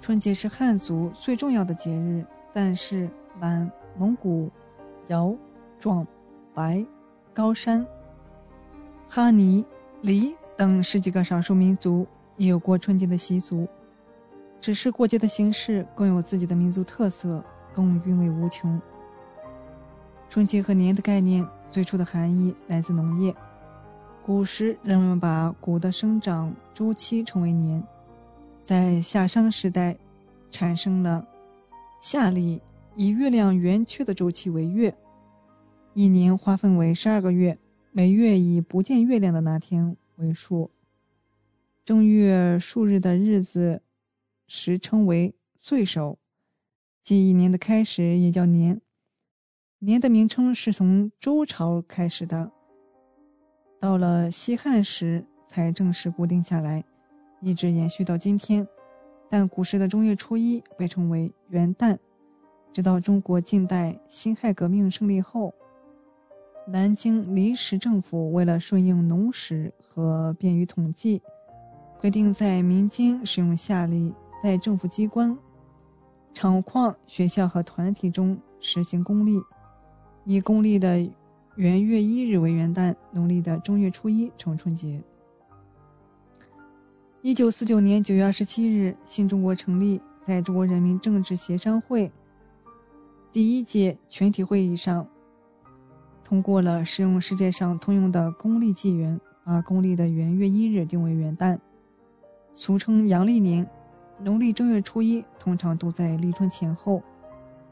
[0.00, 2.24] 春节是汉族最重要的节日。
[2.52, 3.08] 但是，
[3.38, 4.50] 满、蒙古、
[5.06, 5.32] 瑶、
[5.78, 6.04] 壮、
[6.52, 6.84] 白、
[7.32, 7.86] 高山、
[9.08, 9.64] 哈尼、
[10.00, 12.04] 黎等十几个少数民族
[12.36, 13.68] 也有过春节的习俗，
[14.60, 17.42] 只是过节的形式更有自己的民族特色，
[17.72, 18.80] 更韵味无穷。
[20.28, 23.34] 春节和年的概念最初的含义来自农业，
[24.22, 27.82] 古时人们把谷的生长周期称为年，
[28.62, 29.96] 在夏商时代
[30.50, 31.26] 产生了。
[32.00, 32.62] 夏历
[32.96, 34.94] 以月亮圆缺的周期为月，
[35.94, 37.58] 一年划分为十二个月，
[37.92, 40.70] 每月以不见月亮的那天为数。
[41.84, 43.82] 正月数日的日子
[44.52, 46.18] 时称为岁首，
[47.04, 48.80] 即一年的开始也叫年。
[49.78, 52.50] 年的名称是从周朝开始的，
[53.78, 56.84] 到了西汉时才正式固定下来，
[57.40, 58.66] 一直延续到今天。
[59.28, 61.96] 但古时的正月初一被称为元旦，
[62.72, 65.54] 直到中国近代辛亥革命胜利后，
[66.66, 71.22] 南京临时政府为了顺应农时和便于统计，
[72.00, 74.12] 规定在民间使用夏历，
[74.42, 75.36] 在政府机关
[76.32, 79.40] 厂矿、学校和团体中实行公历，
[80.24, 80.98] 以公历的
[81.56, 85.02] 元月一日为元旦，农历的正月初一成春节。
[87.20, 92.10] 一九四九年九月二十七日，新中国成立，在中国人民政治协商会
[93.30, 95.06] 第一届全体会议上，
[96.24, 101.58] 通过了使用世界上通用的公历纪元，把公历的元月一日定为元旦，
[102.54, 103.68] 俗称阳历年。
[104.22, 107.02] 农历正月初一通常都在立春前后，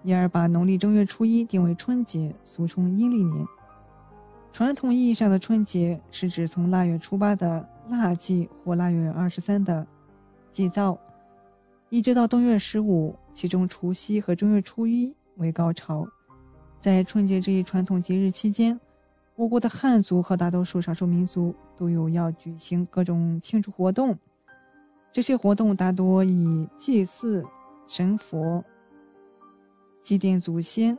[0.03, 3.47] 因而把农历正月初一定为春节，俗称阴历年。
[4.51, 9.87] 传统意义上的春节是指从腊月初八的腊祭或腊月二十三的
[10.51, 10.99] 祭灶，
[11.91, 16.09] 一直到正月十五，其中除夕和正月初一为高潮。
[16.81, 18.81] 在春节这一传统节日期间，
[19.37, 24.19] 我国的汉族和大多数少数民族都有要举行各种庆祝活动。
[25.11, 27.45] 这些活动大多以祭祀
[27.87, 28.65] 神佛、
[30.03, 30.97] 祭奠祖先、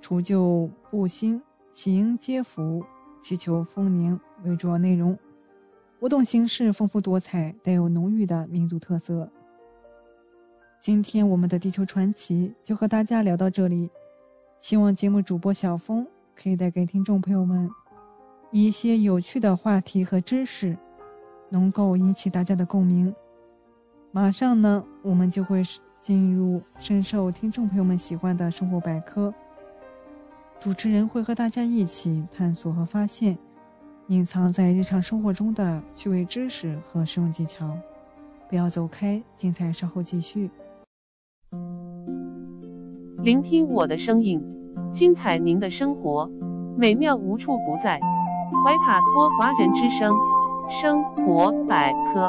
[0.00, 1.40] 除旧布新、
[1.72, 2.84] 喜迎接福、
[3.22, 5.16] 祈求丰年为主要内容。
[6.00, 9.30] 活动形式丰富多彩，带有浓郁的民族特色。
[10.80, 13.90] 今天我们的地球传奇就和大家聊到这里，
[14.58, 17.70] 希望节目主播小峰可以带给听众朋友们
[18.50, 20.74] 一些有趣的话题和知识，
[21.50, 23.14] 能够引起大家的共鸣。
[24.12, 25.62] 马上呢，我们就会
[26.00, 29.32] 进入深受听众朋友们喜欢的生活百科。
[30.58, 33.38] 主持人会和大家一起探索和发现
[34.08, 37.70] 隐藏在日常生活中的趣味知识和实用技巧。
[38.48, 40.50] 不要走开，精彩稍后继续。
[43.22, 44.42] 聆听我的声音，
[44.92, 46.28] 精彩您的生活，
[46.76, 48.00] 美妙无处不在。
[48.64, 50.12] 怀卡托华人之声，
[50.68, 52.28] 生活百科。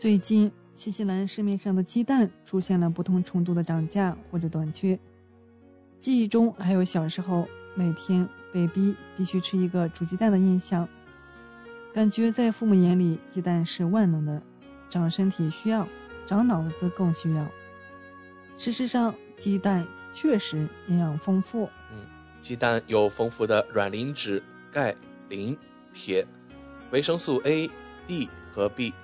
[0.00, 4.98] 最近，新西兰市面上的鸡蛋出现了不同程度的涨价或者短缺。
[5.98, 10.88] 记忆中还有小时候每天被逼必须吃一个煮鸡蛋的印象，
[11.92, 14.40] 感觉在父母眼里，鸡蛋是万能的，
[14.88, 15.86] 长身体需要，
[16.26, 17.46] 长脑子更需要。
[18.56, 21.68] 事实上，鸡蛋确实营养丰富。
[21.92, 21.98] 嗯，
[22.40, 24.96] 鸡蛋有丰富的卵磷脂、钙、
[25.28, 25.54] 磷、
[25.92, 26.26] 铁、
[26.90, 27.70] 维生素 A、
[28.06, 28.94] D 和 B。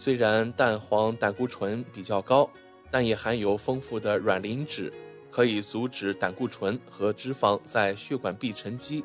[0.00, 2.48] 虽然蛋黄胆固醇比较高，
[2.90, 4.90] 但也含有丰富的卵磷脂，
[5.30, 9.04] 可以阻止胆固醇和脂肪在血管壁沉积。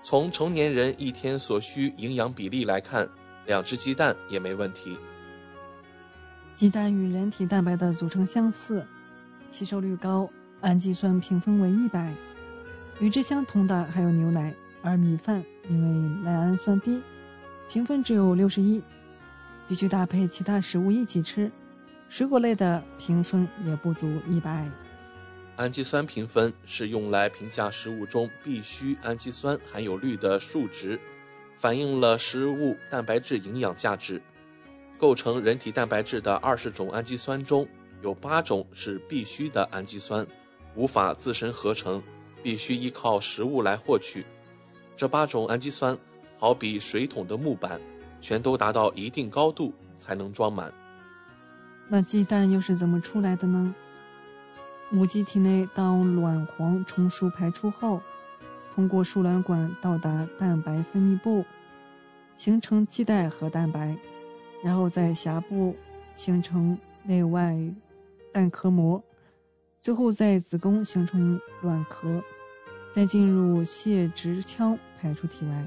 [0.00, 3.08] 从成年人一天所需营养比例来看，
[3.46, 4.96] 两只鸡蛋也没问题。
[6.54, 8.86] 鸡蛋与人体蛋白的组成相似，
[9.50, 10.30] 吸收率高，
[10.60, 12.14] 氨基酸评分为一百。
[13.00, 17.02] 与之相同的还有牛奶，而米饭因为赖氨酸低，
[17.68, 18.80] 评分只有六十一。
[19.68, 21.50] 必须搭配其他食物一起吃，
[22.08, 24.68] 水果类的评分也不足一百。
[25.56, 30.98] 氨基酸评分是用来评价食物中必需氨基酸含有率的数值，
[31.56, 34.20] 反映了食物蛋白质营养价值。
[34.98, 37.66] 构成人体蛋白质的二十种氨基酸中
[38.02, 40.26] 有八种是必需的氨基酸，
[40.74, 42.02] 无法自身合成，
[42.42, 44.24] 必须依靠食物来获取。
[44.96, 45.96] 这八种氨基酸
[46.38, 47.80] 好比水桶的木板。
[48.22, 50.72] 全都达到一定高度才能装满。
[51.88, 53.74] 那鸡蛋又是怎么出来的呢？
[54.88, 58.00] 母鸡体内当卵黄成熟排出后，
[58.72, 61.44] 通过输卵管到达蛋白分泌部，
[62.36, 63.96] 形成鸡蛋和蛋白，
[64.62, 65.74] 然后在峡部
[66.14, 67.56] 形成内外
[68.32, 69.02] 蛋壳膜，
[69.80, 72.22] 最后在子宫形成卵壳，
[72.92, 75.66] 再进入泄殖腔排出体外。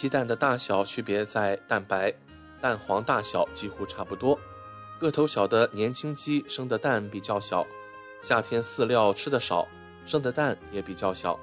[0.00, 2.10] 鸡蛋的大小区别在蛋白，
[2.58, 4.40] 蛋黄大小几乎差不多。
[4.98, 7.66] 个头小的年轻鸡生的蛋比较小，
[8.22, 9.68] 夏天饲料吃的少，
[10.06, 11.38] 生的蛋也比较小。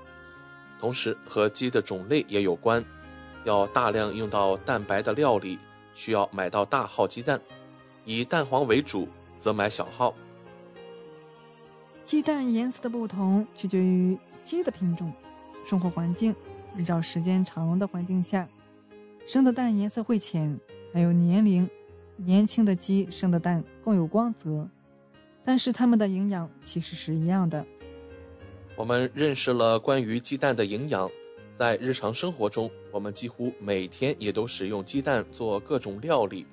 [0.79, 2.83] 同时和鸡的种类也有关，
[3.43, 5.59] 要大量用到蛋白的料理，
[5.93, 7.37] 需要买到大号鸡蛋；
[8.05, 9.07] 以蛋黄为主，
[9.37, 10.15] 则买小号。
[12.03, 15.13] 鸡蛋颜色的不同取决于鸡的品种、
[15.63, 16.35] 生活环境。
[16.77, 18.47] 日照时间长的环境下，
[19.25, 20.55] 生的蛋颜色会浅；
[20.93, 21.67] 还有年龄，
[22.17, 24.69] 年轻的鸡生的蛋更有光泽，
[25.43, 27.65] 但是它们的营养其实是一样的。
[28.75, 31.09] 我们认识了关于鸡蛋的营养，
[31.57, 36.45] 在日常生活中，我们几乎每天也都使用鸡蛋做各种料理。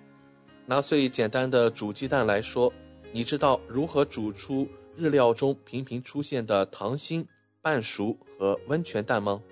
[0.65, 2.73] 拿最简单的煮鸡蛋来说，
[3.13, 7.29] 你知道如何煮出日料中频频出现的溏心、
[7.61, 9.43] 半熟和温泉蛋吗？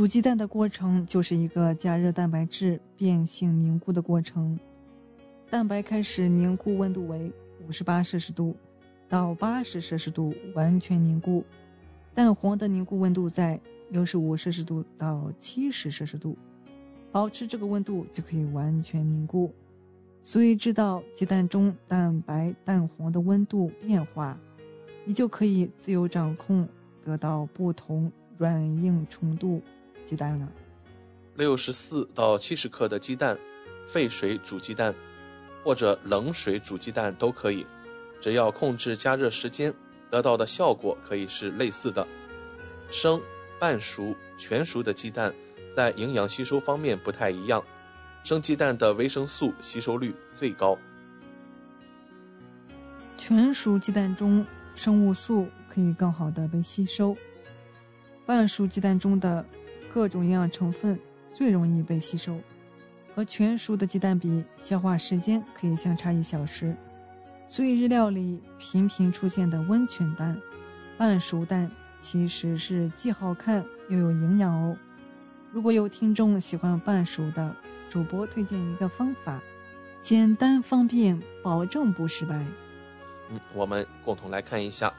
[0.00, 4.58] 煮鸡蛋的过程就是一个加热蛋白质变性凝固的过程。
[5.50, 7.30] 蛋白开始凝固温度为
[7.68, 8.56] 五十八摄氏度
[9.10, 11.44] 到八十摄氏度，完全凝固。
[12.14, 13.60] 蛋黄的凝固温度在
[13.90, 16.34] 六十五摄氏度到七十摄氏度。
[17.12, 19.52] 保持这个温度就可以完全凝固，
[20.22, 24.40] 所以知道鸡蛋中蛋白、蛋黄的温度变化，
[25.04, 26.66] 你就可以自由掌控
[27.04, 29.60] 得到不同软硬程度
[30.10, 30.48] 鸡蛋呢。
[31.36, 33.38] 六十四到七十克的鸡蛋，
[33.86, 34.92] 沸水煮鸡蛋，
[35.62, 37.64] 或者冷水煮鸡蛋都可以，
[38.20, 39.72] 只要控制加热时间，
[40.10, 42.04] 得到的效果可以是类似的。
[42.90, 43.22] 生、
[43.60, 45.32] 半熟、全熟的鸡蛋。
[45.70, 47.62] 在营养吸收方面不太一样，
[48.24, 50.76] 生鸡蛋的维生素吸收率最高。
[53.16, 57.16] 全熟鸡蛋中生物素可以更好的被吸收，
[58.26, 59.46] 半熟鸡蛋中的
[59.92, 60.98] 各种营养成分
[61.32, 62.38] 最容易被吸收。
[63.14, 66.74] 和全熟的鸡蛋比，消化时间可以相差一小时。
[67.46, 70.40] 所以日料里频频出现的温泉蛋、
[70.96, 71.68] 半熟蛋，
[71.98, 74.76] 其实是既好看又有营养哦。
[75.50, 77.56] 如果有听众喜欢半熟的，
[77.88, 79.42] 主播推荐一个方法，
[80.00, 82.36] 简单方便，保证不失败。
[83.30, 84.94] 嗯，我们共同来看一下：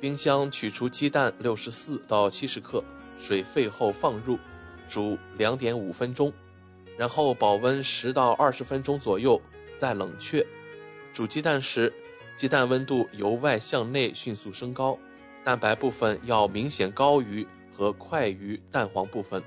[0.00, 2.82] 冰箱取出鸡蛋六十四到七十克，
[3.16, 4.38] 水沸后放入，
[4.86, 6.32] 煮两点五分钟，
[6.96, 9.40] 然后保温十到二十分钟左右，
[9.76, 10.46] 再冷却。
[11.12, 11.92] 煮鸡蛋时，
[12.36, 14.98] 鸡蛋温度由外向内迅速升高，
[15.42, 19.42] 蛋白部分要明显高于和快于蛋黄部分。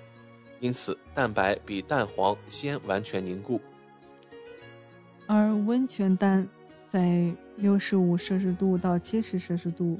[0.59, 3.61] 因此，蛋白比蛋黄先完全凝固，
[5.25, 6.45] 而温泉蛋
[6.85, 9.97] 在六十五摄氏度到七十摄氏度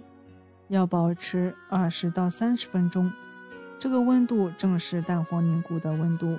[0.67, 3.09] 要保持二十到三十分钟，
[3.79, 6.37] 这个温度正是蛋黄凝固的温度，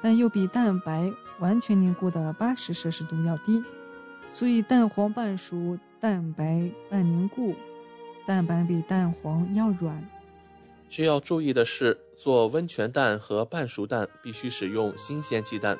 [0.00, 3.62] 但又比蛋白完全凝固的八十摄氏度要低，
[4.30, 7.54] 所以蛋黄半熟，蛋白半凝固，
[8.24, 10.08] 蛋白比蛋黄要软。
[10.88, 15.76] 需要注意的是，做温泉蛋和半熟蛋必须使用新鲜鸡蛋。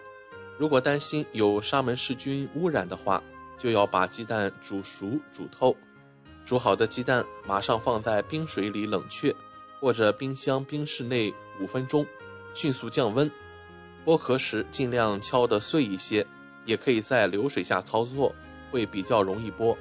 [0.58, 3.22] 如果担心有沙门氏菌污染的话，
[3.56, 5.76] 就要把鸡蛋煮熟、煮透。
[6.44, 9.34] 煮好的鸡蛋马上放在冰水里冷却，
[9.80, 12.06] 或者冰箱冰室内五分钟，
[12.54, 13.30] 迅速降温。
[14.04, 16.26] 剥壳时尽量敲得碎一些，
[16.64, 18.34] 也可以在流水下操作，
[18.70, 19.76] 会比较容易剥。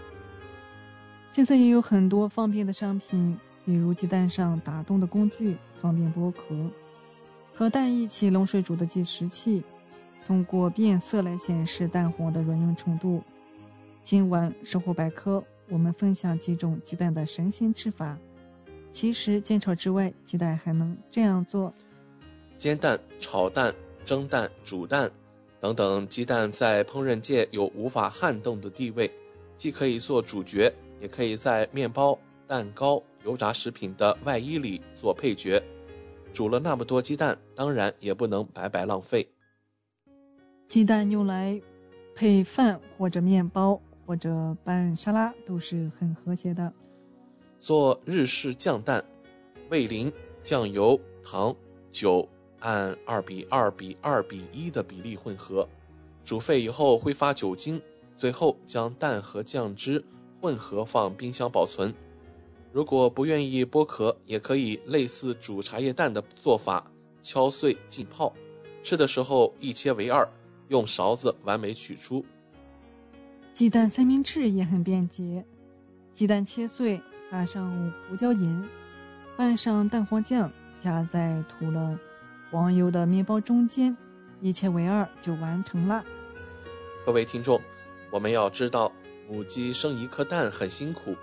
[1.31, 3.37] 现在也有很多方便的商品。
[3.65, 6.71] 比如鸡蛋上打洞的工具，方便剥壳；
[7.53, 9.61] 和蛋一起冷水煮的计时器，
[10.25, 13.21] 通过变色来显示蛋黄的软硬程度。
[14.01, 18.17] 今晚生活百科，我们分享几种鸡蛋的神仙吃法。
[18.99, 21.71] 其实煎炒之外，鸡蛋还能这样做：
[22.57, 23.71] 煎蛋、炒蛋、
[24.03, 25.07] 蒸蛋、煮蛋
[25.59, 26.07] 等等。
[26.07, 29.11] 鸡蛋在烹饪界有无法撼动的地位，
[29.55, 32.17] 既可以做主角，也可以在面包。
[32.47, 35.61] 蛋糕、油炸食品的外衣里做配角，
[36.33, 39.29] 煮了那么多鸡蛋，当然也不能白白浪费。
[40.67, 41.61] 鸡蛋用来
[42.15, 46.73] 配饭或者面包或者拌沙拉都是很和谐的。
[47.59, 49.03] 做日式酱蛋，
[49.69, 50.11] 味淋、
[50.43, 51.55] 酱油、糖、
[51.91, 52.27] 酒
[52.59, 55.67] 按二比二比二比一的比例混合，
[56.23, 57.81] 煮沸以后挥发酒精，
[58.17, 60.03] 最后将蛋和酱汁
[60.39, 61.93] 混合放冰箱保存。
[62.71, 66.89] 如果不愿意剥壳，也可以类似煮茶叶蛋的做法，
[67.23, 68.33] 敲碎浸泡。
[68.83, 70.27] 吃的时候一切为二，
[70.69, 72.23] 用勺子完美取出。
[73.53, 75.43] 鸡蛋三明治也很便捷，
[76.13, 78.69] 鸡蛋切碎，撒上胡椒盐，
[79.35, 80.49] 拌上蛋黄酱，
[80.79, 81.99] 夹在涂了
[82.49, 83.95] 黄油的面包中间，
[84.39, 86.01] 一切为二就完成了。
[87.05, 87.59] 各位听众，
[88.09, 88.89] 我们要知道，
[89.29, 91.15] 母鸡生一颗蛋很辛苦。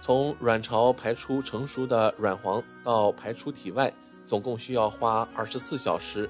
[0.00, 3.92] 从卵巢排出成熟的卵黄到排出体外，
[4.24, 6.28] 总共需要花二十四小时。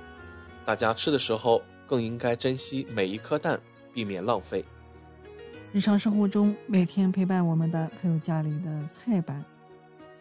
[0.64, 3.60] 大家吃的时候更应该珍惜每一颗蛋，
[3.94, 4.64] 避免浪费。
[5.74, 9.42] 日常生活中，每天陪伴我们的还有家里的菜板，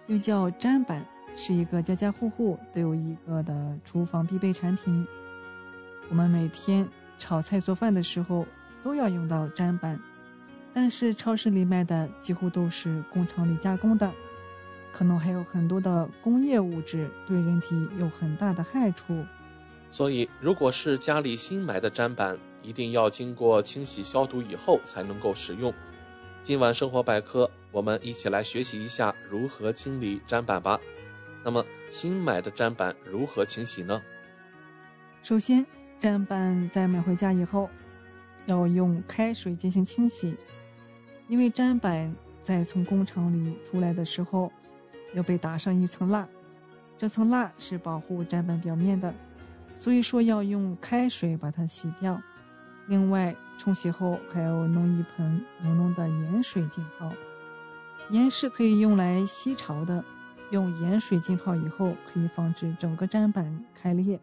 [0.07, 1.05] 又叫砧板，
[1.35, 5.05] 是一个家家户户都有一个的厨房必备产品。
[6.07, 6.87] 我们每天
[7.17, 8.47] 炒菜做饭的时候
[8.81, 9.99] 都要用到砧板，
[10.73, 14.09] 但是超市里卖的几乎都是工厂里加工的，
[14.93, 19.25] 可能还有很多的工业物质对人体有很大的害处。
[19.89, 25.73] 所以，如果是家里新买的砧板，一定要经过清洗消毒以后才能够使用。
[26.43, 30.79] 今晚生活百科，我们一起来学习一下如何清理砧板吧。
[31.43, 34.01] 那么，新买的砧板如何清洗呢？
[35.23, 35.65] 首先，
[35.99, 37.69] 砧板在买回家以后，
[38.45, 40.35] 要用开水进行清洗，
[41.27, 44.51] 因为砧板在从工厂里出来的时候，
[45.13, 46.27] 要被打上一层蜡，
[46.97, 49.13] 这层蜡是保护砧板表面的。
[49.75, 52.21] 所以说要用开水把它洗掉，
[52.91, 57.09] 另外冲洗后还要弄一盆浓浓的盐水浸泡。
[58.09, 60.03] 盐是可以用来吸潮的，
[60.49, 64.19] 用盐水浸泡以后可以防止整个砧板开裂。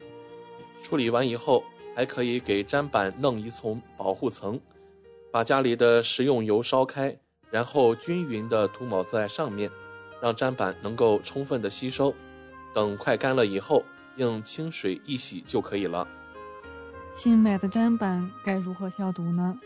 [0.82, 1.64] 处理完以后，
[1.96, 4.60] 还可以给砧板弄一层保护层，
[5.32, 7.16] 把家里的食用油烧开，
[7.50, 9.70] 然后均匀的涂抹在上面，
[10.20, 12.14] 让砧板能够充分的吸收。
[12.74, 13.82] 等快干了以后。
[14.16, 16.04] 用清水一洗就可以了。
[17.12, 19.58] 新买的砧板该如何消毒呢？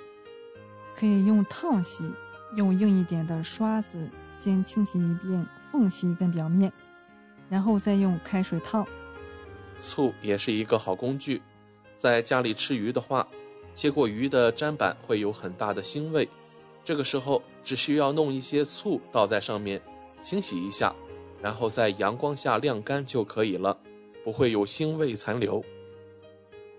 [0.97, 2.11] 可以用烫洗，
[2.57, 4.09] 用硬一点的刷子
[4.41, 6.73] 先清洗一遍缝隙跟表面，
[7.49, 8.87] 然后再用开水烫。
[9.81, 11.43] 醋也是一个好工具。
[11.97, 13.27] 在家里吃鱼的话，
[13.75, 16.29] 切过鱼的砧板会有很大的腥味，
[16.83, 19.81] 这个时候只需要弄一些醋倒在上面，
[20.23, 20.95] 清洗一下，
[21.41, 23.77] 然后在阳光下晾干就可以了。
[24.25, 25.65] 不会有腥味残留，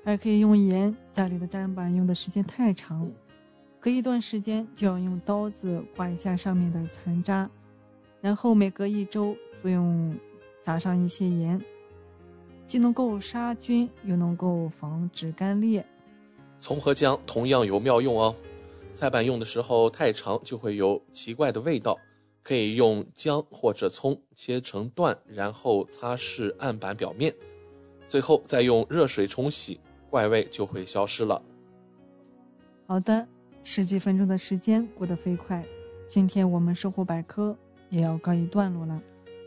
[0.04, 0.96] 还可以用盐。
[1.12, 3.10] 家里的砧板用的时间太长，
[3.80, 7.50] 隔一段时间就要用刀子刮一下上面的残渣，
[8.20, 10.18] 然后每隔一周就用
[10.62, 11.62] 撒上一些盐，
[12.66, 15.86] 既能够杀菌，又能够防止干裂。
[16.60, 18.36] 葱和姜同样有妙用哦。
[18.92, 21.98] 菜板用的时候太长，就会有奇怪的味道。
[22.42, 27.34] 可以用姜或者葱切成段，然后擦拭案板表面，
[28.10, 29.80] 最后再用热水冲洗，
[30.14, 31.42] 怪味就会消失了。
[32.86, 33.28] 好的，
[33.64, 35.66] 十几分钟的时间过得飞快，
[36.08, 37.58] 今天我们生活百科
[37.90, 39.02] 也要告一段落了。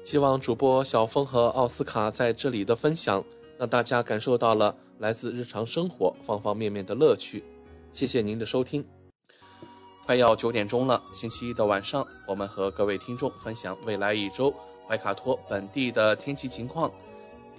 [0.04, 3.22] 希望主播小峰和奥斯卡在这里的分享，
[3.56, 7.44] 让大家感受到了来自日常生活方方面面的乐趣。
[7.92, 8.84] 谢谢您的收听。
[10.04, 14.52] 快要九点钟了，星期一的晚上，我们和各位听众分享未来一周
[14.88, 16.90] 怀卡托本地的天气情况。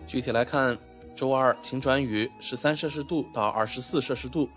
[0.05, 0.77] 具体来看，
[1.17, 4.47] 周二晴转雨，十三摄氏度到二十四摄氏度；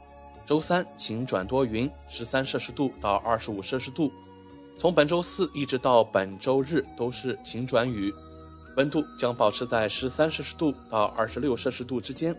[0.44, 4.12] 周三晴转多云，十三摄氏度到二十五摄氏度。
[4.76, 8.14] 从本周四一直到本周日都是晴转雨，
[8.76, 12.36] 温度将保持在十三摄氏度到二十六摄氏度之间。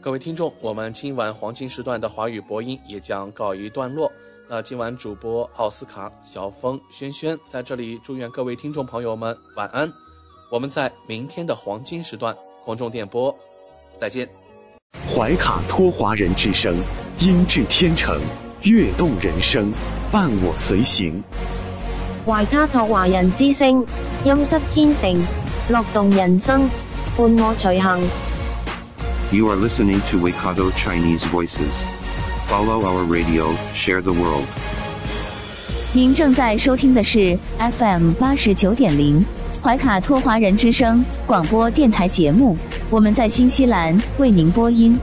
[0.00, 4.10] 各位听众，我们今晚黄金时段的华语播音也将告一段落。
[4.48, 9.92] 那今晚主播奥斯卡、小峰、轩轩在这里祝愿各位听众朋友们晚安。
[10.52, 13.36] 我们在明天的黄金时段空中电波
[13.98, 14.28] 再见。
[15.14, 16.74] 怀卡托华人之声，
[17.18, 18.18] 音质天成，
[18.62, 19.70] 悦动人生，
[20.10, 21.22] 伴我随行。
[22.26, 23.84] 怀卡托华人之声，
[24.24, 25.22] 音质天成，
[25.68, 26.68] 乐动人生，
[27.16, 28.00] 伴我随行。
[29.30, 31.74] You are listening to Waikato Chinese Voices.
[32.48, 34.46] Follow our radio, share the world.
[35.92, 39.24] 您正在收听的是 FM 八十九点零
[39.63, 42.57] 怀卡托华人之声广播电台节目，
[42.89, 44.99] 我们在新西兰为您播音。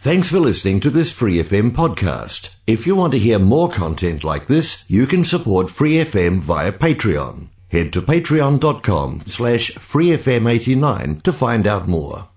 [0.00, 2.50] Thanks for listening to this Free FM podcast.
[2.66, 6.72] If you want to hear more content like this, you can support Free FM via
[6.72, 7.48] Patreon.
[7.70, 12.28] Head to patreon.com slash freefm89 to find out more.